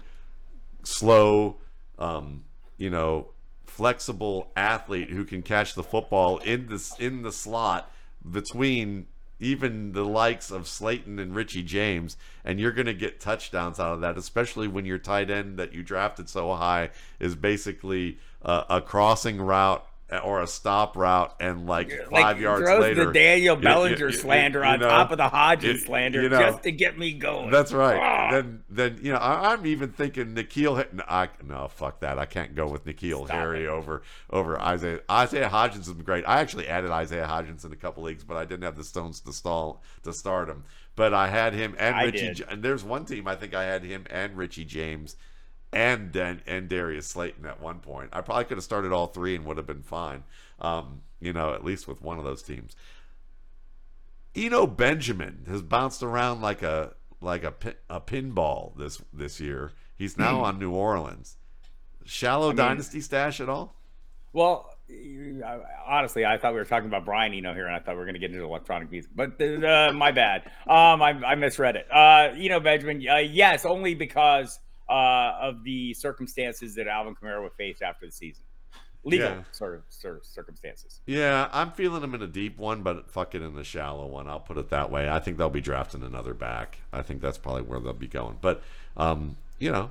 slow, 0.83 1.57
um, 1.99 2.45
you 2.79 2.91
know, 2.91 3.29
flexible 3.67 4.51
athlete 4.57 5.11
who 5.11 5.25
can 5.25 5.43
catch 5.43 5.75
the 5.75 5.83
football 5.83 6.39
in 6.39 6.67
this 6.67 6.99
in 6.99 7.23
the 7.23 7.33
slot 7.33 7.91
between 8.29 9.07
even 9.41 9.93
the 9.93 10.05
likes 10.05 10.51
of 10.51 10.69
Slayton 10.69 11.19
and 11.19 11.35
Richie 11.35 11.63
James, 11.63 12.17
and 12.45 12.61
you're 12.61 12.73
going 12.73 12.87
to 12.87 12.95
get 12.95 13.21
touchdowns 13.21 13.81
out 13.81 13.95
of 13.95 14.01
that, 14.01 14.17
especially 14.17 14.69
when 14.69 14.87
your 14.87 14.99
tight 14.99 15.31
end 15.31 15.59
that 15.59 15.73
you 15.73 15.83
drafted 15.83 16.29
so 16.29 16.55
high 16.55 16.91
is 17.19 17.35
basically 17.35 18.19
uh, 18.43 18.65
a 18.69 18.81
crossing 18.81 19.41
route 19.41 19.87
or 20.19 20.43
a 20.43 20.47
stop 20.47 20.97
route 20.97 21.35
and 21.41 21.67
like 21.67 21.91
five 21.91 22.11
like 22.11 22.39
yards 22.39 22.69
later 22.81 23.07
the 23.07 23.13
Daniel 23.13 23.57
Bellinger 23.57 23.97
you, 23.99 24.07
you, 24.07 24.13
slander 24.13 24.61
you, 24.61 24.65
on 24.65 24.81
know, 24.81 24.89
top 24.89 25.11
of 25.11 25.19
the 25.19 25.29
Hodgins 25.29 25.87
slander 25.87 26.29
know, 26.29 26.39
just 26.39 26.63
to 26.63 26.73
get 26.73 26.99
me 26.99 27.13
going. 27.13 27.51
That's 27.51 27.73
right. 27.73 27.99
Ah. 28.01 28.31
Then 28.31 28.65
then 28.69 28.99
you 29.03 29.13
know 29.13 29.19
I, 29.19 29.53
am 29.53 29.67
even 29.67 29.91
thinking 29.91 30.35
N'Keal. 30.35 30.93
No, 30.93 31.05
I, 31.09 31.29
no, 31.45 31.69
fuck 31.69 32.01
that. 32.01 32.19
I 32.19 32.27
can't 32.27 32.55
go 32.55 32.69
with 32.69 32.85
N'Keal 32.85 33.29
Harry 33.31 33.67
over 33.67 34.03
over 34.31 34.61
Isaiah. 34.61 35.01
Isaiah 35.11 35.49
Hodgins 35.49 35.89
is 35.89 35.93
great. 35.93 36.25
I 36.27 36.41
actually 36.41 36.69
added 36.69 36.91
Isaiah 36.91 37.27
Hodgins 37.27 37.65
in 37.65 37.73
a 37.73 37.77
couple 37.77 38.03
leagues, 38.03 38.25
but 38.25 38.37
I 38.37 38.45
didn't 38.45 38.65
have 38.65 38.77
the 38.77 38.85
stones 38.85 39.21
to 39.21 39.33
stall 39.33 39.83
to 40.03 40.13
start 40.13 40.49
him. 40.49 40.65
But 40.97 41.13
I 41.13 41.29
had 41.29 41.55
him 41.55 41.75
and 41.79 41.97
I 41.97 42.05
Richie. 42.05 42.35
Did. 42.35 42.49
And 42.49 42.63
there's 42.63 42.85
one 42.85 43.05
team 43.05 43.27
I 43.27 43.35
think 43.35 43.55
I 43.55 43.65
had 43.65 43.83
him 43.83 44.07
and 44.11 44.37
Richie 44.37 44.65
James 44.65 45.17
and 45.75 46.13
Dan, 46.13 46.41
and 46.47 46.69
Darius 46.69 47.09
Slayton 47.09 47.45
at 47.45 47.61
one 47.61 47.81
point. 47.81 48.11
I 48.13 48.21
probably 48.21 48.45
could 48.45 48.57
have 48.57 48.65
started 48.65 48.93
all 48.93 49.09
three 49.09 49.35
and 49.35 49.45
would 49.45 49.57
have 49.57 49.67
been 49.67 49.83
fine. 49.83 50.23
Um, 50.61 51.03
you 51.21 51.33
know, 51.33 51.53
at 51.53 51.65
least 51.65 51.89
with 51.89 52.01
one 52.01 52.19
of 52.19 52.25
those 52.25 52.43
teams. 52.43 52.77
Eno 54.37 54.67
Benjamin 54.67 55.45
has 55.49 55.63
bounced 55.63 56.03
around 56.03 56.41
like 56.41 56.63
a 56.63 56.95
like 57.21 57.45
a 57.45 57.53
pin, 57.53 57.75
a 57.91 58.01
pinball 58.01 58.77
this 58.77 59.03
this 59.13 59.41
year. 59.41 59.73
He's 59.97 60.17
now 60.17 60.41
on 60.41 60.59
New 60.59 60.73
Orleans. 60.73 61.37
Shallow 62.05 62.47
I 62.47 62.51
mean, 62.51 62.57
dynasty 62.57 63.01
stash 63.01 63.41
at 63.41 63.49
all? 63.49 63.75
Well, 64.33 64.69
honestly, 65.87 66.27
I 66.27 66.37
thought 66.37 66.53
we 66.53 66.59
were 66.59 66.65
talking 66.65 66.89
about 66.89 67.05
Brian 67.05 67.33
Eno 67.33 67.55
here, 67.55 67.67
and 67.67 67.75
I 67.75 67.79
thought 67.79 67.93
we 67.93 67.99
were 67.99 68.05
going 68.05 68.15
to 68.15 68.21
get 68.21 68.33
into 68.33 68.45
electronic 68.45 68.91
music, 68.91 69.13
but 69.15 69.41
uh, 69.41 69.93
my 69.95 70.11
bad. 70.11 70.43
Um, 70.67 71.01
I, 71.01 71.19
I 71.25 71.35
misread 71.37 71.77
it. 71.77 71.87
Uh, 71.91 72.35
Eno 72.37 72.61
Benjamin, 72.61 73.07
uh, 73.09 73.19
yes, 73.19 73.65
only 73.65 73.95
because 73.95 74.59
uh, 74.89 75.33
of 75.41 75.65
the 75.65 75.95
circumstances 75.95 76.75
that 76.75 76.87
Alvin 76.87 77.15
Kamara 77.15 77.43
would 77.43 77.55
face 77.55 77.83
after 77.83 78.07
the 78.07 78.13
season. 78.13 78.45
Legal 79.07 79.29
yeah. 79.29 79.43
sort, 79.53 79.75
of, 79.75 79.83
sort 79.91 80.17
of 80.17 80.25
circumstances. 80.25 81.01
Yeah, 81.07 81.49
I'm 81.53 81.73
feeling 81.73 82.03
him 82.03 82.15
in 82.15 82.23
a 82.23 82.27
deep 82.27 82.57
one, 82.57 82.83
but 82.83 83.11
fuck 83.11 83.35
it 83.35 83.43
in 83.43 83.55
the 83.55 83.65
shallow 83.65 84.07
one. 84.07 84.27
I'll 84.27 84.41
put 84.41 84.57
it 84.57 84.71
that 84.71 84.91
way. 84.91 85.11
I 85.11 85.19
think 85.19 85.37
they'll 85.37 85.51
be 85.51 85.61
drafting 85.61 86.03
another 86.03 86.33
back. 86.33 86.79
I 86.91 87.03
think 87.03 87.21
that's 87.21 87.37
probably 87.37 87.63
where 87.63 87.81
they'll 87.81 87.93
be 87.93 88.09
going. 88.09 88.39
But 88.41 88.63
um, 88.97 89.37
you 89.59 89.71
know, 89.71 89.91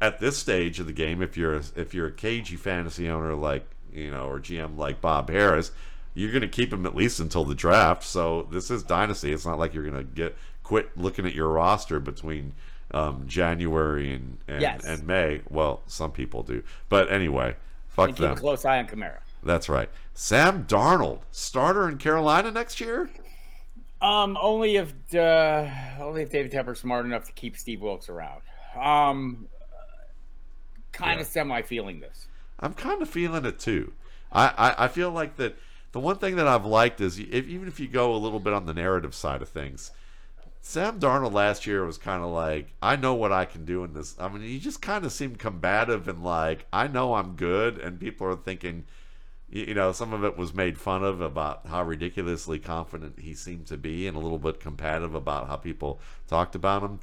at 0.00 0.20
this 0.20 0.38
stage 0.38 0.78
of 0.78 0.86
the 0.86 0.92
game, 0.92 1.22
if 1.22 1.36
you're 1.36 1.56
a, 1.56 1.62
if 1.74 1.92
you're 1.92 2.06
a 2.06 2.12
cagey 2.12 2.54
fantasy 2.54 3.08
owner 3.08 3.34
like 3.34 3.66
you 3.92 4.12
know 4.12 4.28
or 4.28 4.38
GM 4.38 4.76
like 4.78 5.00
Bob 5.00 5.28
Harris, 5.28 5.72
you're 6.14 6.30
going 6.30 6.42
to 6.42 6.48
keep 6.48 6.72
him 6.72 6.86
at 6.86 6.94
least 6.94 7.18
until 7.18 7.44
the 7.44 7.56
draft. 7.56 8.04
So 8.04 8.46
this 8.50 8.70
is 8.70 8.84
dynasty. 8.84 9.32
It's 9.32 9.46
not 9.46 9.58
like 9.58 9.74
you're 9.74 9.88
going 9.88 9.96
to 9.96 10.04
get 10.04 10.36
quit 10.62 10.96
looking 10.96 11.26
at 11.26 11.34
your 11.34 11.48
roster 11.48 11.98
between 11.98 12.54
um, 12.92 13.24
January 13.26 14.14
and 14.14 14.38
and, 14.48 14.60
yes. 14.60 14.84
and, 14.84 15.06
May. 15.06 15.40
Well, 15.48 15.82
some 15.86 16.12
people 16.12 16.42
do, 16.42 16.62
but 16.88 17.10
anyway, 17.10 17.56
fuck 17.88 18.08
and 18.08 18.16
keep 18.16 18.22
them. 18.22 18.32
a 18.32 18.40
close 18.40 18.64
eye 18.64 18.78
on 18.78 18.86
Kamara. 18.86 19.18
That's 19.42 19.68
right. 19.68 19.88
Sam 20.14 20.64
Darnold, 20.64 21.20
starter 21.30 21.88
in 21.88 21.98
Carolina 21.98 22.50
next 22.50 22.80
year. 22.80 23.10
Um, 24.00 24.36
only 24.40 24.76
if 24.76 24.92
uh, 25.14 25.68
only 26.00 26.22
if 26.22 26.30
David 26.30 26.52
Tepper's 26.52 26.80
smart 26.80 27.06
enough 27.06 27.24
to 27.26 27.32
keep 27.32 27.56
Steve 27.56 27.80
Wilks 27.80 28.08
around. 28.08 28.42
Um, 28.76 29.48
kind 30.92 31.16
yeah. 31.16 31.22
of 31.22 31.26
semi 31.26 31.62
feeling 31.62 32.00
this. 32.00 32.26
I'm 32.60 32.74
kind 32.74 33.02
of 33.02 33.08
feeling 33.08 33.44
it 33.44 33.58
too. 33.58 33.92
I, 34.30 34.46
I, 34.48 34.84
I 34.84 34.88
feel 34.88 35.10
like 35.10 35.36
that. 35.36 35.56
The 35.92 36.00
one 36.00 36.16
thing 36.16 36.36
that 36.36 36.48
I've 36.48 36.64
liked 36.64 37.02
is 37.02 37.18
if, 37.18 37.46
even 37.46 37.68
if 37.68 37.78
you 37.78 37.86
go 37.86 38.14
a 38.14 38.16
little 38.16 38.40
bit 38.40 38.54
on 38.54 38.64
the 38.64 38.72
narrative 38.72 39.14
side 39.14 39.42
of 39.42 39.50
things, 39.50 39.90
Sam 40.64 41.00
Darnold 41.00 41.32
last 41.32 41.66
year 41.66 41.84
was 41.84 41.98
kind 41.98 42.22
of 42.22 42.30
like, 42.30 42.72
I 42.80 42.94
know 42.94 43.14
what 43.14 43.32
I 43.32 43.46
can 43.46 43.64
do 43.64 43.82
in 43.82 43.94
this. 43.94 44.14
I 44.18 44.28
mean, 44.28 44.42
he 44.42 44.60
just 44.60 44.80
kind 44.80 45.04
of 45.04 45.10
seemed 45.10 45.40
combative 45.40 46.06
and 46.06 46.22
like, 46.22 46.66
I 46.72 46.86
know 46.86 47.14
I'm 47.14 47.34
good. 47.34 47.78
And 47.78 47.98
people 47.98 48.28
are 48.28 48.36
thinking, 48.36 48.84
you 49.50 49.74
know, 49.74 49.90
some 49.90 50.12
of 50.12 50.22
it 50.22 50.38
was 50.38 50.54
made 50.54 50.78
fun 50.78 51.02
of 51.02 51.20
about 51.20 51.66
how 51.66 51.82
ridiculously 51.82 52.60
confident 52.60 53.18
he 53.18 53.34
seemed 53.34 53.66
to 53.66 53.76
be 53.76 54.06
and 54.06 54.16
a 54.16 54.20
little 54.20 54.38
bit 54.38 54.60
combative 54.60 55.16
about 55.16 55.48
how 55.48 55.56
people 55.56 56.00
talked 56.28 56.54
about 56.54 56.84
him. 56.84 57.00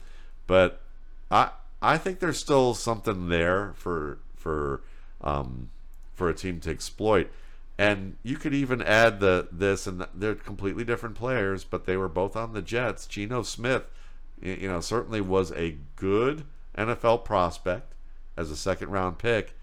But 0.48 0.82
I, 1.30 1.52
I 1.82 1.98
think 1.98 2.20
there's 2.20 2.40
still 2.40 2.74
something 2.74 3.28
there 3.28 3.74
for, 3.76 4.20
for, 4.38 4.84
um, 5.20 5.70
for 6.14 6.30
a 6.30 6.34
team 6.34 6.62
to 6.62 6.72
exploit. 6.72 7.30
And 7.80 8.18
you 8.24 8.36
could 8.36 8.54
even 8.54 8.82
add 8.82 9.22
the 9.22 9.48
this 9.54 9.88
and 9.88 10.02
the, 10.02 10.10
they're 10.14 10.36
completely 10.36 10.84
different 10.84 11.16
players, 11.16 11.64
but 11.64 11.86
they 11.86 11.96
were 11.96 12.10
both 12.10 12.36
on 12.36 12.52
the 12.52 12.62
Jets. 12.62 13.08
Geno 13.08 13.42
Smith, 13.42 13.84
you 14.42 14.68
know, 14.68 14.82
certainly 14.82 15.22
was 15.22 15.54
a 15.54 15.78
good 15.96 16.44
NFL 16.78 17.24
prospect 17.24 17.94
as 18.36 18.52
a 18.52 18.58
second 18.58 18.90
round 18.90 19.18
pick. 19.18 19.56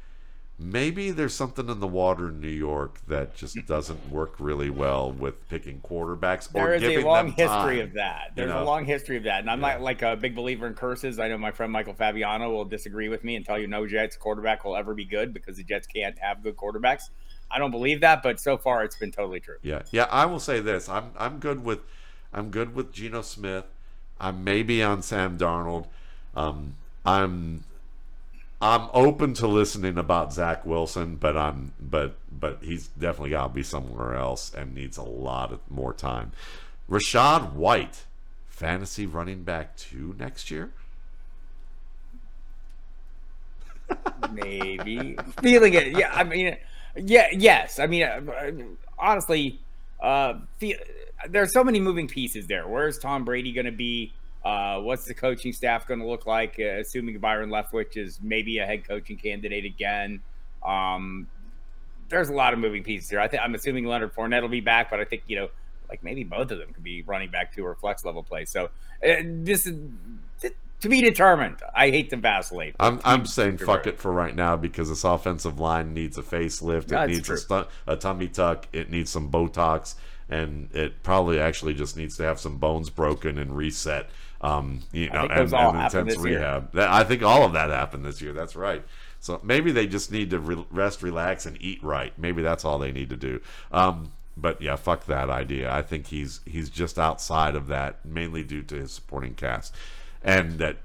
Maybe 0.59 1.11
there's 1.11 1.35
something 1.35 1.68
in 1.68 1.81
the 1.81 1.87
water 1.87 2.31
in 2.31 2.40
New 2.40 2.48
York 2.48 3.00
that 3.07 3.37
just 3.37 3.59
doesn't 3.66 4.09
work 4.11 4.37
really 4.38 4.70
well 4.70 5.12
with 5.12 5.46
picking 5.50 5.81
quarterbacks 5.83 6.50
there 6.50 6.68
or 6.70 6.74
is 6.76 6.81
giving 6.81 7.02
a 7.05 7.07
long 7.07 7.26
them 7.26 7.35
history 7.35 7.76
time. 7.76 7.88
of 7.88 7.92
that. 7.92 8.33
There's 8.35 8.48
know? 8.48 8.62
a 8.62 8.64
long 8.64 8.87
history 8.87 9.18
of 9.18 9.24
that, 9.24 9.40
and 9.40 9.50
I'm 9.50 9.61
Yeah. 9.61 9.72
not 9.72 9.83
like 9.83 10.00
a 10.00 10.16
big 10.16 10.35
believer 10.35 10.66
in 10.66 10.72
curses. 10.72 11.18
I 11.18 11.29
know 11.29 11.37
my 11.37 11.50
friend 11.50 11.70
Michael 11.70 11.92
Fabiano 11.92 12.48
will 12.50 12.64
disagree 12.64 13.11
with 13.11 13.22
me 13.24 13.37
and 13.37 13.44
tell 13.44 13.59
you 13.59 13.66
no 13.66 13.87
Jets 13.87 14.16
quarterback 14.16 14.64
will 14.64 14.74
ever 14.74 14.94
be 14.94 15.05
good 15.05 15.35
because 15.35 15.59
the 15.59 15.64
Jets 15.64 15.87
can't 15.87 16.18
have 16.18 16.42
good 16.42 16.57
quarterbacks. 16.57 17.11
I 17.51 17.59
don't 17.59 17.71
believe 17.71 18.01
that, 18.01 18.23
but 18.23 18.41
so 18.41 18.57
far 18.57 18.85
it's 18.85 18.97
been 18.97 19.13
totally 19.13 19.41
true. 19.41 19.57
Yeah, 19.63 19.83
yeah. 19.91 20.09
I 20.11 20.27
will 20.27 20.41
say 20.41 20.61
this: 20.61 20.89
I'm 20.89 21.11
I'm 21.19 21.39
good 21.39 21.65
with 21.65 21.81
I'm 22.33 22.51
good 22.51 22.75
with 22.75 22.93
Geno 22.93 23.23
Smith. 23.23 23.65
I'm 24.21 24.45
maybe 24.45 24.83
on 24.83 25.03
Sam 25.03 25.39
Darnold. 25.39 25.87
Um, 26.35 26.75
I'm 27.05 27.65
I'm 28.61 28.89
open 28.93 29.35
to 29.35 29.47
listening 29.47 29.99
about 29.99 30.33
Zach 30.33 30.65
Wilson, 30.65 31.17
but 31.17 31.37
I'm 31.37 31.73
but 31.79 32.17
but 32.31 32.59
he's 32.63 32.89
definitely 32.89 33.31
got 33.31 33.49
to 33.49 33.55
be 33.55 33.63
somewhere 33.63 34.15
else 34.15 34.53
and 34.55 34.75
needs 34.75 34.97
a 34.97 35.03
lot 35.03 35.53
of 35.53 35.61
more 35.71 35.93
time. 35.93 36.33
Rachaad 36.91 37.53
White, 37.53 38.05
fantasy 38.49 39.07
running 39.07 39.43
back 39.43 39.77
two 39.77 40.15
next 40.19 40.51
year. 40.51 40.71
Maybe 44.33 45.17
feeling 45.43 45.75
it. 45.75 45.89
Yeah, 45.97 46.13
I 46.13 46.25
mean, 46.25 46.57
yeah, 46.97 47.29
yes. 47.33 47.79
I 47.79 47.87
mean, 47.87 48.03
uh, 48.03 48.21
honestly, 48.99 49.61
uh, 50.01 50.35
there's 51.29 51.53
so 51.53 51.65
many 51.65 51.81
moving 51.81 52.09
pieces 52.09 52.47
there. 52.47 52.67
Where's 52.67 52.99
Tom 52.99 53.25
Brady 53.25 53.53
going 53.53 53.67
to 53.67 53.73
be? 53.73 54.13
Uh, 54.45 54.81
what's 54.81 55.05
the 55.05 55.15
coaching 55.15 55.53
staff 55.53 55.87
going 55.87 56.01
to 56.01 56.07
look 56.07 56.27
like? 56.27 56.57
Uh, 56.59 56.81
assuming 56.81 57.19
Byron 57.19 57.51
Leftwich 57.51 57.97
is 57.97 58.21
maybe 58.23 58.59
a 58.59 58.67
head 58.67 58.87
coaching 58.87 59.17
candidate 59.17 59.65
again. 59.65 60.21
Um, 60.65 61.27
there's 62.09 62.29
a 62.29 62.35
lot 62.35 62.53
of 62.53 62.59
moving 62.59 62.85
pieces 62.85 63.11
here. 63.11 63.19
I 63.19 63.29
think 63.29 63.43
I'm 63.43 63.55
assuming 63.55 63.87
Leonard 63.87 64.15
Fournette 64.15 64.43
will 64.43 64.49
be 64.49 64.61
back, 64.61 64.91
but 64.91 65.01
I 65.01 65.05
think 65.05 65.25
you 65.27 65.37
know, 65.37 65.49
like 65.89 66.03
maybe 66.05 66.23
both 66.23 66.51
of 66.51 66.59
them 66.59 66.73
could 66.73 66.85
be 66.85 67.03
running 67.03 67.31
back 67.31 67.55
two 67.55 67.67
or 67.67 67.75
flex 67.75 68.05
level 68.05 68.23
play. 68.23 68.45
So 68.45 68.67
uh, 68.67 69.23
this 69.25 69.67
is 69.67 69.77
to 70.81 70.89
be 70.89 71.01
determined. 71.01 71.57
I 71.75 71.91
hate 71.91 72.11
to 72.11 72.17
vacillate. 72.17 72.77
I'm 72.79 73.01
I'm 73.05 73.27
saying 73.27 73.59
fuck 73.59 73.87
it 73.87 73.99
for 73.99 74.12
right 74.12 74.35
now 74.35 74.57
because 74.57 74.89
this 74.89 75.05
offensive 75.05 75.59
line 75.59 75.95
needs 75.95 76.19
a 76.19 76.23
facelift. 76.23 76.91
Yeah, 76.91 77.05
it 77.05 77.09
needs 77.09 77.31
a, 77.31 77.37
stu- 77.37 77.67
a 77.87 77.97
tummy 77.97 78.29
tuck. 78.29 78.67
It 78.73 78.91
needs 78.91 79.11
some 79.11 79.31
Botox, 79.31 79.95
and 80.29 80.69
it 80.75 81.03
probably 81.03 81.41
actually 81.41 81.75
just 81.75 81.97
needs 81.97 82.17
to 82.19 82.25
have 82.25 82.41
some 82.41 82.59
bones 82.59 82.91
broken 82.91 83.39
and 83.39 83.57
reset. 83.57 84.09
Um, 84.41 84.81
you 84.93 85.09
know, 85.09 85.27
and, 85.27 85.53
and 85.53 85.83
intense 85.83 86.17
rehab. 86.19 86.73
That, 86.73 86.91
I 86.91 87.05
think 87.05 87.23
all 87.23 87.45
of 87.45 87.55
that 87.55 87.71
happened 87.71 88.05
this 88.05 88.21
year. 88.21 88.35
That's 88.35 88.55
right. 88.55 88.85
So 89.19 89.41
maybe 89.43 89.73
they 89.73 89.87
just 89.87 90.12
need 90.12 90.31
to 90.31 90.39
re- 90.39 90.67
rest, 90.71 91.03
relax, 91.03 91.47
and 91.47 91.57
eat 91.61 91.83
right. 91.83 92.12
Maybe 92.19 92.43
that's 92.43 92.65
all 92.65 92.79
they 92.79 92.93
need 92.93 93.09
to 93.09 93.17
do. 93.17 93.41
Um, 93.73 94.12
but 94.37 94.61
yeah, 94.61 94.77
fuck 94.77 95.07
that 95.07 95.31
idea. 95.31 95.73
I 95.73 95.83
think 95.83 96.09
he's 96.09 96.41
he's 96.45 96.69
just 96.69 96.99
outside 96.99 97.55
of 97.57 97.69
that, 97.69 98.05
mainly 98.05 98.45
due 98.45 98.62
to 98.65 98.75
his 98.77 98.93
supporting 98.93 99.35
cast, 99.35 99.75
and 100.27 100.59
that 100.59 100.79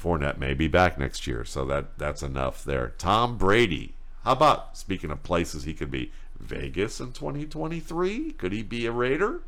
Fournette 0.00 0.38
may 0.38 0.54
be 0.54 0.66
back 0.66 0.98
next 0.98 1.26
year, 1.26 1.44
so 1.44 1.64
that 1.66 1.98
that's 1.98 2.22
enough 2.22 2.64
there. 2.64 2.94
Tom 2.98 3.36
Brady. 3.38 3.94
How 4.24 4.32
about 4.32 4.76
speaking 4.76 5.12
of 5.12 5.22
places 5.22 5.62
he 5.62 5.74
could 5.74 5.90
be? 5.90 6.10
Vegas 6.40 7.00
in 7.00 7.12
2023? 7.12 8.32
Could 8.32 8.52
he 8.52 8.62
be 8.62 8.86
a 8.86 8.92
Raider? 8.92 9.40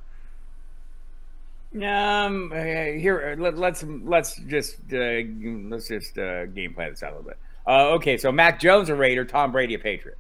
Um, 1.82 2.50
here 2.50 3.36
let, 3.38 3.58
let's 3.58 3.82
let's 3.82 4.36
just 4.36 4.76
uh, 4.92 5.20
let's 5.68 5.88
just 5.88 6.16
uh, 6.16 6.46
game 6.46 6.72
plan 6.72 6.90
this 6.90 7.02
out 7.02 7.12
a 7.12 7.16
little 7.16 7.28
bit. 7.28 7.38
Uh, 7.66 7.88
okay, 7.90 8.16
so 8.16 8.32
Mac 8.32 8.58
Jones 8.58 8.88
a 8.88 8.94
Raider, 8.94 9.26
Tom 9.26 9.52
Brady 9.52 9.74
a 9.74 9.78
Patriot. 9.78 10.16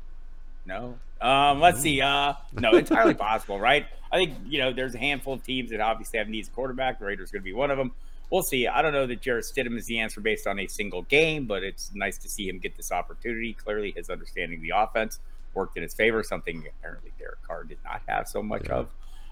No. 0.66 0.98
Um, 1.20 1.60
let's 1.60 1.80
see. 1.80 2.02
Uh, 2.02 2.34
no, 2.52 2.72
entirely 2.72 3.14
possible, 3.14 3.58
right? 3.58 3.86
I 4.12 4.18
think 4.18 4.34
you 4.46 4.58
know 4.58 4.72
there's 4.72 4.94
a 4.94 4.98
handful 4.98 5.34
of 5.34 5.42
teams 5.42 5.70
that 5.70 5.80
obviously 5.80 6.18
have 6.18 6.28
needs 6.28 6.48
quarterback. 6.50 6.98
The 6.98 7.06
Raiders 7.06 7.30
going 7.30 7.42
to 7.42 7.44
be 7.44 7.54
one 7.54 7.70
of 7.70 7.78
them. 7.78 7.92
We'll 8.30 8.42
see. 8.42 8.66
I 8.66 8.82
don't 8.82 8.92
know 8.92 9.06
that 9.06 9.20
Jarrett 9.22 9.44
Stidham 9.46 9.76
is 9.78 9.86
the 9.86 9.98
answer 10.00 10.20
based 10.20 10.46
on 10.46 10.58
a 10.58 10.66
single 10.66 11.02
game, 11.02 11.46
but 11.46 11.62
it's 11.62 11.90
nice 11.94 12.18
to 12.18 12.28
see 12.28 12.48
him 12.48 12.58
get 12.58 12.76
this 12.76 12.92
opportunity. 12.92 13.54
Clearly, 13.54 13.92
his 13.92 14.10
understanding 14.10 14.58
of 14.58 14.62
the 14.62 14.72
offense 14.76 15.18
worked 15.54 15.76
in 15.76 15.82
his 15.82 15.94
favor, 15.94 16.22
something 16.22 16.64
apparently 16.78 17.10
Derek 17.18 17.42
Carr 17.42 17.64
did 17.64 17.78
not 17.84 18.02
have 18.06 18.28
so 18.28 18.42
much 18.42 18.64
Yeah. 18.68 18.74
of. 18.76 18.90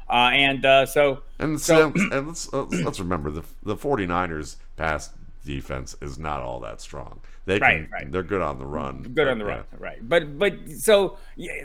Uh, 0.08 0.12
and 0.32 0.64
uh, 0.64 0.86
so 0.86 1.22
And 1.38 1.60
So- 1.60 1.92
so, 1.94 2.02
and 2.16 2.28
let's, 2.28 2.52
let's 2.52 2.74
let's 2.74 3.00
remember 3.00 3.30
the 3.30 3.42
the 3.64 3.76
49ers 3.76 4.56
pass 4.76 5.10
defense 5.44 5.94
is 6.00 6.18
not 6.18 6.40
all 6.40 6.60
that 6.60 6.80
strong. 6.80 7.20
They 7.44 7.58
can, 7.60 7.62
Right, 7.68 7.88
right. 7.92 8.12
they're 8.12 8.22
good 8.24 8.42
on 8.42 8.58
the 8.58 8.66
run. 8.66 9.02
good 9.02 9.28
on 9.28 9.38
the 9.38 9.44
yeah. 9.44 9.50
run, 9.50 9.64
right? 9.78 10.08
But 10.08 10.38
but 10.38 10.54
so 10.70 11.18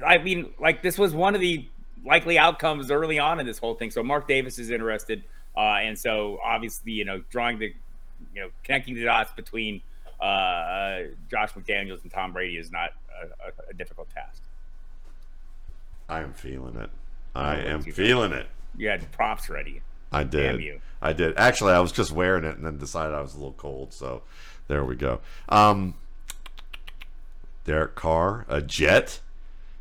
I 0.05 0.17
mean, 0.17 0.53
like 0.59 0.81
this 0.83 0.97
was 0.97 1.13
one 1.13 1.33
of 1.33 1.41
the 1.41 1.67
likely 2.05 2.37
outcomes 2.37 2.91
early 2.91 3.19
on 3.19 3.39
in 3.39 3.45
this 3.45 3.57
whole 3.59 3.75
thing. 3.75 3.89
So 3.91 4.03
Mark 4.03 4.27
Davis 4.27 4.59
is 4.59 4.69
interested, 4.69 5.23
uh, 5.55 5.79
and 5.81 5.97
so 5.97 6.39
obviously 6.43 6.91
you 6.91 7.05
know 7.05 7.21
drawing 7.29 7.59
the 7.59 7.73
you 8.33 8.41
know 8.41 8.49
connecting 8.63 8.95
the 8.95 9.03
dots 9.03 9.31
between 9.33 9.81
uh, 10.19 11.01
Josh 11.29 11.53
McDaniels 11.53 12.03
and 12.03 12.11
Tom 12.11 12.33
Brady 12.33 12.57
is 12.57 12.71
not 12.71 12.91
a, 13.23 13.71
a, 13.71 13.73
difficult 13.73 14.07
task. 14.11 14.43
I 16.07 16.21
am 16.21 16.33
feeling 16.33 16.75
it. 16.75 16.91
I 17.33 17.55
what 17.55 17.65
am 17.65 17.81
feeling 17.81 18.31
it. 18.31 18.47
You 18.77 18.89
had 18.89 19.11
props 19.11 19.49
ready. 19.49 19.81
I 20.11 20.23
did. 20.23 20.51
Damn 20.51 20.59
you. 20.59 20.81
I 21.01 21.13
did. 21.13 21.35
Actually, 21.37 21.73
I 21.73 21.79
was 21.79 21.91
just 21.91 22.11
wearing 22.11 22.43
it 22.43 22.55
and 22.55 22.65
then 22.65 22.77
decided 22.77 23.15
I 23.15 23.21
was 23.21 23.33
a 23.33 23.37
little 23.37 23.53
cold. 23.53 23.93
So 23.93 24.21
there 24.67 24.83
we 24.83 24.95
go. 24.95 25.21
Um, 25.49 25.95
Derek 27.63 27.95
Carr, 27.95 28.45
a 28.47 28.61
Jet 28.61 29.21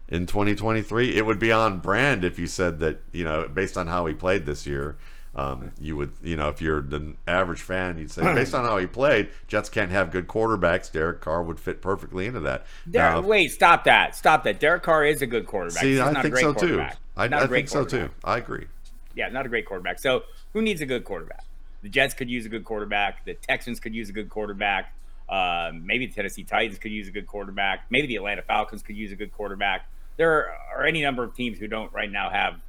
in 0.09 0.27
2023. 0.27 1.17
It 1.17 1.27
would 1.27 1.39
be 1.39 1.53
on 1.53 1.81
brand 1.81 2.25
if 2.25 2.39
you 2.39 2.47
said 2.47 2.79
that, 2.81 3.03
you 3.13 3.25
know, 3.25 3.49
based 3.49 3.77
on 3.77 3.89
how 3.89 4.07
he 4.07 4.15
played 4.15 4.47
this 4.47 4.67
year. 4.67 4.97
Um, 5.35 5.71
you 5.81 5.97
would, 5.97 6.13
you 6.23 6.35
know, 6.35 6.49
if 6.49 6.61
you're 6.61 6.81
the 6.81 7.15
average 7.29 7.63
fan, 7.63 7.99
you'd 7.99 8.11
say, 8.11 8.23
based 8.35 8.55
on 8.55 8.65
how 8.65 8.79
he 8.79 8.87
played, 8.87 9.31
Jets 9.47 9.69
can't 9.69 9.91
have 9.91 10.11
good 10.11 10.27
quarterbacks. 10.27 10.91
Derek 10.91 11.21
Carr 11.21 11.43
would 11.43 11.61
fit 11.61 11.81
perfectly 11.81 12.27
into 12.27 12.41
that. 12.41 12.67
Derek, 12.91 13.23
Now, 13.23 13.29
wait, 13.29 13.53
stop 13.53 13.85
that! 13.85 14.17
Stop 14.17 14.45
that! 14.45 14.59
Derek 14.59 14.83
Carr 14.83 15.05
is 15.05 15.23
a 15.23 15.27
good 15.27 15.47
quarterback. 15.47 15.83
see, 15.83 15.93
He's 15.93 16.01
I 16.01 16.21
think 16.21 16.37
so 16.37 16.53
too. 16.53 16.81
I, 17.17 17.25
I 17.25 17.47
think 17.47 17.69
so 17.69 17.85
too. 17.85 18.11
I 18.25 18.39
agree. 18.39 18.67
Yeah, 19.15 19.29
not 19.29 19.47
a 19.47 19.49
great 19.49 19.67
quarterback. 19.67 19.99
So 19.99 20.25
who 20.53 20.63
needs 20.63 20.81
a 20.81 20.87
good 20.87 21.05
quarterback? 21.05 21.45
The 21.83 21.89
Jets 21.89 22.15
could 22.15 22.29
use 22.29 22.47
a 22.47 22.49
good 22.49 22.65
quarterback. 22.65 23.25
The 23.25 23.35
Texans 23.35 23.81
could 23.81 23.95
use 23.95 24.09
a 24.09 24.13
good 24.13 24.29
quarterback. 24.29 24.93
Uh, 25.29 25.71
maybe 25.73 26.07
the 26.07 26.13
Tennessee 26.13 26.43
Titans 26.43 26.79
could 26.79 26.91
use 26.91 27.07
a 27.09 27.13
good 27.13 27.27
quarterback. 27.27 27.87
Maybe 27.89 28.09
the 28.09 28.17
Atlanta 28.17 28.43
Falcons 28.43 28.83
could 28.83 28.97
use 28.97 29.13
a 29.13 29.17
good 29.17 29.33
quarterback. 29.33 29.89
There 30.17 30.53
are 30.75 30.85
any 30.85 31.03
number 31.03 31.23
of 31.23 31.35
teams 31.35 31.59
who 31.59 31.69
don't 31.69 31.93
right 31.93 32.11
now 32.11 32.31
have 32.31 32.61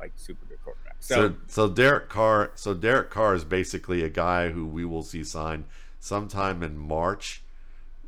like 0.00 0.12
super 0.16 0.44
good 0.46 0.58
quarterbacks. 0.66 0.79
So, 1.00 1.14
So, 1.14 1.34
so 1.48 1.68
Derek 1.68 2.08
Carr, 2.08 2.52
so 2.54 2.74
Derek 2.74 3.10
Carr 3.10 3.34
is 3.34 3.44
basically 3.44 4.02
a 4.02 4.08
guy 4.08 4.50
who 4.50 4.66
we 4.66 4.84
will 4.84 5.02
see 5.02 5.24
signed 5.24 5.64
sometime 5.98 6.62
in 6.62 6.78
March. 6.78 7.42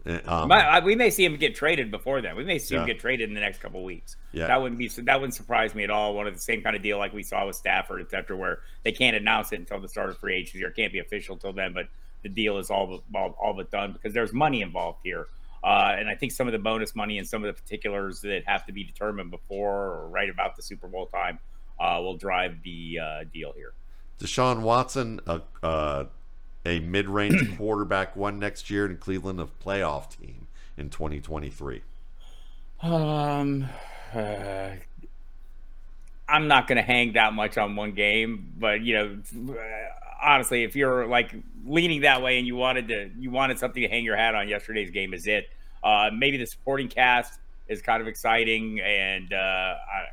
Uh, 0.05 0.19
Um, 0.27 0.85
we 0.85 0.97
may 0.97 1.11
see 1.11 1.25
him 1.25 1.37
get 1.37 1.55
traded 1.55 1.91
before 1.91 2.21
then. 2.21 2.37
We 2.37 2.45
may 2.45 2.59
see 2.59 2.75
him 2.75 2.85
get 2.87 2.99
traded 2.99 3.29
in 3.29 3.35
the 3.35 3.41
next 3.41 3.59
couple 3.59 3.81
of 3.81 3.87
weeks. 3.87 4.17
Yeah. 4.33 4.49
That 4.49 4.61
wouldn't 4.61 4.79
be 4.79 4.89
that 4.89 5.21
wouldn't 5.21 5.35
surprise 5.35 5.75
me 5.75 5.85
at 5.85 5.91
all. 5.91 6.15
One 6.15 6.27
of 6.27 6.35
the 6.35 6.41
same 6.41 6.61
kind 6.63 6.75
of 6.75 6.83
deal 6.83 6.99
like 6.99 7.13
we 7.13 7.23
saw 7.23 7.47
with 7.47 7.57
Stafford, 7.57 8.01
et 8.01 8.11
cetera, 8.11 8.37
where 8.37 8.61
they 8.83 8.93
can't 8.93 9.17
announce 9.17 9.53
it 9.53 9.61
until 9.61 9.81
the 9.81 9.89
start 9.89 10.11
of 10.11 10.19
free 10.19 10.35
agency 10.35 10.65
or 10.65 10.69
it 10.69 10.77
can't 10.77 10.93
be 10.93 10.99
official 10.99 11.37
till 11.37 11.53
then, 11.53 11.73
but 11.73 11.87
the 12.23 12.29
deal 12.29 12.59
is 12.59 12.71
all 12.71 13.03
but, 13.13 13.19
all, 13.19 13.37
all 13.41 13.55
but 13.55 13.71
done 13.71 13.93
because 13.93 14.13
there's 14.13 14.33
money 14.33 14.61
involved 14.61 14.99
here. 15.05 15.27
Uh, 15.63 15.95
and 15.97 16.09
I 16.09 16.17
think 16.17 16.33
some 16.33 16.49
of 16.49 16.53
the 16.53 16.59
bonus 16.59 16.97
money 16.97 17.19
and 17.19 17.27
some 17.27 17.45
of 17.45 17.55
the 17.55 17.63
particulars 17.63 18.21
that 18.23 18.43
have 18.47 18.67
to 18.67 18.73
be 18.73 18.83
determined 18.83 19.31
before 19.31 19.93
or 19.93 20.09
right 20.09 20.29
about 20.29 20.57
the 20.57 20.63
Super 20.63 20.89
Bowl 20.89 21.07
time 21.07 21.39
uh, 21.83 22.01
will 22.01 22.17
drive 22.17 22.63
the 22.63 22.99
uh, 22.99 23.25
deal 23.33 23.53
here. 23.57 23.73
Deshaun 24.21 24.61
Watson, 24.61 25.21
a 25.27 25.43
uh, 25.63 26.05
a 26.65 26.79
mid 26.79 27.09
range 27.09 27.57
quarterback, 27.59 28.15
one 28.15 28.39
next 28.39 28.71
year 28.71 28.87
in 28.87 28.97
Cleveland, 28.97 29.41
a 29.41 29.49
playoff 29.65 30.17
team 30.17 30.47
in 30.77 30.91
2023. 30.91 31.83
Um, 32.83 33.69
uh, 34.15 34.71
I'm 36.29 36.49
not 36.49 36.69
going 36.69 36.77
to 36.77 36.83
hang 36.83 37.15
that 37.15 37.33
much 37.33 37.59
on 37.59 37.75
one 37.75 37.93
game, 37.93 38.53
but 38.59 38.81
you 38.81 38.95
know, 38.95 39.57
honestly, 40.23 40.63
if 40.63 40.77
you're 40.77 41.07
like 41.07 41.35
leaning 41.67 42.03
that 42.03 42.23
way 42.23 42.39
and 42.39 42.47
you 42.47 42.55
wanted 42.55 42.89
to, 42.89 43.11
you 43.19 43.31
wanted 43.31 43.59
something 43.59 43.83
to 43.83 43.89
hang 43.89 44.05
your 44.05 44.17
hat 44.17 44.35
on, 44.37 44.49
yesterday's 44.49 44.91
game 44.91 45.15
is 45.15 45.27
it. 45.27 45.49
Uh, 45.83 46.11
maybe 46.17 46.37
the 46.37 46.47
supporting 46.47 46.89
cast 46.89 47.41
is 47.67 47.83
kind 47.83 48.01
of 48.01 48.07
exciting, 48.07 48.81
and 48.81 49.33
uh, 49.33 49.37
I, 49.37 50.07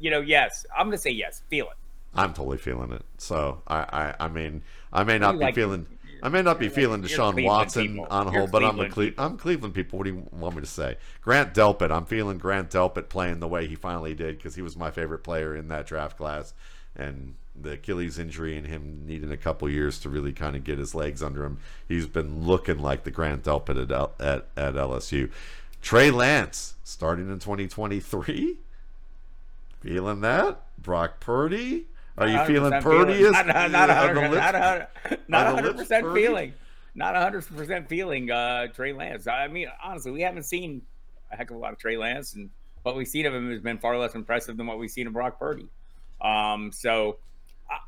you 0.00 0.10
know, 0.10 0.20
yes, 0.20 0.64
I'm 0.76 0.86
going 0.86 0.96
to 0.96 1.02
say 1.02 1.10
yes. 1.10 1.42
Feel 1.48 1.66
it. 1.66 1.76
I'm 2.14 2.34
totally 2.34 2.58
feeling 2.58 2.92
it. 2.92 3.02
So 3.18 3.62
I, 3.66 3.78
I, 4.18 4.24
I 4.26 4.28
mean, 4.28 4.62
I 4.92 5.02
may 5.04 5.18
not 5.18 5.32
be 5.38 5.44
like- 5.44 5.54
feeling. 5.54 5.86
I 6.24 6.28
may 6.28 6.40
not 6.42 6.60
be 6.60 6.66
You're 6.66 6.74
feeling 6.74 7.02
like- 7.02 7.10
Deshaun 7.10 7.32
Cleveland 7.32 7.44
Watson 7.46 7.88
people. 7.88 8.06
on 8.08 8.26
You're 8.32 8.40
hold, 8.42 8.52
but 8.52 8.62
I'm 8.62 8.78
a 8.78 8.88
Cleveland 8.88 8.92
Cle- 8.92 9.04
people. 9.06 9.24
I'm 9.24 9.36
Cleveland 9.38 9.74
people. 9.74 9.98
What 9.98 10.04
do 10.04 10.10
you 10.12 10.28
want 10.30 10.54
me 10.54 10.60
to 10.60 10.66
say? 10.68 10.96
Grant 11.20 11.52
Delpit. 11.52 11.90
I'm 11.90 12.04
feeling 12.04 12.38
Grant 12.38 12.70
Delpit 12.70 13.08
playing 13.08 13.40
the 13.40 13.48
way 13.48 13.66
he 13.66 13.74
finally 13.74 14.14
did 14.14 14.36
because 14.36 14.54
he 14.54 14.62
was 14.62 14.76
my 14.76 14.90
favorite 14.92 15.24
player 15.24 15.56
in 15.56 15.66
that 15.68 15.86
draft 15.86 16.16
class, 16.16 16.54
and 16.94 17.34
the 17.60 17.72
Achilles 17.72 18.18
injury 18.20 18.56
and 18.56 18.66
him 18.68 19.02
needing 19.04 19.32
a 19.32 19.36
couple 19.36 19.68
years 19.68 19.98
to 20.00 20.08
really 20.08 20.32
kind 20.32 20.54
of 20.54 20.62
get 20.64 20.78
his 20.78 20.94
legs 20.94 21.22
under 21.24 21.44
him. 21.44 21.58
He's 21.88 22.06
been 22.06 22.46
looking 22.46 22.78
like 22.78 23.02
the 23.04 23.10
Grant 23.10 23.42
Delpit 23.42 23.82
at 23.82 23.90
L- 23.90 24.12
at, 24.20 24.46
at 24.56 24.74
LSU. 24.74 25.28
Trey 25.82 26.10
Lance 26.12 26.74
starting 26.84 27.28
in 27.32 27.40
2023. 27.40 28.58
Feeling 29.82 30.20
that? 30.20 30.62
Brock 30.78 31.20
Purdy? 31.20 31.86
Are 32.18 32.28
you 32.28 32.44
feeling 32.44 32.72
100% 32.72 32.82
Purdy? 32.82 33.22
Not, 33.30 33.46
not, 33.46 33.70
not, 33.70 33.88
100%, 33.88 34.30
lips- 34.30 34.34
not, 34.36 34.54
100, 34.54 35.20
not 35.28 35.64
100% 35.64 36.02
Purdy? 36.02 36.22
feeling. 36.22 36.52
Not 36.94 37.14
100% 37.14 37.88
feeling 37.88 38.30
uh, 38.30 38.66
Trey 38.68 38.92
Lance. 38.92 39.26
I 39.26 39.48
mean, 39.48 39.68
honestly, 39.82 40.12
we 40.12 40.20
haven't 40.20 40.42
seen 40.44 40.82
a 41.32 41.36
heck 41.36 41.50
of 41.50 41.56
a 41.56 41.58
lot 41.58 41.72
of 41.72 41.78
Trey 41.78 41.96
Lance, 41.96 42.34
and 42.34 42.50
what 42.82 42.96
we've 42.96 43.08
seen 43.08 43.26
of 43.26 43.34
him 43.34 43.50
has 43.50 43.60
been 43.60 43.78
far 43.78 43.96
less 43.98 44.14
impressive 44.14 44.56
than 44.56 44.66
what 44.66 44.78
we've 44.78 44.90
seen 44.90 45.06
of 45.06 45.14
Brock 45.14 45.38
Purdy. 45.38 45.68
Um, 46.20 46.70
so 46.70 47.16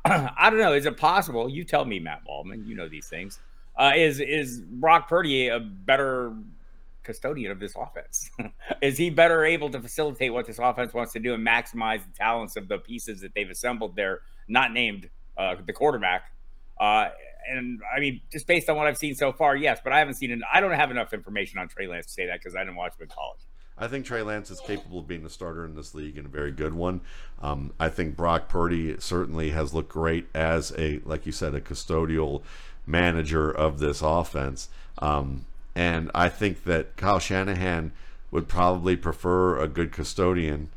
I, 0.05 0.31
I 0.37 0.49
don't 0.49 0.59
know. 0.59 0.73
Is 0.73 0.85
it 0.85 0.97
possible? 0.97 1.47
You 1.47 1.63
tell 1.63 1.85
me, 1.85 1.99
Matt 1.99 2.23
Baldwin. 2.25 2.65
You 2.67 2.75
know 2.75 2.89
these 2.89 3.07
things. 3.07 3.39
Uh, 3.77 3.91
is 3.95 4.19
is 4.19 4.59
Brock 4.59 5.07
Purdy 5.07 5.49
a 5.49 5.59
better 5.59 6.33
custodian 7.05 7.51
of 7.51 7.59
this 7.59 7.73
offense? 7.75 8.29
is 8.81 8.97
he 8.97 9.09
better 9.09 9.45
able 9.45 9.69
to 9.69 9.79
facilitate 9.79 10.33
what 10.33 10.45
this 10.45 10.59
offense 10.59 10.93
wants 10.93 11.13
to 11.13 11.19
do 11.19 11.33
and 11.33 11.45
maximize 11.45 12.03
the 12.03 12.11
talents 12.17 12.55
of 12.55 12.67
the 12.67 12.77
pieces 12.77 13.21
that 13.21 13.33
they've 13.33 13.49
assembled 13.49 13.95
there, 13.95 14.21
not 14.47 14.73
named 14.73 15.09
uh, 15.37 15.55
the 15.65 15.73
quarterback? 15.73 16.31
Uh, 16.79 17.09
and 17.47 17.79
I 17.95 17.99
mean, 17.99 18.21
just 18.31 18.47
based 18.47 18.69
on 18.69 18.75
what 18.75 18.87
I've 18.87 18.97
seen 18.97 19.15
so 19.15 19.31
far, 19.31 19.55
yes, 19.55 19.79
but 19.83 19.93
I 19.93 19.99
haven't 19.99 20.15
seen 20.15 20.31
it. 20.31 20.39
I 20.51 20.59
don't 20.59 20.71
have 20.71 20.91
enough 20.91 21.13
information 21.13 21.59
on 21.59 21.67
Trey 21.67 21.87
Lance 21.87 22.07
to 22.07 22.11
say 22.11 22.25
that 22.25 22.39
because 22.39 22.55
I 22.55 22.59
didn't 22.59 22.75
watch 22.75 22.93
him 22.97 23.03
in 23.03 23.09
college. 23.09 23.39
I 23.77 23.87
think 23.87 24.05
Trey 24.05 24.21
Lance 24.21 24.49
is 24.49 24.61
capable 24.61 24.99
of 24.99 25.07
being 25.07 25.25
a 25.25 25.29
starter 25.29 25.65
in 25.65 25.75
this 25.75 25.93
league 25.93 26.17
and 26.17 26.25
a 26.25 26.29
very 26.29 26.51
good 26.51 26.73
one. 26.73 27.01
Um, 27.41 27.73
I 27.79 27.89
think 27.89 28.15
Brock 28.15 28.47
Purdy 28.47 28.95
certainly 28.99 29.49
has 29.49 29.73
looked 29.73 29.89
great 29.89 30.27
as 30.33 30.73
a, 30.77 31.01
like 31.03 31.25
you 31.25 31.33
said, 31.33 31.53
a 31.53 31.61
custodial 31.61 32.41
manager 32.87 33.51
of 33.51 33.79
this 33.79 34.01
offense. 34.01 34.69
Um, 34.99 35.45
and 35.75 36.09
I 36.15 36.29
think 36.29 36.63
that 36.63 36.95
Kyle 36.95 37.19
Shanahan 37.19 37.91
would 38.31 38.47
probably 38.47 38.95
prefer 38.95 39.59
a 39.59 39.67
good 39.67 39.91
custodian 39.91 40.69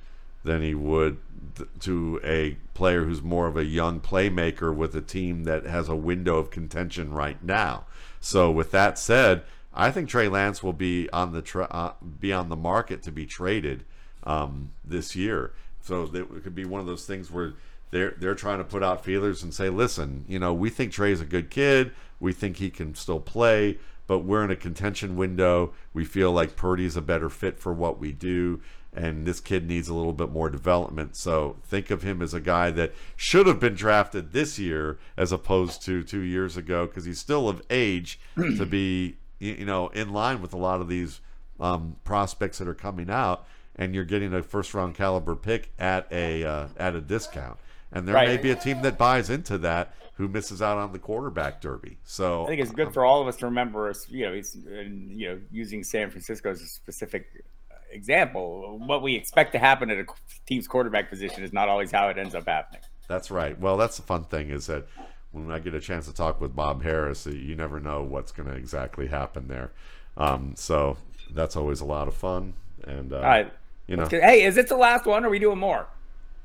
than 0.45 0.63
he 0.63 0.75
would 0.75 1.19
th- 1.57 1.69
to 1.81 2.21
a 2.25 2.57
player 2.75 3.05
who's 3.05 3.23
more 3.23 3.47
of 3.47 3.57
a 3.57 3.65
young 3.65 4.01
playmaker 4.01 4.75
with 4.75 4.95
a 4.95 5.01
team 5.01 5.45
that 5.45 5.65
has 5.65 5.89
a 5.89 5.97
window 5.97 6.37
of 6.37 6.51
contention 6.51 7.13
right 7.13 7.43
now. 7.43 7.87
So 8.21 8.51
with 8.51 8.71
that 8.73 8.99
said, 8.99 9.43
I 9.75 9.91
think 9.91 10.09
Trey 10.09 10.29
Lance 10.29 10.63
will 10.63 10.73
be 10.73 11.09
on 11.11 11.33
the 11.33 11.43
tra- 11.43 11.69
uh, 11.71 11.93
be 12.21 12.33
on 12.33 12.49
the 12.49 12.57
market 12.57 13.03
to 13.05 13.13
be 13.13 13.27
traded 13.27 13.85
um, 14.25 14.73
this 14.85 15.15
year. 15.15 15.53
So 15.81 16.03
it 16.13 16.43
could 16.43 16.55
be 16.55 16.65
one 16.65 16.81
of 16.81 16.87
those 16.87 17.07
things 17.07 17.31
where 17.31 17.55
they're 17.91 18.15
they're 18.19 18.35
trying 18.35 18.59
to 18.59 18.65
put 18.65 18.83
out 18.83 19.05
feelers 19.05 19.43
and 19.43 19.53
say, 19.53 19.69
listen, 19.69 20.25
you 20.29 20.39
know, 20.39 20.53
we 20.53 20.71
think 20.71 20.93
Trey's 20.93 21.21
a 21.21 21.27
good 21.27 21.51
kid. 21.51 21.93
We 22.21 22.33
think 22.33 22.57
he 22.57 22.71
can 22.71 22.95
still 22.95 23.21
play, 23.21 23.79
but 24.07 24.21
we're 24.21 24.45
in 24.45 24.51
a 24.51 24.57
contention 24.57 25.17
window. 25.17 25.73
We 25.93 26.05
feel 26.05 26.33
like 26.33 26.57
Purdy's 26.57 26.97
a 26.97 27.03
better 27.03 27.29
fit 27.29 27.59
for 27.61 27.73
what 27.73 27.99
we 27.99 28.13
do, 28.13 28.61
and 28.93 29.27
this 29.27 29.41
kid 29.41 29.67
needs 29.67 29.89
a 29.89 29.95
little 29.95 30.13
bit 30.13 30.31
more 30.31 30.51
development. 30.51 31.17
So 31.17 31.57
think 31.65 31.91
of 31.91 32.03
him 32.03 32.21
as 32.21 32.35
a 32.35 32.41
guy 32.41 32.71
that 32.73 32.93
should 33.17 33.47
have 33.47 33.61
been 33.61 33.75
drafted 33.75 34.33
this 34.33 34.59
year 34.59 34.99
as 35.17 35.31
opposed 35.33 35.83
to 35.83 36.03
two 36.03 36.21
years 36.21 36.57
ago 36.57 36.87
because 36.87 37.05
he's 37.05 37.21
still 37.21 37.49
of 37.49 37.63
age 37.71 38.19
to 38.37 38.67
be 38.67 39.17
you 39.39 39.65
know 39.65 39.89
in 39.89 40.13
line 40.13 40.43
with 40.43 40.53
a 40.53 40.59
lot 40.59 40.81
of 40.81 40.89
these 40.89 41.21
um, 41.61 41.97
prospects 42.05 42.59
that 42.59 42.69
are 42.69 42.75
coming 42.75 43.11
out, 43.11 43.47
and 43.77 43.95
you're 43.95 44.05
getting 44.05 44.35
a 44.35 44.43
first 44.43 44.75
round 44.75 44.95
caliber 44.95 45.37
pick 45.37 45.71
at 45.79 46.07
a 46.13 46.45
uh, 46.45 46.69
at 46.77 46.95
a 46.95 47.01
discount. 47.01 47.59
And 47.93 48.07
there 48.07 48.15
may 48.15 48.37
be 48.37 48.51
a 48.51 48.57
team 48.57 48.83
that 48.83 48.99
buys 48.99 49.31
into 49.31 49.59
that 49.59 49.95
who 50.15 50.29
misses 50.29 50.61
out 50.61 50.79
on 50.79 50.93
the 50.93 50.99
quarterback 50.99 51.61
derby. 51.61 51.97
So 52.05 52.45
I 52.45 52.49
think 52.49 52.61
it's 52.61 52.73
good 52.73 52.93
for 52.93 53.05
all 53.05 53.23
of 53.23 53.29
us 53.29 53.37
to 53.37 53.47
remember, 53.47 53.93
you 54.09 54.27
know, 54.27 54.33
it's, 54.33 54.57
you 54.57 55.29
know, 55.29 55.41
using 55.51 55.85
San 55.85 56.11
Francisco 56.11 56.51
as 56.51 56.61
a 56.61 56.67
specific 56.67 57.45
example. 57.91 58.79
What 58.85 59.03
we 59.03 59.15
expect 59.15 59.53
to 59.53 59.59
happen 59.59 59.91
at 59.91 59.99
a 59.99 60.07
team's 60.47 60.67
quarterback 60.67 61.09
position 61.09 61.45
is 61.45 61.53
not 61.53 61.69
always 61.69 61.91
how 61.91 62.09
it 62.09 62.19
ends 62.19 62.35
up 62.35 62.47
happening. 62.47 62.83
That's 63.07 63.31
right. 63.31 63.59
Well, 63.59 63.77
that's 63.77 63.97
the 63.97 64.03
fun 64.03 64.25
thing 64.25 64.51
is 64.51 64.67
that 64.67 64.87
when 65.31 65.51
I 65.51 65.59
get 65.59 65.75
a 65.75 65.81
chance 65.81 66.07
to 66.07 66.13
talk 66.15 66.41
with 66.41 66.55
Bob 66.55 66.83
Harris, 66.83 67.27
uh, 67.27 67.31
you 67.31 67.55
never 67.55 67.81
know 67.81 68.03
what's 68.03 68.33
going 68.33 68.49
to 68.49 68.55
exactly 68.57 69.07
happen 69.07 69.49
there. 69.49 69.73
Um, 70.17 70.55
so 70.57 70.97
that's 71.31 71.57
always 71.57 71.81
a 71.81 71.85
lot 71.85 72.09
of 72.09 72.15
fun. 72.15 72.55
And 72.85 73.13
uh, 73.13 73.17
All 73.17 73.23
right. 73.23 73.53
you 73.87 73.97
know, 73.97 74.09
hey, 74.11 74.43
is 74.43 74.57
it 74.57 74.69
the 74.69 74.77
last 74.77 75.07
one? 75.07 75.25
Or 75.25 75.29
are 75.29 75.31
we 75.31 75.39
doing 75.39 75.59
more? 75.59 75.87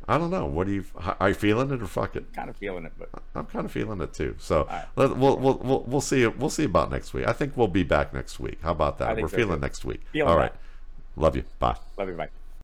I 0.08 0.18
don't 0.18 0.32
know. 0.32 0.45
What 0.45 0.68
do 0.68 0.74
you? 0.74 0.86
Are 1.20 1.30
you 1.30 1.36
feeling 1.36 1.72
it 1.72 1.82
or 1.82 1.88
fuck 1.88 2.16
it? 2.16 2.34
Kind 2.34 2.49
of 2.49 2.58
feeling 2.58 2.86
it, 2.86 2.91
but 2.97 3.10
I'm 3.36 3.45
kind 3.45 3.66
of 3.66 3.72
feeling 3.72 4.01
it 4.01 4.14
too. 4.14 4.36
So 4.38 4.66
right. 4.66 4.86
let, 4.95 5.16
we'll, 5.18 5.38
we'll 5.38 5.58
we'll 5.64 5.84
we'll 5.88 6.01
see 6.01 6.28
we'll 6.28 6.49
see 6.49 6.66
about 6.66 6.91
next 6.91 7.14
week. 7.14 7.28
I 7.28 7.34
think 7.34 7.56
we'll 7.56 7.68
be 7.68 7.84
back 7.84 8.14
next 8.14 8.39
week. 8.39 8.60
How 8.62 8.72
about 8.72 8.97
that? 8.99 9.16
We're 9.18 9.30
so, 9.30 9.38
feeling 9.38 9.56
too. 9.56 9.62
next 9.62 9.86
week. 9.86 10.01
Feeling 10.12 10.30
All 10.30 10.38
that. 10.38 10.56
Love 11.16 11.36
you. 11.36 11.43
Bye. 11.60 11.78
love 11.97 12.10
you, 12.10 12.16
bye. 12.16 12.30